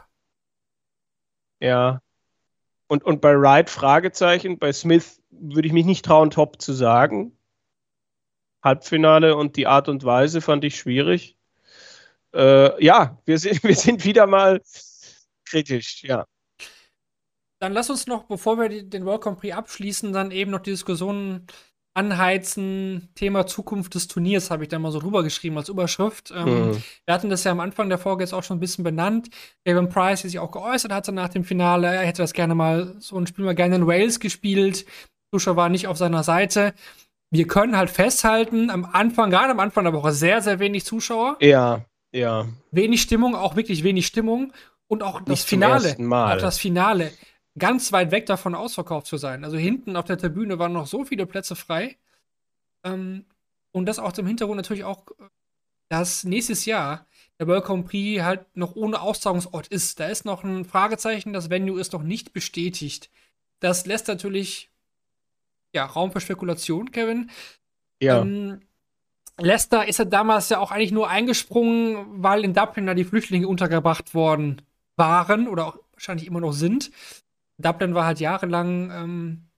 [1.61, 2.01] ja.
[2.89, 7.37] Und, und bei Wright Fragezeichen, bei Smith würde ich mich nicht trauen, top zu sagen.
[8.63, 11.37] Halbfinale und die Art und Weise fand ich schwierig.
[12.35, 14.61] Äh, ja, wir sind, wir sind wieder mal
[15.45, 16.27] kritisch, ja.
[17.61, 20.73] Dann lass uns noch, bevor wir den World Grand Prix abschließen, dann eben noch die
[20.73, 21.47] Diskussion
[21.95, 23.11] anheizen.
[23.15, 26.33] Thema Zukunft des Turniers habe ich da mal so drüber geschrieben als Überschrift.
[26.35, 26.83] Ähm, mhm.
[27.05, 29.29] Wir hatten das ja am Anfang der Folge jetzt auch schon ein bisschen benannt.
[29.65, 32.97] Gavin Price, der sich auch geäußert hatte nach dem Finale, er hätte das gerne mal,
[32.99, 34.87] so ein Spiel mal gerne in Wales gespielt.
[35.33, 36.75] Duscher war nicht auf seiner Seite.
[37.31, 41.37] Wir können halt festhalten, am Anfang, gerade am Anfang der Woche, sehr, sehr wenig Zuschauer.
[41.41, 42.47] Ja, ja.
[42.71, 44.53] Wenig Stimmung, auch wirklich wenig Stimmung.
[44.87, 45.97] Und auch das nicht Finale.
[45.99, 47.13] Auch das Finale
[47.59, 49.45] ganz weit weg davon ausverkauft zu sein.
[49.45, 51.97] Also hinten auf der Tribüne waren noch so viele Plätze frei.
[52.85, 53.25] Ähm,
[53.73, 55.05] und das auch zum Hintergrund natürlich auch,
[55.89, 57.07] dass nächstes Jahr
[57.39, 60.01] der World Grand Prix halt noch ohne Austragungsort ist.
[60.01, 63.11] Da ist noch ein Fragezeichen, das Venue ist noch nicht bestätigt.
[63.61, 64.71] Das lässt natürlich
[65.75, 67.31] ja, Raum für Spekulation, Kevin.
[68.01, 68.21] Ja.
[68.21, 68.61] Ähm,
[69.43, 73.49] Leicester ist ja damals ja auch eigentlich nur eingesprungen, weil in Dublin da die Flüchtlinge
[73.49, 74.63] untergebracht worden
[74.97, 76.91] waren oder auch wahrscheinlich immer noch sind.
[77.59, 79.49] Dublin war halt jahrelang ähm,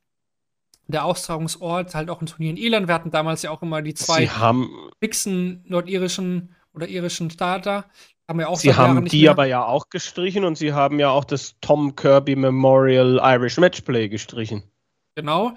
[0.86, 2.88] der Austragungsort, halt auch ein Turnier in Irland.
[2.88, 4.30] Wir hatten damals ja auch immer die zwei
[5.00, 7.86] fixen nordirischen oder irischen Starter.
[8.28, 9.30] Haben wir auch sie haben die mehr.
[9.30, 14.08] aber ja auch gestrichen und sie haben ja auch das Tom Kirby Memorial Irish Matchplay
[14.08, 14.62] gestrichen.
[15.14, 15.54] Genau.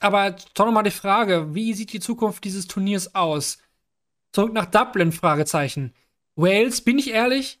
[0.00, 3.58] Aber doch nochmal die Frage, wie sieht die Zukunft dieses Turniers aus?
[4.32, 5.94] Zurück nach Dublin, Fragezeichen.
[6.36, 7.60] Wales, bin ich ehrlich,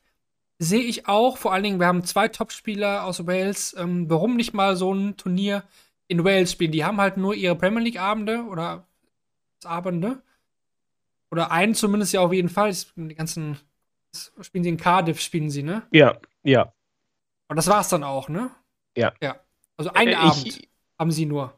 [0.58, 4.54] sehe ich auch, vor allen Dingen, wir haben zwei Topspieler aus Wales, ähm, warum nicht
[4.54, 5.64] mal so ein Turnier
[6.08, 6.72] in Wales spielen?
[6.72, 8.86] Die haben halt nur ihre Premier League-Abende oder
[9.64, 10.22] Abende.
[11.30, 12.74] Oder einen zumindest ja auf jeden Fall.
[12.96, 13.58] Die ganzen
[14.40, 15.86] spielen sie in Cardiff, spielen sie, ne?
[15.92, 16.72] Ja, ja.
[17.48, 18.50] Und das war's dann auch, ne?
[18.96, 19.12] Ja.
[19.20, 19.38] Ja.
[19.76, 20.68] Also einen äh, Abend
[20.98, 21.54] haben sie nur.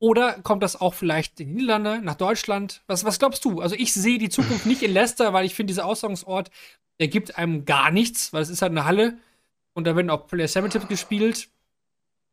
[0.00, 2.82] Oder kommt das auch vielleicht in die Niederlande, nach Deutschland?
[2.86, 3.60] Was, was glaubst du?
[3.60, 6.50] Also ich sehe die Zukunft nicht in Leicester, weil ich finde, dieser Austragungsort,
[6.98, 9.18] der gibt einem gar nichts, weil es ist halt eine Halle
[9.74, 11.48] und da werden auch Player 7 Tipps gespielt.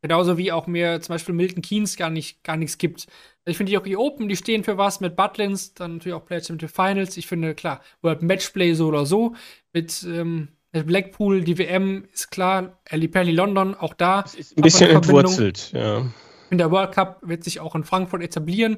[0.01, 3.07] Genauso wie auch mir zum Beispiel Milton Keynes gar, nicht, gar nichts gibt.
[3.45, 6.15] Also ich finde die auch die Open, die stehen für was mit Butlins, dann natürlich
[6.15, 7.17] auch Player 7 Finals.
[7.17, 9.35] Ich finde, klar, World Matchplay so oder so.
[9.73, 14.23] Mit, ähm, mit Blackpool, die WM ist klar, Ali Pelli London, auch da.
[14.25, 16.05] Es ist ein bisschen entwurzelt, ja.
[16.49, 18.77] In der World Cup wird sich auch in Frankfurt etablieren.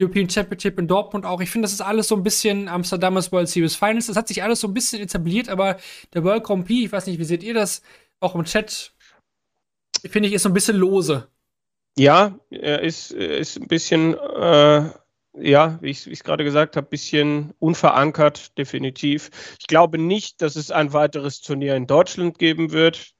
[0.00, 1.40] European Championship in Dortmund auch.
[1.40, 4.06] Ich finde, das ist alles so ein bisschen Amsterdamer World Series Finals.
[4.06, 5.78] Das hat sich alles so ein bisschen etabliert, aber
[6.12, 7.82] der World Grand Prix, ich weiß nicht, wie seht ihr das?
[8.20, 8.92] Auch im Chat,
[10.04, 11.28] finde ich, ist so ein bisschen lose.
[11.98, 14.90] Ja, er ist, ist ein bisschen, äh,
[15.38, 19.30] ja, wie ich es gerade gesagt habe, ein bisschen unverankert, definitiv.
[19.58, 23.15] Ich glaube nicht, dass es ein weiteres Turnier in Deutschland geben wird.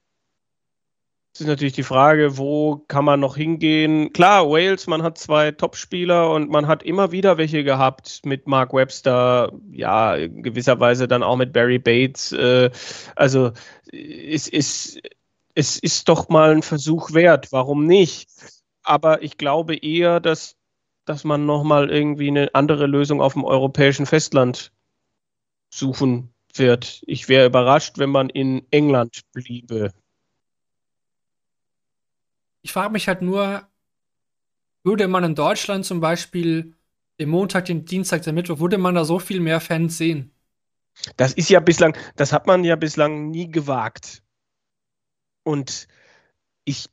[1.37, 4.11] Es ist natürlich die Frage, wo kann man noch hingehen?
[4.11, 8.73] Klar, Wales, man hat zwei Topspieler und man hat immer wieder welche gehabt mit Mark
[8.73, 12.31] Webster, ja, in gewisser Weise dann auch mit Barry Bates.
[12.31, 12.71] Äh,
[13.15, 13.51] also
[13.91, 14.99] es ist,
[15.53, 18.31] es ist doch mal ein Versuch wert, warum nicht?
[18.81, 20.55] Aber ich glaube eher, dass,
[21.05, 24.71] dass man nochmal irgendwie eine andere Lösung auf dem europäischen Festland
[25.69, 27.03] suchen wird.
[27.05, 29.91] Ich wäre überrascht, wenn man in England bliebe
[32.67, 33.65] ich frage mich halt nur,
[34.83, 36.73] würde man in Deutschland zum Beispiel
[37.17, 40.31] den Montag, den Dienstag, den Mittwoch, würde man da so viel mehr Fans sehen?
[41.15, 44.21] Das ist ja bislang, das hat man ja bislang nie gewagt.
[45.43, 45.87] Und
[46.65, 46.89] ich,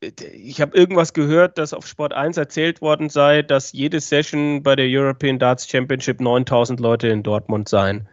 [0.00, 4.74] ich habe irgendwas gehört, dass auf Sport 1 erzählt worden sei, dass jede Session bei
[4.74, 8.08] der European Darts Championship 9000 Leute in Dortmund seien.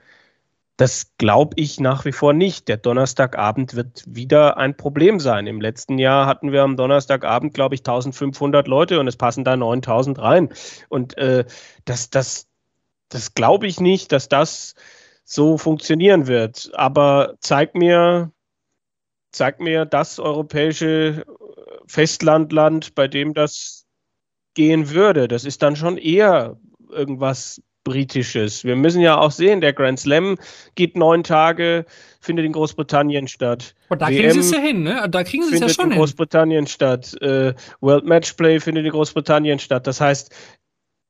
[0.78, 2.68] Das glaube ich nach wie vor nicht.
[2.68, 5.48] Der Donnerstagabend wird wieder ein Problem sein.
[5.48, 9.58] Im letzten Jahr hatten wir am Donnerstagabend, glaube ich, 1500 Leute und es passen da
[9.58, 10.50] 9000 rein.
[10.88, 11.46] Und äh,
[11.86, 12.48] das, das,
[13.10, 14.76] das glaube ich nicht, dass das
[15.24, 16.70] so funktionieren wird.
[16.76, 18.32] Aber zeig mir,
[19.32, 21.26] zeig mir das europäische
[21.88, 23.88] Festlandland, bei dem das
[24.54, 25.28] gehen würde.
[25.28, 26.60] Das ist dann schon eher
[26.90, 28.66] irgendwas Britisches.
[28.66, 30.38] Wir müssen ja auch sehen, der Grand Slam
[30.76, 31.86] geht neun Tage,
[32.20, 33.76] findet in Großbritannien statt.
[33.88, 35.08] Und da kriegen sie es ja hin, ne?
[35.10, 36.00] Da kriegen sie es ja schon in hin.
[36.00, 37.14] Großbritannien statt.
[37.22, 39.88] Äh, World Matchplay findet in Großbritannien statt.
[39.88, 40.36] Das heißt,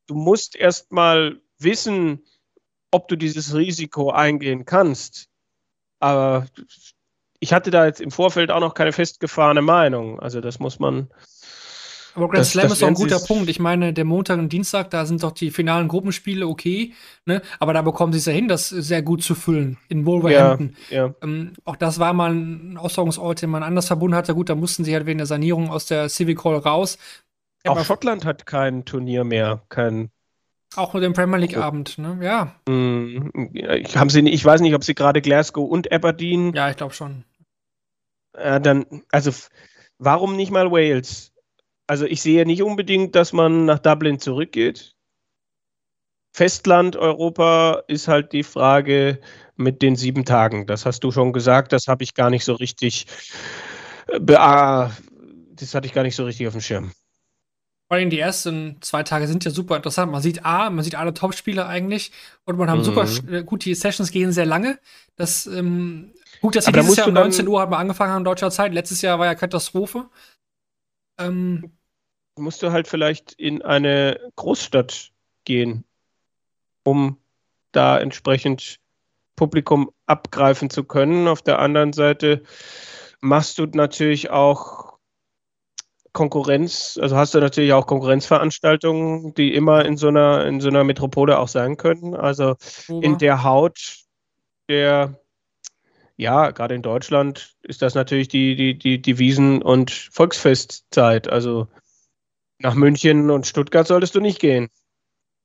[0.06, 2.24] du musst erst mal wissen,
[2.92, 5.30] ob du dieses Risiko eingehen kannst.
[6.00, 6.46] Aber
[7.40, 10.20] ich hatte da jetzt im Vorfeld auch noch keine festgefahrene Meinung.
[10.20, 11.10] Also das muss man
[12.18, 13.50] aber Grand das, Slam das ist doch ein guter Punkt.
[13.50, 16.94] Ich meine, der Montag und Dienstag, da sind doch die finalen Gruppenspiele okay,
[17.26, 17.44] ne?
[17.60, 20.76] Aber da bekommen sie es ja hin, das sehr gut zu füllen in Wolverhampton.
[20.90, 21.14] Ja, ja.
[21.22, 24.34] Ähm, auch das war mal ein Austragungsort, den man anders verbunden hatte.
[24.34, 26.98] Gut, da mussten sie halt wegen der Sanierung aus der Civic Hall raus.
[27.66, 30.10] Auch Schottland hat kein Turnier mehr, kein
[30.76, 32.18] auch nur den Premier League Abend, ne?
[32.22, 32.56] Ja.
[32.72, 36.54] Mm, ich, haben sie, ich weiß nicht, ob sie gerade Glasgow und Aberdeen.
[36.54, 37.24] Ja, ich glaube schon.
[38.34, 39.32] Äh, dann, also
[39.98, 41.34] warum nicht mal Wales?
[41.88, 44.96] Also ich sehe nicht unbedingt, dass man nach Dublin zurückgeht.
[46.34, 49.20] Festland Europa ist halt die Frage
[49.56, 50.68] mit den sieben Tagen.
[50.68, 53.08] Das hast du schon gesagt, das habe ich gar nicht so richtig,
[54.08, 56.92] äh, das hatte ich gar nicht so richtig auf dem Schirm.
[57.88, 60.12] Vor allem die ersten zwei Tage sind ja super interessant.
[60.12, 62.12] Man sieht A, man sieht alle Top-Spieler eigentlich
[62.44, 62.84] und man hat mhm.
[62.84, 64.78] super äh, gut, die Sessions gehen sehr lange.
[65.16, 68.74] Das, ähm, gut, dass sie dieses Jahr um 19 Uhr haben angefangen haben, deutscher Zeit.
[68.74, 70.10] Letztes Jahr war ja Katastrophe.
[71.18, 71.77] Ähm,
[72.38, 75.12] musst du halt vielleicht in eine Großstadt
[75.46, 75.84] gehen,
[76.84, 77.18] um
[77.72, 78.80] da entsprechend
[79.36, 81.28] Publikum abgreifen zu können.
[81.28, 82.44] Auf der anderen Seite
[83.20, 84.98] machst du natürlich auch
[86.18, 90.84] Konkurrenz, also hast du natürlich auch Konkurrenzveranstaltungen, die immer in so einer, in so einer
[90.84, 92.16] Metropole auch sein können.
[92.16, 92.56] Also
[92.90, 93.06] Ober.
[93.06, 93.98] in der Haut
[94.68, 95.20] der,
[96.16, 101.30] ja, gerade in Deutschland ist das natürlich die, die, die, die Wiesen- und Volksfestzeit.
[101.30, 101.68] Also
[102.60, 104.70] nach München und Stuttgart solltest du nicht gehen.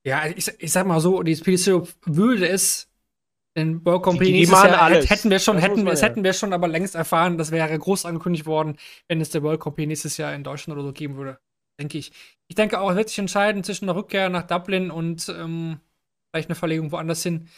[0.04, 2.88] Ja, ich, ich sag mal so, die PDC würde es
[3.56, 5.10] Den World Grand Die- die- Jahr alles.
[5.10, 6.08] hätten wir schon, Das hätten, das ja.
[6.08, 7.36] hätten wir schon aber längst erfahren.
[7.36, 8.78] Das wäre groß angekündigt worden,
[9.08, 11.38] wenn es der World Grand nächstes Jahr in Deutschland oder so geben würde.
[11.78, 12.12] Denke ich.
[12.48, 15.80] Ich denke auch, es wird sich entscheiden zwischen einer Rückkehr nach Dublin und ähm,
[16.30, 17.48] vielleicht eine Verlegung woanders hin.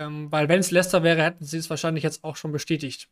[0.00, 3.08] Ähm, weil wenn es Leicester wäre, hätten sie es wahrscheinlich jetzt auch schon bestätigt.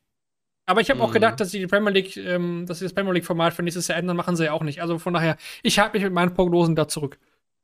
[0.67, 1.13] Aber ich habe auch Mhm.
[1.13, 3.99] gedacht, dass sie die Premier League, ähm, dass sie das Premier League-Format für nächstes Jahr
[3.99, 4.81] ändern, machen sie ja auch nicht.
[4.83, 7.19] Also von daher, ich halte mich mit meinen Prognosen da zurück.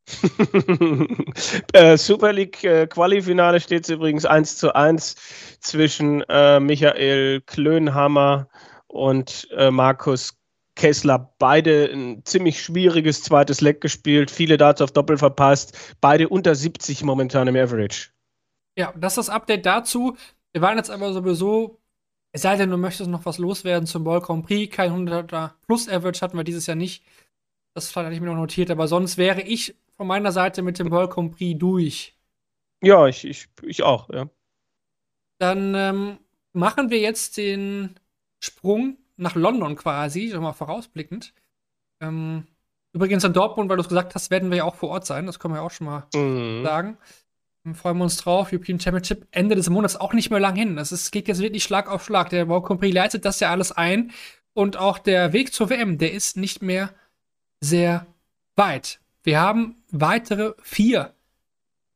[1.73, 5.17] äh, Super League äh, Quali-Finale steht es übrigens 1 zu 1
[5.61, 8.49] zwischen äh, Michael Klönhammer
[8.87, 10.35] und äh, Markus
[10.77, 11.35] Kessler.
[11.39, 17.03] Beide ein ziemlich schwieriges zweites Leck gespielt, viele Darts auf Doppel verpasst, beide unter 70
[17.05, 18.11] momentan im Average.
[18.77, 20.17] Ja, das ist das Update dazu.
[20.53, 21.78] Wir waren jetzt aber sowieso,
[22.33, 24.75] es sei denn, du möchtest noch was loswerden zum World Grand Prix.
[24.75, 27.03] Kein 100er Plus Average hatten wir dieses Jahr nicht.
[27.75, 30.91] Das hatte ich mir noch notiert, aber sonst wäre ich von meiner Seite mit dem
[30.91, 32.17] World Grand Prix durch.
[32.83, 34.29] Ja, ich, ich, ich auch, ja.
[35.41, 36.19] Dann ähm,
[36.53, 37.95] machen wir jetzt den
[38.43, 41.35] Sprung nach London quasi, schon mal vorausblickend.
[42.01, 42.47] Ähm,
[42.93, 45.27] übrigens in Dortmund, weil du es gesagt hast, werden wir ja auch vor Ort sein.
[45.27, 46.63] Das können wir ja auch schon mal Mhm.
[46.65, 46.99] sagen.
[47.75, 48.53] Freuen wir uns drauf.
[48.53, 50.77] European Championship Ende des Monats auch nicht mehr lang hin.
[50.77, 52.31] Das ist, geht jetzt wirklich Schlag auf Schlag.
[52.31, 54.13] Der World Prix leitet das ja alles ein.
[54.55, 56.95] Und auch der Weg zur WM, der ist nicht mehr
[57.61, 58.07] sehr
[58.57, 59.01] weit.
[59.23, 61.15] Wir haben weitere vier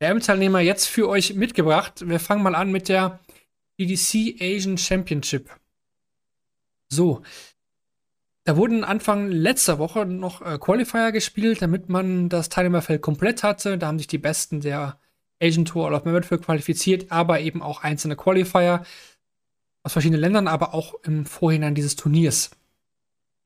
[0.01, 2.09] WM-Teilnehmer jetzt für euch mitgebracht.
[2.09, 3.21] Wir fangen mal an mit der
[3.77, 5.51] BDC Asian Championship.
[6.89, 7.23] So.
[8.45, 13.79] Da wurden Anfang letzter Woche noch äh, Qualifier gespielt, damit man das Teilnehmerfeld komplett hatte.
[13.79, 14.99] Da haben sich die Besten der
[15.43, 18.85] Asian Tour All of Merit für qualifiziert, aber eben auch einzelne Qualifier
[19.83, 22.51] aus verschiedenen Ländern, aber auch im Vorhinein dieses Turniers.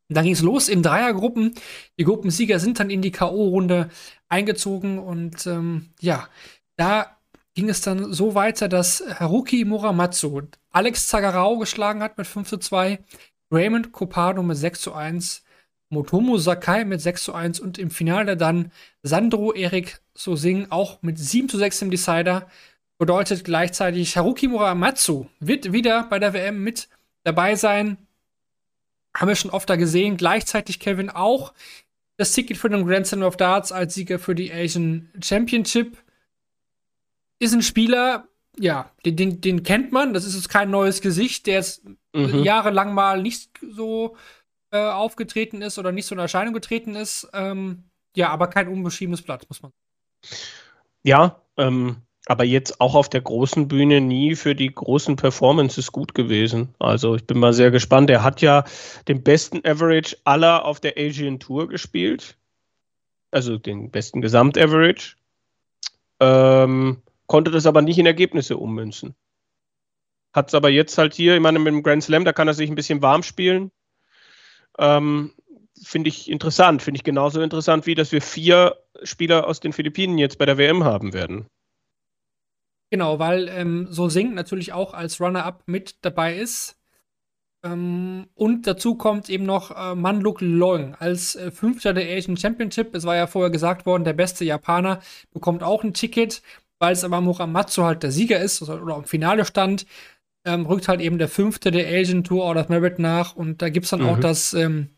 [0.08, 1.54] Da ging es los in Dreiergruppen.
[1.98, 3.88] Die Gruppensieger sind dann in die K.O.-Runde
[4.28, 6.28] eingezogen und ähm, ja,
[6.76, 7.16] da
[7.54, 12.58] ging es dann so weiter, dass Haruki Muramatsu Alex Zagarao geschlagen hat mit 5 zu
[12.58, 12.98] 2,
[13.50, 15.42] Raymond Copado mit 6 zu 1,
[15.88, 18.70] Motomo Sakai mit 6 zu 1 und im Finale dann
[19.02, 22.48] Sandro Erik Sosing auch mit 7 zu 6 im Decider.
[22.98, 26.88] Bedeutet gleichzeitig Haruki Muramatsu wird wieder bei der WM mit
[27.24, 27.98] dabei sein.
[29.14, 30.16] Haben wir schon oft da gesehen.
[30.16, 31.52] Gleichzeitig Kevin auch
[32.16, 35.98] das Ticket für den Grand Slam of Darts als Sieger für die Asian Championship.
[37.38, 38.26] Ist ein Spieler,
[38.58, 40.14] ja, den, den, den kennt man.
[40.14, 41.82] Das ist jetzt kein neues Gesicht, der jetzt
[42.16, 42.44] Mhm.
[42.44, 44.16] jahrelang mal nicht so
[44.70, 47.28] äh, aufgetreten ist oder nicht so in Erscheinung getreten ist.
[47.34, 47.84] Ähm,
[48.16, 49.85] ja, aber kein unbeschriebenes Blatt, muss man sagen.
[51.02, 56.14] Ja, ähm, aber jetzt auch auf der großen Bühne nie für die großen Performances gut
[56.14, 56.74] gewesen.
[56.80, 58.10] Also ich bin mal sehr gespannt.
[58.10, 58.64] Er hat ja
[59.06, 62.36] den besten Average aller auf der Asian Tour gespielt.
[63.30, 65.16] Also den besten Gesamtaverage.
[66.18, 69.14] Ähm, konnte das aber nicht in Ergebnisse ummünzen.
[70.32, 72.54] Hat es aber jetzt halt hier, ich meine, mit dem Grand Slam, da kann er
[72.54, 73.70] sich ein bisschen warm spielen.
[74.78, 75.32] Ähm,
[75.82, 76.82] finde ich interessant.
[76.82, 80.58] Finde ich genauso interessant, wie dass wir vier Spieler aus den Philippinen jetzt bei der
[80.58, 81.46] WM haben werden.
[82.90, 86.78] Genau, weil ähm, So Sing natürlich auch als Runner-up mit dabei ist.
[87.64, 92.94] Ähm, und dazu kommt eben noch äh, Manluk Leung als äh, Fünfter der Asian Championship.
[92.94, 95.00] Es war ja vorher gesagt worden, der beste Japaner
[95.32, 96.42] bekommt auch ein Ticket,
[96.78, 99.86] weil es aber Muramatsu halt der Sieger ist oder, oder im Finale stand.
[100.44, 103.68] Ähm, rückt halt eben der Fünfte der Asian Tour Order of Merit nach und da
[103.68, 104.06] gibt es dann Mhm.
[104.06, 104.90] auch das ähm,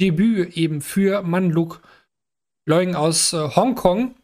[0.00, 1.82] Debüt eben für Manluk
[2.66, 4.14] Leung aus äh, Hongkong.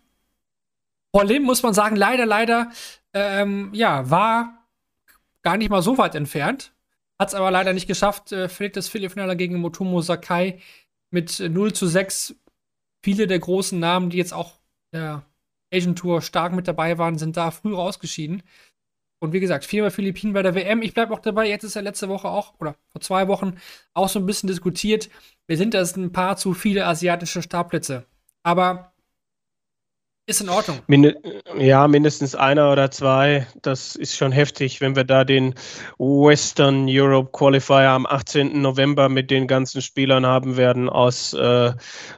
[1.13, 2.71] Paul Lim, muss man sagen, leider, leider,
[3.13, 4.67] ähm, ja, war
[5.43, 6.73] gar nicht mal so weit entfernt.
[7.19, 8.33] Hat es aber leider nicht geschafft.
[8.33, 10.61] Äh, verliert das Viertelfinale gegen Motomo Sakai
[11.11, 12.35] mit äh, 0 zu 6.
[13.03, 14.59] Viele der großen Namen, die jetzt auch
[14.93, 15.25] der
[15.73, 18.43] Asian Tour stark mit dabei waren, sind da früh rausgeschieden.
[19.19, 20.83] Und wie gesagt, viermal Philippinen bei der WM.
[20.83, 21.49] Ich bleibe auch dabei.
[21.49, 23.57] Jetzt ist ja letzte Woche auch, oder vor zwei Wochen,
[23.95, 25.09] auch so ein bisschen diskutiert.
[25.47, 28.07] Wir sind das ein paar zu viele asiatische Startplätze.
[28.43, 28.93] Aber
[30.29, 30.81] ist in Ordnung.
[30.89, 31.15] Minde
[31.57, 33.47] ja, mindestens einer oder zwei.
[33.63, 35.55] Das ist schon heftig, wenn wir da den
[35.99, 38.61] Western Europe Qualifier am 18.
[38.61, 41.73] November mit den ganzen Spielern haben werden aus äh,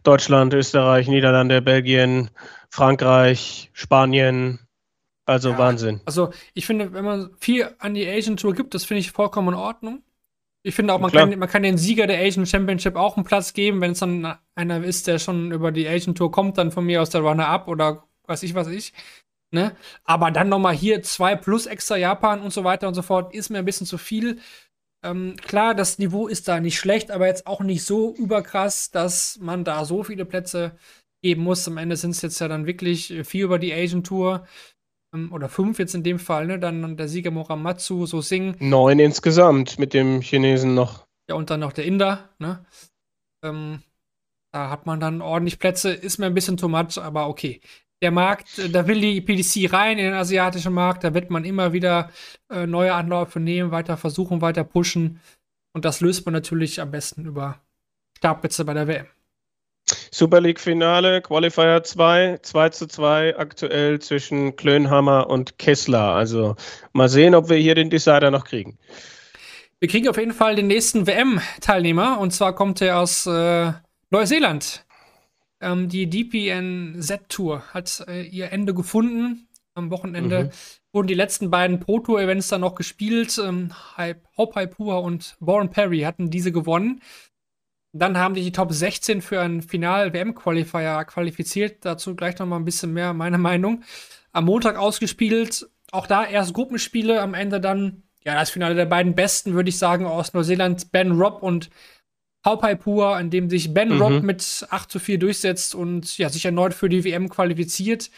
[0.04, 2.30] Deutschland, Österreich, Niederlande, Belgien,
[2.70, 4.60] Frankreich, Spanien.
[5.26, 5.58] Also Ja.
[5.58, 6.00] Wahnsinn.
[6.06, 9.48] Also, ich finde, wenn man viel an die Asian Tour gibt, das finde ich vollkommen
[9.48, 10.02] in Ordnung.
[10.68, 11.30] Ich finde auch, man Klar.
[11.30, 14.36] kann, man kann den Sieger der Asian Championship auch einen Platz geben, wenn es dann
[14.54, 17.68] einer ist, der schon über die Asian Tour kommt, dann von mir aus der Runner-Up
[17.68, 18.92] oder weiß ich, was ich.
[19.50, 19.74] Ne?
[20.04, 23.48] Aber dann nochmal hier zwei plus extra Japan und so weiter und so fort, ist
[23.48, 24.40] mir ein bisschen zu viel.
[25.02, 29.38] Ähm, klar, das Niveau ist da nicht schlecht, aber jetzt auch nicht so überkrass, dass
[29.40, 30.76] man da so viele Plätze
[31.22, 31.66] geben muss.
[31.66, 34.46] Am Ende sind es jetzt ja dann wirklich vier über die Asian Tour.
[35.14, 36.58] Ähm, oder fünf jetzt in dem Fall, ne?
[36.58, 38.56] Dann der Sieger Moramatsu, So Sing.
[38.58, 41.06] Neun insgesamt mit dem Chinesen noch.
[41.28, 42.64] Ja, und dann noch der Inder, ne?
[43.42, 43.82] Ähm,
[44.52, 45.92] da hat man dann ordentlich Plätze.
[45.92, 47.60] Ist mir ein bisschen too much, aber okay.
[48.00, 51.44] Der Markt, äh, da will die PDC rein in den asiatischen Markt, da wird man
[51.44, 52.10] immer wieder
[52.50, 55.20] äh, neue Anläufe nehmen, weiter versuchen, weiter pushen.
[55.72, 57.60] Und das löst man natürlich am besten über
[58.16, 59.06] Startplätze bei der WM.
[60.10, 66.14] Super League-Finale, Qualifier 2, 2 zu 2 aktuell zwischen Klönhammer und Kessler.
[66.14, 66.56] Also
[66.92, 68.78] mal sehen, ob wir hier den Decider noch kriegen.
[69.80, 73.72] Wir kriegen auf jeden Fall den nächsten WM-Teilnehmer und zwar kommt er aus äh,
[74.10, 74.84] Neuseeland.
[75.60, 79.48] Ähm, die DPN-Z-Tour hat äh, ihr Ende gefunden.
[79.74, 80.50] Am Wochenende mhm.
[80.92, 83.38] wurden die letzten beiden Pro Tour-Events dann noch gespielt.
[83.38, 83.72] Ähm,
[84.36, 87.00] Hope Haipua und Warren Perry hatten diese gewonnen.
[87.92, 91.84] Dann haben die die Top 16 für ein Final-WM-Qualifier qualifiziert.
[91.84, 93.82] Dazu gleich noch mal ein bisschen mehr meine Meinung.
[94.32, 95.68] Am Montag ausgespielt.
[95.90, 97.20] Auch da erst Gruppenspiele.
[97.20, 100.92] Am Ende dann, ja, das Finale der beiden Besten, würde ich sagen, aus Neuseeland.
[100.92, 101.70] Ben Robb und
[102.80, 104.02] Pur, in dem sich Ben mhm.
[104.02, 108.10] Robb mit 8 zu 4 durchsetzt und ja, sich erneut für die WM qualifiziert.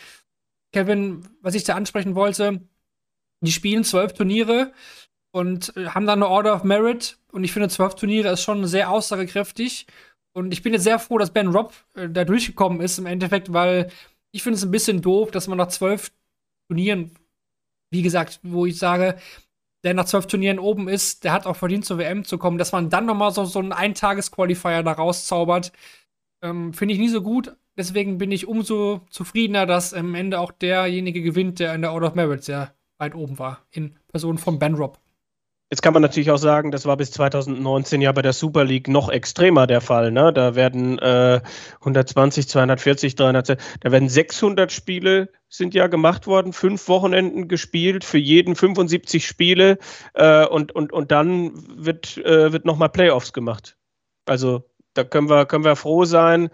[0.72, 2.60] Kevin, was ich da ansprechen wollte,
[3.40, 4.72] die spielen zwölf Turniere
[5.32, 7.18] und äh, haben dann eine Order of Merit.
[7.32, 9.86] Und ich finde, zwölf Turniere ist schon sehr aussagekräftig.
[10.32, 13.52] Und ich bin jetzt sehr froh, dass Ben Robb äh, da durchgekommen ist im Endeffekt,
[13.52, 13.90] weil
[14.32, 16.12] ich finde es ein bisschen doof, dass man nach zwölf
[16.68, 17.10] Turnieren,
[17.90, 19.16] wie gesagt, wo ich sage,
[19.82, 22.72] der nach zwölf Turnieren oben ist, der hat auch verdient zur WM zu kommen, dass
[22.72, 25.72] man dann noch mal so, so einen Eintages-Qualifier da rauszaubert,
[26.42, 27.56] ähm, finde ich nie so gut.
[27.76, 32.08] Deswegen bin ich umso zufriedener, dass am Ende auch derjenige gewinnt, der in der Order
[32.08, 34.98] of Merit sehr weit oben war, in Person von Ben Robb.
[35.72, 38.88] Jetzt kann man natürlich auch sagen, das war bis 2019 ja bei der Super League
[38.88, 40.10] noch extremer der Fall.
[40.10, 40.32] Ne?
[40.32, 41.40] Da werden äh,
[41.78, 48.18] 120, 240, 300, da werden 600 Spiele sind ja gemacht worden, fünf Wochenenden gespielt, für
[48.18, 49.78] jeden 75 Spiele
[50.14, 51.52] äh, und, und, und dann
[51.84, 53.76] wird, äh, wird nochmal Playoffs gemacht.
[54.26, 56.50] Also da können wir, können wir froh sein,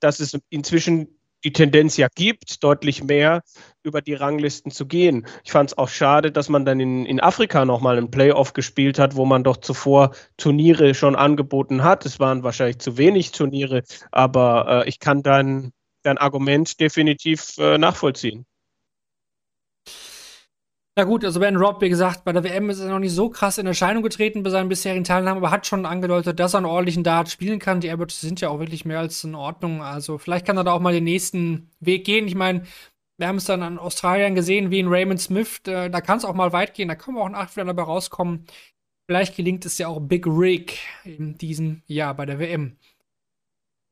[0.00, 1.15] dass es inzwischen
[1.46, 3.44] die Tendenz ja gibt, deutlich mehr
[3.84, 5.28] über die Ranglisten zu gehen.
[5.44, 8.98] Ich fand es auch schade, dass man dann in, in Afrika nochmal einen Playoff gespielt
[8.98, 12.04] hat, wo man doch zuvor Turniere schon angeboten hat.
[12.04, 15.70] Es waren wahrscheinlich zu wenig Turniere, aber äh, ich kann dein,
[16.02, 18.44] dein Argument definitiv äh, nachvollziehen.
[20.98, 23.28] Na gut, also Ben Robb, wie gesagt, bei der WM ist er noch nicht so
[23.28, 26.66] krass in Erscheinung getreten bei seinen bisherigen Teilnahmen, aber hat schon angedeutet, dass er einen
[26.66, 27.80] ordentlichen Dart spielen kann.
[27.80, 29.82] Die Airbots sind ja auch wirklich mehr als in Ordnung.
[29.82, 32.26] Also vielleicht kann er da auch mal den nächsten Weg gehen.
[32.26, 32.62] Ich meine,
[33.18, 35.60] wir haben es dann an Australien gesehen, wie in Raymond Smith.
[35.64, 36.88] Da, da kann es auch mal weit gehen.
[36.88, 38.46] Da kann man auch ein Achtelfinale dabei rauskommen.
[39.06, 42.78] Vielleicht gelingt es ja auch Big Rig in diesem Jahr bei der WM.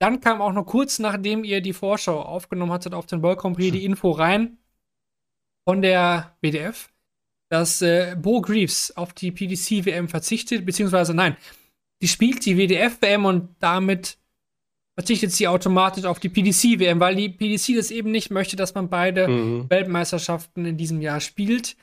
[0.01, 3.73] Dann kam auch noch kurz nachdem ihr die Vorschau aufgenommen hattet auf den World Prix
[3.73, 4.57] die Info rein
[5.69, 6.94] von der WDF
[7.49, 11.37] dass äh, Bo Greaves auf die PDC-WM verzichtet, beziehungsweise nein,
[12.01, 14.19] die spielt die WDF-WM und damit
[14.95, 18.89] verzichtet sie automatisch auf die PDC-WM, weil die PDC das eben nicht möchte, dass man
[18.89, 19.69] beide mhm.
[19.69, 21.77] Weltmeisterschaften in diesem Jahr spielt.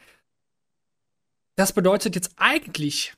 [1.55, 3.13] Das bedeutet jetzt eigentlich,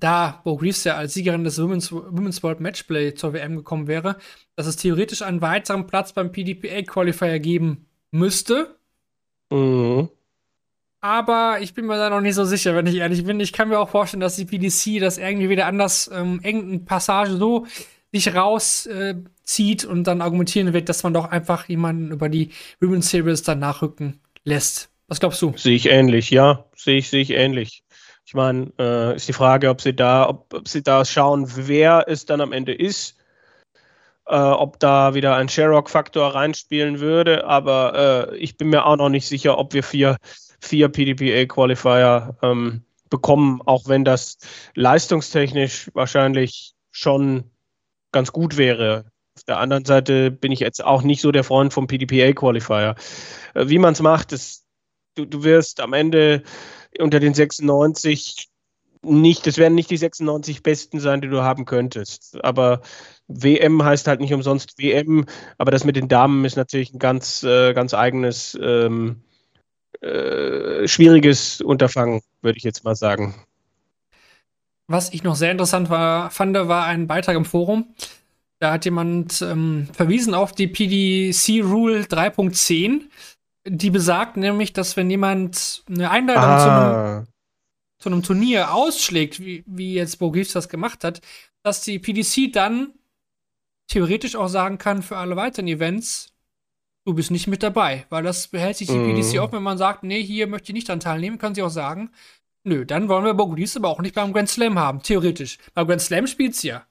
[0.00, 4.16] da Bo Greaves ja als Siegerin des Women's, Women's World Matchplay zur WM gekommen wäre,
[4.56, 8.76] dass es theoretisch einen weiteren Platz beim PDPA Qualifier geben müsste.
[9.50, 10.08] Mhm.
[11.04, 13.38] Aber ich bin mir da noch nicht so sicher, wenn ich ehrlich bin.
[13.38, 17.36] Ich kann mir auch vorstellen, dass die PDC das irgendwie wieder anders ähm, irgendeine Passage
[17.36, 17.66] so
[18.10, 23.10] sich rauszieht äh, und dann argumentieren wird, dass man doch einfach jemanden über die Women's
[23.10, 24.88] Series dann nachrücken lässt.
[25.06, 25.52] Was glaubst du?
[25.58, 26.64] Sehe ich ähnlich, ja.
[26.74, 27.84] Sehe ich, sehe ich ähnlich.
[28.24, 32.06] Ich meine, äh, ist die Frage, ob sie da, ob, ob, sie da schauen, wer
[32.08, 33.18] es dann am Ende ist.
[34.26, 39.10] Äh, ob da wieder ein Sherrock-Faktor reinspielen würde, aber äh, ich bin mir auch noch
[39.10, 40.16] nicht sicher, ob wir vier
[40.64, 44.38] vier PDPA-Qualifier ähm, bekommen, auch wenn das
[44.74, 47.50] leistungstechnisch wahrscheinlich schon
[48.12, 49.06] ganz gut wäre.
[49.36, 52.94] Auf der anderen Seite bin ich jetzt auch nicht so der Freund vom PDPA-Qualifier.
[53.54, 54.64] Äh, wie man es macht, ist,
[55.16, 56.42] du, du wirst am Ende
[56.98, 58.48] unter den 96
[59.02, 62.42] nicht, das werden nicht die 96 Besten sein, die du haben könntest.
[62.42, 62.80] Aber
[63.28, 65.26] WM heißt halt nicht umsonst WM,
[65.58, 69.22] aber das mit den Damen ist natürlich ein ganz, äh, ganz eigenes ähm,
[70.00, 73.34] äh, schwieriges Unterfangen, würde ich jetzt mal sagen.
[74.86, 77.94] Was ich noch sehr interessant war, fand, war ein Beitrag im Forum.
[78.58, 83.02] Da hat jemand ähm, verwiesen auf die PDC Rule 3.10,
[83.66, 87.24] die besagt nämlich, dass wenn jemand eine Einladung ah.
[87.98, 91.20] zu, einem, Turnier ausschlägt, wie, wie jetzt Bo Gibbs das gemacht hat,
[91.62, 92.92] dass die PDC dann
[93.86, 96.33] theoretisch auch sagen kann für alle weiteren Events,
[97.04, 99.14] du bist nicht mit dabei, weil das behält sich die Mhm.
[99.14, 101.68] PDC offen, wenn man sagt, nee, hier möchte ich nicht daran teilnehmen, kann sie auch
[101.70, 102.10] sagen,
[102.64, 105.58] nö, dann wollen wir Bogudis aber auch nicht beim Grand Slam haben, theoretisch.
[105.74, 106.86] Beim Grand Slam spielt sie ja.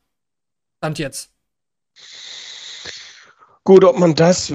[0.77, 1.31] Stand jetzt.
[3.63, 4.53] Gut, ob man das,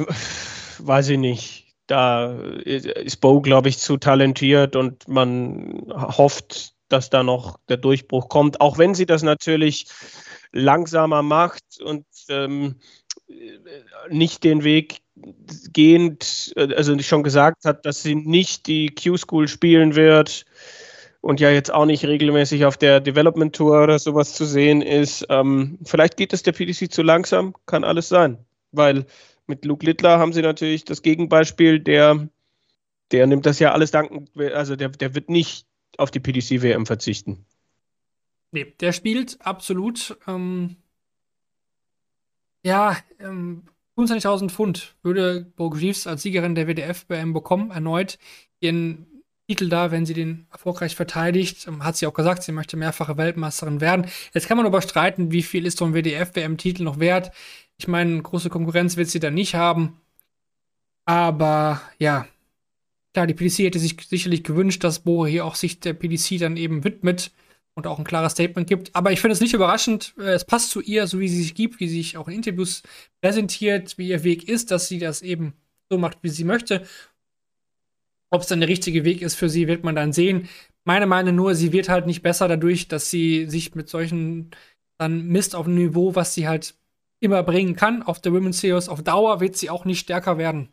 [0.79, 1.65] weiß ich nicht.
[1.87, 8.29] Da ist Bo, glaube ich, zu talentiert und man hofft, dass da noch der Durchbruch
[8.29, 8.61] kommt.
[8.61, 9.87] Auch wenn sie das natürlich
[10.53, 12.77] langsamer macht und ähm,
[14.11, 14.99] nicht den Weg
[15.73, 20.45] gehend, also schon gesagt hat, dass sie nicht die Q-School spielen wird
[21.21, 25.27] und ja jetzt auch nicht regelmäßig auf der Development Tour oder sowas zu sehen ist.
[25.29, 28.39] Ähm, vielleicht geht es der PDC zu langsam, kann alles sein,
[28.73, 29.07] weil
[29.47, 32.29] mit Luke Littler haben sie natürlich das Gegenbeispiel, der,
[33.11, 35.67] der nimmt das ja alles danken, also der, der wird nicht
[35.97, 37.45] auf die PDC-WM verzichten.
[38.51, 40.17] Nee, der spielt absolut.
[40.27, 40.77] Ähm,
[42.65, 43.65] ja, ähm,
[43.99, 48.19] 25.000 Pfund würde Bo Greaves als Siegerin der WDF-WM bekommen, erneut
[48.61, 49.07] ihren
[49.49, 51.67] Titel da, wenn sie den erfolgreich verteidigt.
[51.67, 54.07] Ähm, hat sie auch gesagt, sie möchte mehrfache Weltmeisterin werden.
[54.35, 57.33] Jetzt kann man aber streiten, wie viel ist so ein WDF-WM-Titel noch wert.
[57.77, 60.01] Ich meine, große Konkurrenz wird sie da nicht haben.
[61.07, 62.27] Aber ja,
[63.15, 66.57] klar, die PDC hätte sich sicherlich gewünscht, dass Bo hier auch sich der PDC dann
[66.57, 67.33] eben widmet
[67.79, 68.95] und auch ein klares Statement gibt.
[68.95, 70.13] Aber ich finde es nicht überraschend.
[70.19, 72.35] Äh, Es passt zu ihr, so wie sie sich gibt, wie sie sich auch in
[72.35, 72.83] Interviews
[73.23, 75.55] präsentiert, wie ihr Weg ist, dass sie das eben
[75.89, 76.87] so macht, wie sie möchte.
[78.31, 80.49] Ob es dann der richtige Weg ist für sie, wird man dann sehen.
[80.85, 84.51] Meine Meinung nur, sie wird halt nicht besser dadurch, dass sie sich mit solchen
[84.99, 86.75] dann misst auf ein Niveau, was sie halt
[87.21, 88.03] immer bringen kann.
[88.03, 90.69] Auf der Women's Series auf Dauer wird sie auch nicht stärker werden.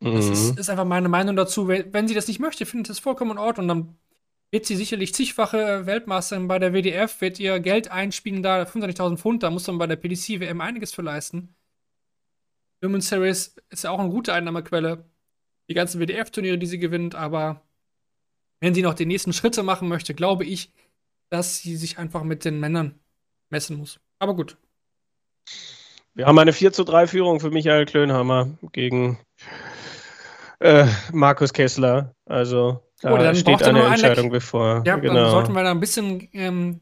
[0.00, 0.32] Das Mhm.
[0.32, 1.66] ist, ist einfach meine Meinung dazu.
[1.66, 3.66] Wenn wenn sie das nicht möchte, findet das vollkommen in Ordnung.
[3.68, 3.94] Dann
[4.50, 9.42] wird sie sicherlich zigfache Weltmeisterin bei der WDF, wird ihr Geld einspielen, da 25.000 Pfund,
[9.42, 11.54] da muss man bei der PDC WM einiges für leisten.
[12.80, 15.04] Women's Series ist ja auch eine gute Einnahmequelle.
[15.68, 17.62] Die ganzen WDF-Turniere, die sie gewinnt, aber
[18.60, 20.72] wenn sie noch die nächsten Schritte machen möchte, glaube ich,
[21.28, 22.98] dass sie sich einfach mit den Männern
[23.50, 24.00] messen muss.
[24.18, 24.56] Aber gut.
[26.14, 29.18] Wir haben eine 4 zu 3 Führung für Michael Klönhammer gegen
[30.60, 32.14] äh, Markus Kessler.
[32.24, 34.32] Also da Oh, dann steht eine Entscheidung Leck.
[34.32, 34.82] bevor.
[34.84, 35.14] Ja, genau.
[35.14, 36.80] dann sollten wir da ein bisschen ähm,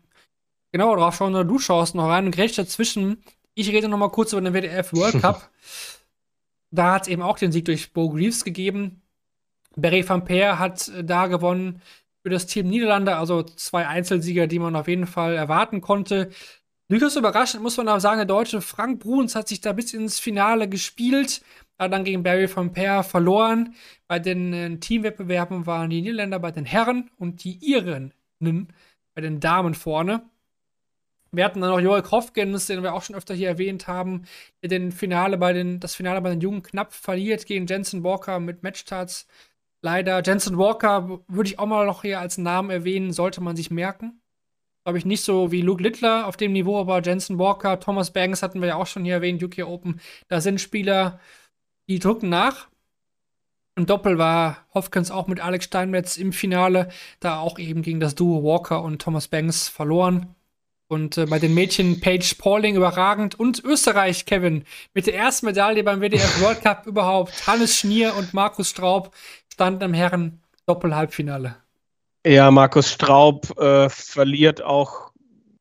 [0.72, 3.22] genauer drauf schauen, oder du schaust noch rein und grätsch dazwischen.
[3.54, 5.50] Ich rede noch mal kurz über den WDF World Cup.
[6.70, 9.02] da hat es eben auch den Sieg durch Bo Greaves gegeben.
[9.76, 11.82] Barry van Peer hat äh, da gewonnen
[12.22, 16.30] für das Team Niederlande, also zwei Einzelsieger, die man auf jeden Fall erwarten konnte.
[16.88, 20.18] Durchaus überraschend muss man auch sagen, der Deutsche Frank Bruns hat sich da bis ins
[20.18, 21.42] Finale gespielt,
[21.78, 23.74] hat dann gegen Barry van Peer verloren.
[24.08, 28.12] Bei den äh, Teamwettbewerben waren die Niederländer bei den Herren und die Irinnen
[29.14, 30.22] bei den Damen vorne.
[31.32, 34.24] Wir hatten dann noch Joel Hofgens, den wir auch schon öfter hier erwähnt haben,
[34.62, 38.40] der den Finale bei den, das Finale bei den Jungen knapp verliert gegen Jensen Walker
[38.40, 39.26] mit Matchstarts.
[39.82, 43.70] Leider, Jensen Walker würde ich auch mal noch hier als Namen erwähnen, sollte man sich
[43.70, 44.20] merken.
[44.84, 48.42] Glaube ich nicht so wie Luke Littler auf dem Niveau, aber Jensen Walker, Thomas Banks
[48.42, 50.00] hatten wir ja auch schon hier erwähnt, UK Open.
[50.28, 51.18] Da sind Spieler,
[51.88, 52.68] die drücken nach.
[53.76, 56.88] Im Doppel war Hopkins auch mit Alex Steinmetz im Finale,
[57.20, 60.34] da auch eben gegen das Duo Walker und Thomas Banks verloren.
[60.88, 64.64] Und äh, bei den Mädchen Paige Pauling überragend und Österreich, Kevin,
[64.94, 67.46] mit der ersten Medaille beim WDF World Cup überhaupt.
[67.46, 69.14] Hannes Schnier und Markus Straub
[69.52, 71.56] standen im Herren Doppel-Halbfinale.
[72.24, 75.05] Ja, Markus Straub äh, verliert auch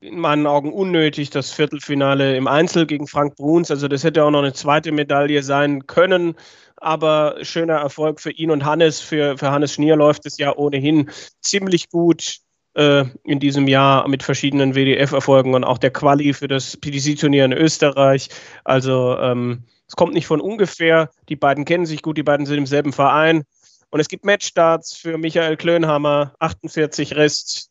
[0.05, 3.71] in meinen Augen unnötig das Viertelfinale im Einzel gegen Frank Bruns.
[3.71, 6.35] Also das hätte auch noch eine zweite Medaille sein können.
[6.77, 9.01] Aber schöner Erfolg für ihn und Hannes.
[9.01, 11.09] Für, für Hannes Schnier läuft es ja ohnehin
[11.41, 12.37] ziemlich gut
[12.75, 17.53] äh, in diesem Jahr mit verschiedenen WDF-Erfolgen und auch der Quali für das PDC-Turnier in
[17.53, 18.29] Österreich.
[18.63, 21.09] Also ähm, es kommt nicht von ungefähr.
[21.29, 23.43] Die beiden kennen sich gut, die beiden sind im selben Verein.
[23.89, 27.69] Und es gibt Matchstarts für Michael Klönhammer, 48 Rest.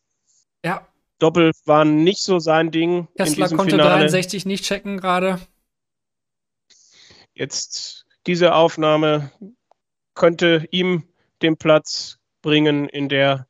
[0.64, 0.86] Ja,
[1.18, 4.00] Doppel waren nicht so sein Ding in Kessler konnte Finale.
[4.00, 5.40] 63 nicht checken gerade.
[7.34, 9.30] Jetzt diese Aufnahme
[10.14, 11.04] könnte ihm
[11.42, 13.46] den Platz bringen in der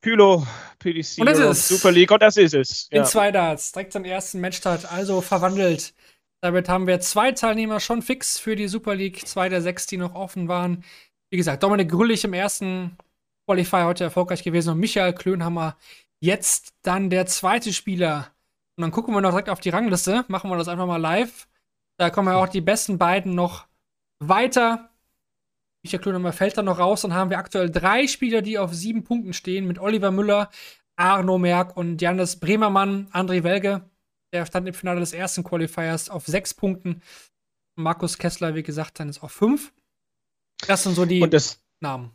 [0.00, 0.46] Pylo
[0.78, 2.10] PDC Und das Super League.
[2.10, 2.88] Und das ist es.
[2.90, 3.04] In Ja.
[3.04, 5.94] zwei Darts, direkt zum ersten Matchstart, also verwandelt.
[6.42, 9.96] Damit haben wir zwei Teilnehmer schon fix für die Super League, zwei der sechs, die
[9.96, 10.84] noch offen waren.
[11.30, 12.98] Wie gesagt, Dominik Grüllich im ersten
[13.46, 15.76] Qualifier heute erfolgreich gewesen und Michael Klönhammer
[16.20, 18.32] jetzt dann der zweite Spieler.
[18.76, 21.48] Und dann gucken wir noch direkt auf die Rangliste, machen wir das einfach mal live.
[21.96, 23.66] Da kommen ja auch die besten beiden noch
[24.18, 24.90] weiter.
[25.84, 27.02] Michael Klönhammer fällt dann noch raus.
[27.02, 30.50] Dann haben wir aktuell drei Spieler, die auf sieben Punkten stehen, mit Oliver Müller,
[30.96, 33.88] Arno Merck und Janis Bremermann, André Welge.
[34.32, 37.02] Der stand im Finale des ersten Qualifiers auf sechs Punkten.
[37.76, 39.72] Markus Kessler, wie gesagt, dann ist auf 5.
[40.66, 41.28] Das sind so die
[41.80, 42.12] Namen.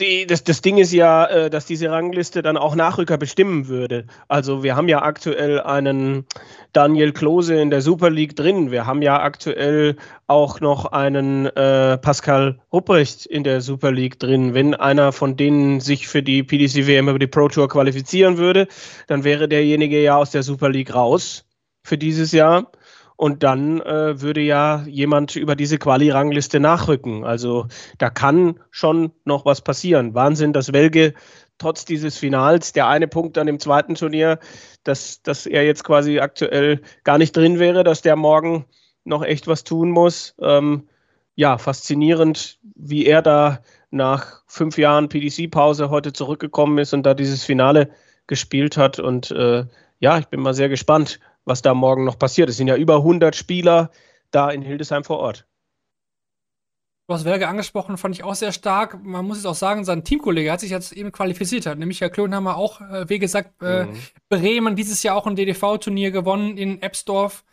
[0.00, 4.06] Die, das, das Ding ist ja, äh, dass diese Rangliste dann auch Nachrücker bestimmen würde.
[4.28, 6.26] Also wir haben ja aktuell einen
[6.72, 8.70] Daniel Klose in der Super League drin.
[8.70, 9.96] Wir haben ja aktuell
[10.26, 14.54] auch noch einen äh, Pascal Rupprecht in der Super League drin.
[14.54, 18.68] Wenn einer von denen sich für die PDC WM über die Pro Tour qualifizieren würde,
[19.06, 21.44] dann wäre derjenige ja aus der Super League raus
[21.82, 22.70] für dieses Jahr.
[23.18, 27.24] Und dann äh, würde ja jemand über diese Quali-Rangliste nachrücken.
[27.24, 27.66] Also
[27.98, 30.14] da kann schon noch was passieren.
[30.14, 31.14] Wahnsinn, dass Welge
[31.58, 34.38] trotz dieses Finals, der eine Punkt dann im zweiten Turnier,
[34.84, 38.66] dass, dass er jetzt quasi aktuell gar nicht drin wäre, dass der morgen
[39.02, 40.36] noch echt was tun muss.
[40.40, 40.88] Ähm,
[41.34, 47.42] ja, faszinierend, wie er da nach fünf Jahren PDC-Pause heute zurückgekommen ist und da dieses
[47.42, 47.90] Finale
[48.28, 49.00] gespielt hat.
[49.00, 49.64] Und äh,
[49.98, 51.18] ja, ich bin mal sehr gespannt,
[51.48, 52.48] was da morgen noch passiert.
[52.48, 53.90] Es sind ja über 100 Spieler
[54.30, 55.46] da in Hildesheim vor Ort.
[57.08, 59.02] Du hast Welge angesprochen, fand ich auch sehr stark.
[59.02, 62.10] Man muss jetzt auch sagen, sein Teamkollege hat sich jetzt eben qualifiziert, hat nämlich Herr
[62.10, 63.96] Klönhammer auch, äh, wie gesagt, äh, mhm.
[64.28, 67.44] Bremen dieses Jahr auch ein DDV-Turnier gewonnen in Ebsdorf.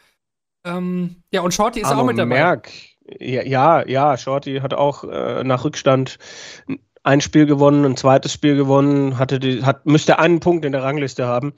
[0.65, 2.35] Ähm, ja, und Shorty ist Arno auch mit dabei.
[2.35, 2.69] Merck.
[3.19, 6.17] Ja, ja, ja, Shorty hat auch äh, nach Rückstand
[7.03, 10.83] ein Spiel gewonnen, ein zweites Spiel gewonnen, hatte die, hat, müsste einen Punkt in der
[10.83, 11.53] Rangliste haben.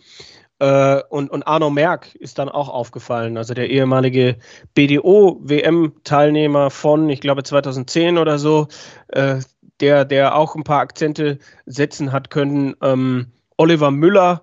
[0.59, 4.37] Äh, und, und Arno Merck ist dann auch aufgefallen, also der ehemalige
[4.73, 8.67] BDO-WM-Teilnehmer von, ich glaube, 2010 oder so,
[9.09, 9.39] äh,
[9.79, 12.75] der, der auch ein paar Akzente setzen hat können.
[12.81, 13.27] Ähm,
[13.57, 14.41] Oliver Müller,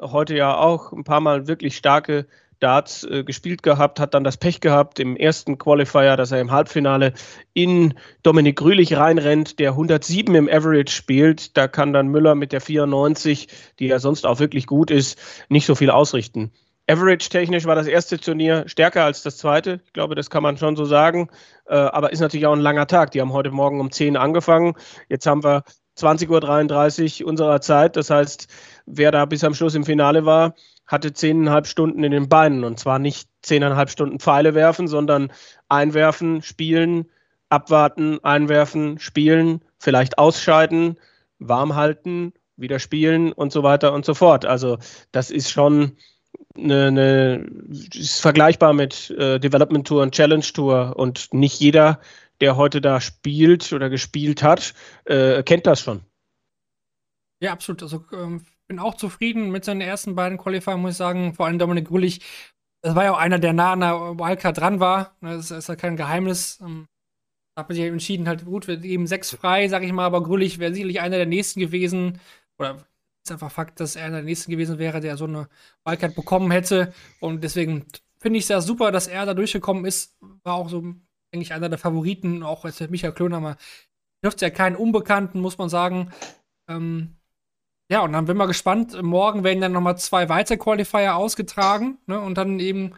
[0.00, 2.26] heute ja auch ein paar Mal wirklich starke
[2.60, 6.50] Darts äh, gespielt gehabt, hat dann das Pech gehabt im ersten Qualifier, dass er im
[6.50, 7.12] Halbfinale
[7.52, 11.56] in Dominik Grülich reinrennt, der 107 im Average spielt.
[11.56, 13.48] Da kann dann Müller mit der 94,
[13.78, 15.18] die ja sonst auch wirklich gut ist,
[15.48, 16.52] nicht so viel ausrichten.
[16.86, 19.80] Average-technisch war das erste Turnier stärker als das zweite.
[19.86, 21.30] Ich glaube, das kann man schon so sagen.
[21.66, 23.10] Äh, aber ist natürlich auch ein langer Tag.
[23.12, 24.74] Die haben heute Morgen um 10 angefangen.
[25.08, 25.64] Jetzt haben wir
[25.96, 27.96] 20.33 Uhr unserer Zeit.
[27.96, 28.48] Das heißt,
[28.84, 30.54] wer da bis am Schluss im Finale war,
[30.86, 35.32] hatte zehneinhalb Stunden in den Beinen und zwar nicht zehneinhalb Stunden Pfeile werfen, sondern
[35.68, 37.10] einwerfen, spielen,
[37.48, 40.98] abwarten, einwerfen, spielen, vielleicht ausscheiden,
[41.38, 44.44] warm halten, wieder spielen und so weiter und so fort.
[44.44, 44.78] Also
[45.12, 45.96] das ist schon
[46.56, 47.46] eine, eine
[47.94, 52.00] ist vergleichbar mit äh, Development Tour und Challenge Tour und nicht jeder,
[52.40, 54.74] der heute da spielt oder gespielt hat,
[55.04, 56.02] äh, kennt das schon.
[57.40, 57.82] Ja, absolut.
[57.82, 61.34] Also ähm, bin auch zufrieden mit seinen ersten beiden Qualifier, muss ich sagen.
[61.34, 62.20] Vor allem Dominik Grullich.
[62.82, 65.16] Das war ja auch einer, der nah an der Wildcard dran war.
[65.20, 66.60] Das ist ja kein Geheimnis.
[66.60, 66.86] Ähm,
[67.54, 70.22] da hat man sich entschieden, halt gut, wir geben sechs frei, sag ich mal, aber
[70.22, 72.20] Grullich wäre sicherlich einer der nächsten gewesen.
[72.58, 72.84] Oder
[73.24, 75.48] ist einfach Fakt, dass er einer der nächsten gewesen wäre, der so eine
[75.84, 76.92] Wildcard bekommen hätte.
[77.20, 77.86] Und deswegen
[78.18, 80.16] finde ich es ja super, dass er da durchgekommen ist.
[80.42, 82.42] War auch so, denke ich, einer der Favoriten.
[82.42, 83.56] Auch als Michael Klönhammer
[84.22, 86.12] trifft ja keinen Unbekannten, muss man sagen.
[86.68, 87.16] Ähm,
[87.90, 89.00] ja, und dann bin mal gespannt.
[89.02, 91.98] Morgen werden dann nochmal zwei weitere Qualifier ausgetragen.
[92.06, 92.18] Ne?
[92.18, 92.94] Und dann eben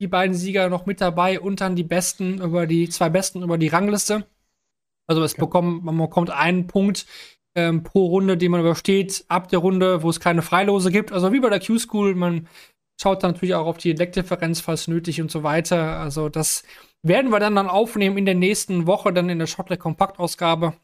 [0.00, 3.58] die beiden Sieger noch mit dabei und dann die besten über die zwei besten über
[3.58, 4.26] die Rangliste.
[5.06, 5.42] Also es okay.
[5.42, 7.06] bekommt, man bekommt einen Punkt
[7.54, 11.12] ähm, pro Runde, die man übersteht, ab der Runde, wo es keine Freilose gibt.
[11.12, 12.48] Also wie bei der Q-School, man
[13.00, 15.98] schaut dann natürlich auch auf die Leckdifferenz, falls nötig und so weiter.
[15.98, 16.62] Also das
[17.02, 20.74] werden wir dann, dann aufnehmen in der nächsten Woche, dann in der Shotleg Kompaktausgabe.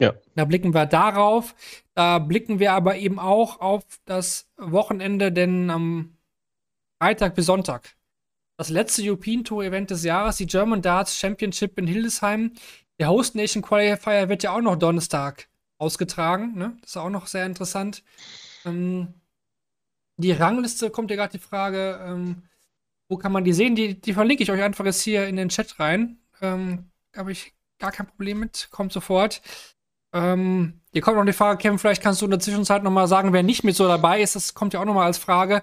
[0.00, 0.14] Ja.
[0.34, 1.54] Da blicken wir darauf.
[1.94, 6.16] Da blicken wir aber eben auch auf das Wochenende, denn am
[6.98, 7.96] Freitag bis Sonntag.
[8.56, 12.52] Das letzte European Tour Event des Jahres, die German Darts Championship in Hildesheim.
[12.98, 15.48] Der Host Nation Qualifier wird ja auch noch Donnerstag
[15.78, 16.54] ausgetragen.
[16.56, 16.76] Ne?
[16.80, 18.02] Das ist auch noch sehr interessant.
[18.66, 19.14] Ähm,
[20.18, 22.42] die Rangliste kommt ja gerade die Frage, ähm,
[23.08, 23.74] wo kann man die sehen?
[23.74, 26.18] Die, die verlinke ich euch einfach jetzt hier in den Chat rein.
[26.42, 28.68] Ähm, Habe ich gar kein Problem mit.
[28.70, 29.40] Kommt sofort.
[30.12, 33.06] Ähm, hier kommt noch die Frage, Kevin, vielleicht kannst du in der Zwischenzeit noch mal
[33.06, 34.34] sagen, wer nicht mit so dabei ist.
[34.36, 35.62] Das kommt ja auch noch mal als Frage.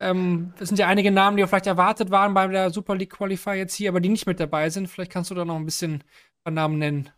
[0.00, 3.74] Ähm, sind ja einige Namen, die vielleicht erwartet waren bei der Super League Qualifier jetzt
[3.74, 4.88] hier, aber die nicht mit dabei sind.
[4.88, 6.02] Vielleicht kannst du da noch ein bisschen
[6.48, 7.10] Namen nennen.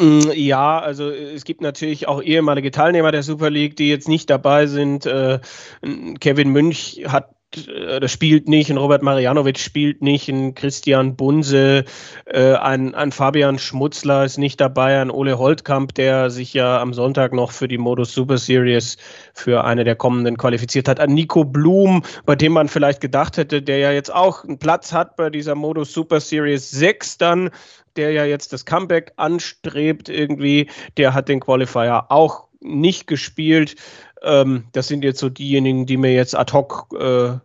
[0.00, 4.30] Mm, ja, also es gibt natürlich auch ehemalige Teilnehmer der Super League, die jetzt nicht
[4.30, 5.06] dabei sind.
[5.06, 5.40] Äh,
[6.20, 11.84] Kevin Münch hat äh, das spielt nicht, ein Robert Marianovic spielt nicht, ein Christian Bunse,
[12.26, 16.92] äh, ein, ein Fabian Schmutzler ist nicht dabei, ein Ole Holtkamp, der sich ja am
[16.92, 18.98] Sonntag noch für die Modus Super Series
[19.32, 23.62] für eine der kommenden qualifiziert hat, ein Nico Blum, bei dem man vielleicht gedacht hätte,
[23.62, 27.50] der ja jetzt auch einen Platz hat bei dieser Modus Super Series 6 dann,
[27.96, 30.68] der ja jetzt das Comeback anstrebt irgendwie,
[30.98, 33.76] der hat den Qualifier auch nicht gespielt.
[34.22, 37.38] Ähm, das sind jetzt so diejenigen, die mir jetzt ad hoc äh,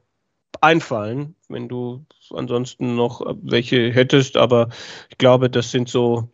[0.61, 4.37] einfallen, wenn du ansonsten noch welche hättest.
[4.37, 4.69] Aber
[5.09, 6.29] ich glaube, das sind so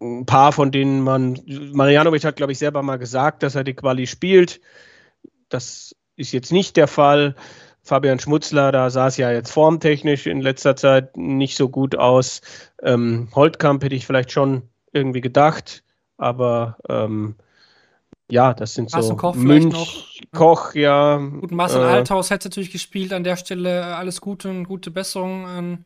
[0.00, 1.40] ein paar, von denen man.
[1.46, 4.60] Marianovic hat, glaube ich, selber mal gesagt, dass er die Quali spielt.
[5.48, 7.34] Das ist jetzt nicht der Fall.
[7.82, 12.40] Fabian Schmutzler, da sah es ja jetzt formtechnisch in letzter Zeit nicht so gut aus.
[12.82, 15.84] Ähm, Holtkamp hätte ich vielleicht schon irgendwie gedacht,
[16.16, 17.36] aber ähm,
[18.30, 20.22] ja, das sind so Koch Münch.
[20.32, 21.18] Koch, ja.
[21.18, 23.96] Gut, Marcel äh, Althaus hätte natürlich gespielt an der Stelle.
[23.96, 25.84] Alles Gute und gute Besserung an,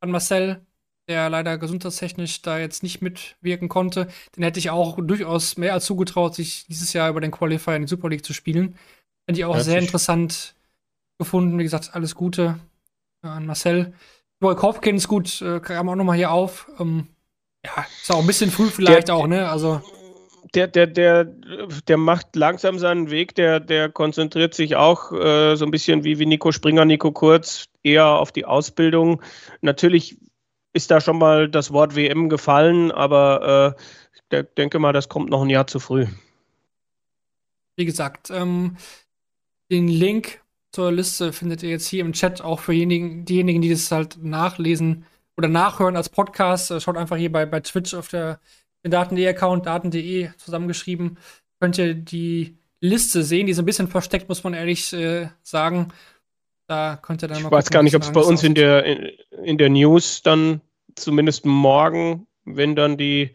[0.00, 0.60] an Marcel,
[1.08, 4.08] der leider gesundheitstechnisch da jetzt nicht mitwirken konnte.
[4.36, 7.82] Den hätte ich auch durchaus mehr als zugetraut, sich dieses Jahr über den Qualifier in
[7.82, 8.76] die Super League zu spielen.
[9.26, 10.54] Fände ich auch sehr interessant
[11.18, 11.58] gefunden.
[11.58, 12.58] Wie gesagt, alles Gute
[13.22, 13.94] an Marcel.
[14.40, 16.70] Wolk Hopkins, gut, äh, kam auch nochmal hier auf.
[16.78, 17.06] Ähm,
[17.64, 19.48] ja, ist auch ein bisschen früh vielleicht der, auch, ne?
[19.48, 19.80] Also.
[20.54, 25.64] Der, der, der, der macht langsam seinen Weg, der, der konzentriert sich auch äh, so
[25.64, 29.22] ein bisschen wie, wie Nico Springer, Nico Kurz, eher auf die Ausbildung.
[29.60, 30.18] Natürlich
[30.72, 33.82] ist da schon mal das Wort WM gefallen, aber äh,
[34.12, 36.06] ich denke mal, das kommt noch ein Jahr zu früh.
[37.76, 38.76] Wie gesagt, ähm,
[39.70, 43.70] den Link zur Liste findet ihr jetzt hier im Chat auch für diejenigen, diejenigen die
[43.70, 45.04] das halt nachlesen
[45.36, 46.70] oder nachhören als Podcast.
[46.70, 48.40] Äh, schaut einfach hier bei, bei Twitch auf der
[48.82, 51.18] Daten.de-Account, daten.de zusammengeschrieben.
[51.60, 53.46] Könnt ihr die Liste sehen.
[53.46, 55.88] Die ist ein bisschen versteckt, muss man ehrlich äh, sagen.
[56.66, 58.84] Da könnt ihr dann mal Ich weiß gar nicht, ob es bei uns in der,
[58.84, 59.10] in,
[59.44, 60.60] in der News dann
[60.94, 63.32] zumindest morgen, wenn dann die,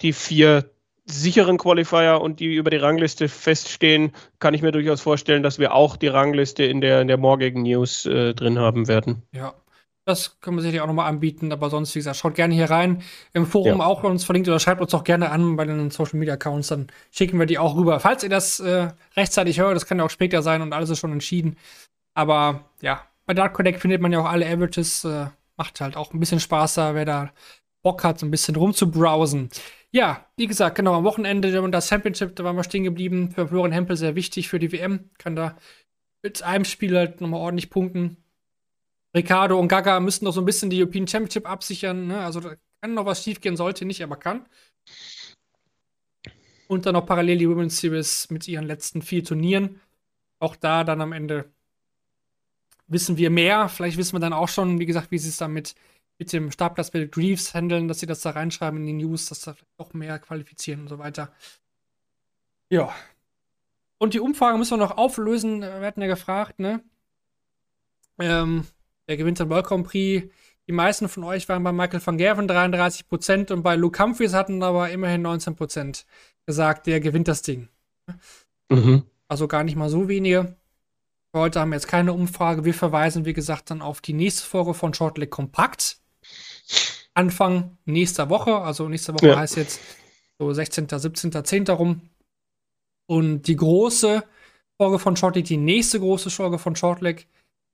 [0.00, 0.70] die vier
[1.04, 5.74] sicheren Qualifier und die über die Rangliste feststehen, kann ich mir durchaus vorstellen, dass wir
[5.74, 9.22] auch die Rangliste in der, in der morgigen News äh, drin haben werden.
[9.32, 9.54] Ja.
[10.08, 13.02] Das können wir sicherlich auch nochmal anbieten, aber sonst, wie gesagt, schaut gerne hier rein.
[13.34, 13.84] Im Forum ja.
[13.84, 16.86] auch uns verlinkt oder schreibt uns auch gerne an bei den Social Media Accounts, dann
[17.10, 18.00] schicken wir die auch rüber.
[18.00, 21.00] Falls ihr das äh, rechtzeitig hört, das kann ja auch später sein und alles ist
[21.00, 21.58] schon entschieden.
[22.14, 25.04] Aber ja, bei Dark Connect findet man ja auch alle Averages.
[25.04, 25.26] Äh,
[25.58, 27.30] macht halt auch ein bisschen Spaß da, wer da
[27.82, 29.50] Bock hat, so ein bisschen rumzubrowsen.
[29.90, 33.30] Ja, wie gesagt, genau, am Wochenende und das Championship, da waren wir stehen geblieben.
[33.30, 35.10] Für Florian Hempel sehr wichtig für die WM.
[35.18, 35.54] Kann da
[36.22, 38.16] mit einem Spiel halt nochmal ordentlich punkten.
[39.14, 42.06] Ricardo und Gaga müssen noch so ein bisschen die European Championship absichern.
[42.06, 42.20] Ne?
[42.20, 44.46] Also da kann noch was schief gehen, sollte nicht, aber kann.
[46.66, 49.80] Und dann noch parallel die Women's Series mit ihren letzten vier Turnieren.
[50.38, 51.50] Auch da dann am Ende
[52.86, 53.68] wissen wir mehr.
[53.68, 55.74] Vielleicht wissen wir dann auch schon, wie gesagt, wie sie es dann mit
[56.18, 59.40] mit dem Startplatz bei Greaves handeln, dass sie das da reinschreiben in die News, dass
[59.40, 61.32] da vielleicht auch mehr qualifizieren und so weiter.
[62.70, 62.92] Ja.
[63.98, 65.60] Und die Umfrage müssen wir noch auflösen.
[65.60, 66.82] Wir hatten ja gefragt, ne?
[68.18, 68.66] Ähm,
[69.08, 70.30] wer gewinnt den World Grand Prix?
[70.68, 74.62] Die meisten von euch waren bei Michael van Gerven 33% und bei Luke Humphries hatten
[74.62, 76.04] aber immerhin 19%
[76.46, 77.68] gesagt, der gewinnt das Ding.
[78.68, 79.02] Mhm.
[79.26, 80.56] Also gar nicht mal so wenige.
[81.34, 82.64] Heute haben wir jetzt keine Umfrage.
[82.64, 85.98] Wir verweisen, wie gesagt, dann auf die nächste Folge von Shortleg Kompakt.
[87.14, 88.56] Anfang nächster Woche.
[88.58, 89.38] Also nächste Woche ja.
[89.38, 89.80] heißt jetzt
[90.38, 91.66] so 16., 17., 10.
[91.68, 92.02] rum.
[93.06, 94.22] Und die große
[94.76, 97.26] Folge von Shortleg, die nächste große Folge von Shortleg,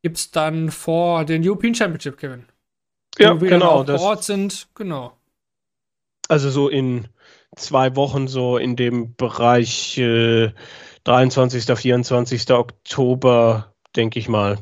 [0.04, 2.44] gibt es dann vor den European Championship, Kevin.
[3.18, 3.82] Ja, wir genau.
[3.84, 5.16] Dann vor Ort sind, genau.
[6.28, 7.08] Also so in
[7.56, 10.52] zwei Wochen, so in dem Bereich äh,
[11.04, 12.50] 23., 24.
[12.50, 14.58] Oktober, denke ich mal.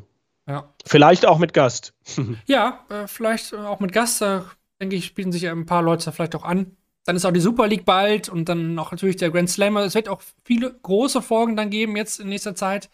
[0.47, 0.73] Ja.
[0.87, 1.93] Vielleicht auch mit Gast.
[2.47, 4.23] ja, äh, vielleicht auch mit Gast.
[4.23, 4.45] Da
[4.81, 6.77] denke ich, bieten sich ein paar Leute vielleicht auch an.
[7.05, 9.77] Dann ist auch die Super League bald und dann auch natürlich der Grand Slam.
[9.79, 12.91] Es wird auch viele große Folgen dann geben jetzt in nächster Zeit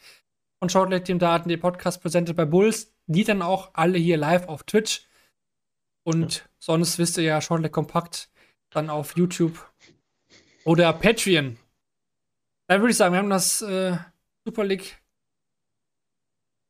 [0.58, 2.94] von Shortlet, dem Daten, der Podcast präsentiert bei Bulls.
[3.06, 5.08] Die dann auch alle hier live auf Twitch.
[6.04, 6.42] Und ja.
[6.58, 8.30] sonst wisst ihr ja Shortlet Kompakt
[8.70, 9.70] dann auf YouTube
[10.64, 11.58] oder Patreon.
[12.66, 13.96] Da würde ich sagen, wir haben das äh,
[14.44, 15.00] Super League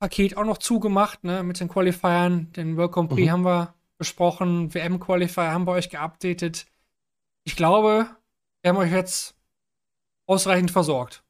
[0.01, 2.53] Paket auch noch zugemacht, ne, mit den Qualifiern.
[2.53, 3.31] Den World Prix mhm.
[3.31, 6.67] haben wir besprochen, WM-Qualifier haben wir euch geupdatet.
[7.45, 8.09] Ich glaube,
[8.63, 9.37] wir haben euch jetzt
[10.27, 11.25] ausreichend versorgt.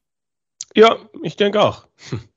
[0.75, 1.87] Ja, ich denke auch.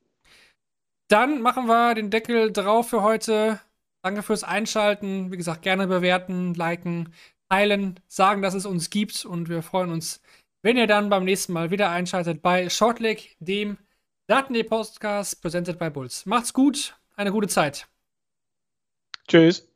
[1.12, 3.60] Dann machen wir den Deckel drauf für heute.
[4.02, 5.30] Danke fürs Einschalten.
[5.30, 7.12] Wie gesagt, gerne bewerten, liken,
[7.51, 9.26] teilen, sagen, dass es uns gibt.
[9.26, 10.22] Und wir freuen uns,
[10.62, 13.76] wenn ihr dann beim nächsten Mal wieder einschaltet bei Shortleg, dem
[14.26, 16.24] Daten.de Podcast, präsentiert bei Bulls.
[16.24, 17.89] Macht's gut, eine gute Zeit.
[19.28, 19.71] Tschüss.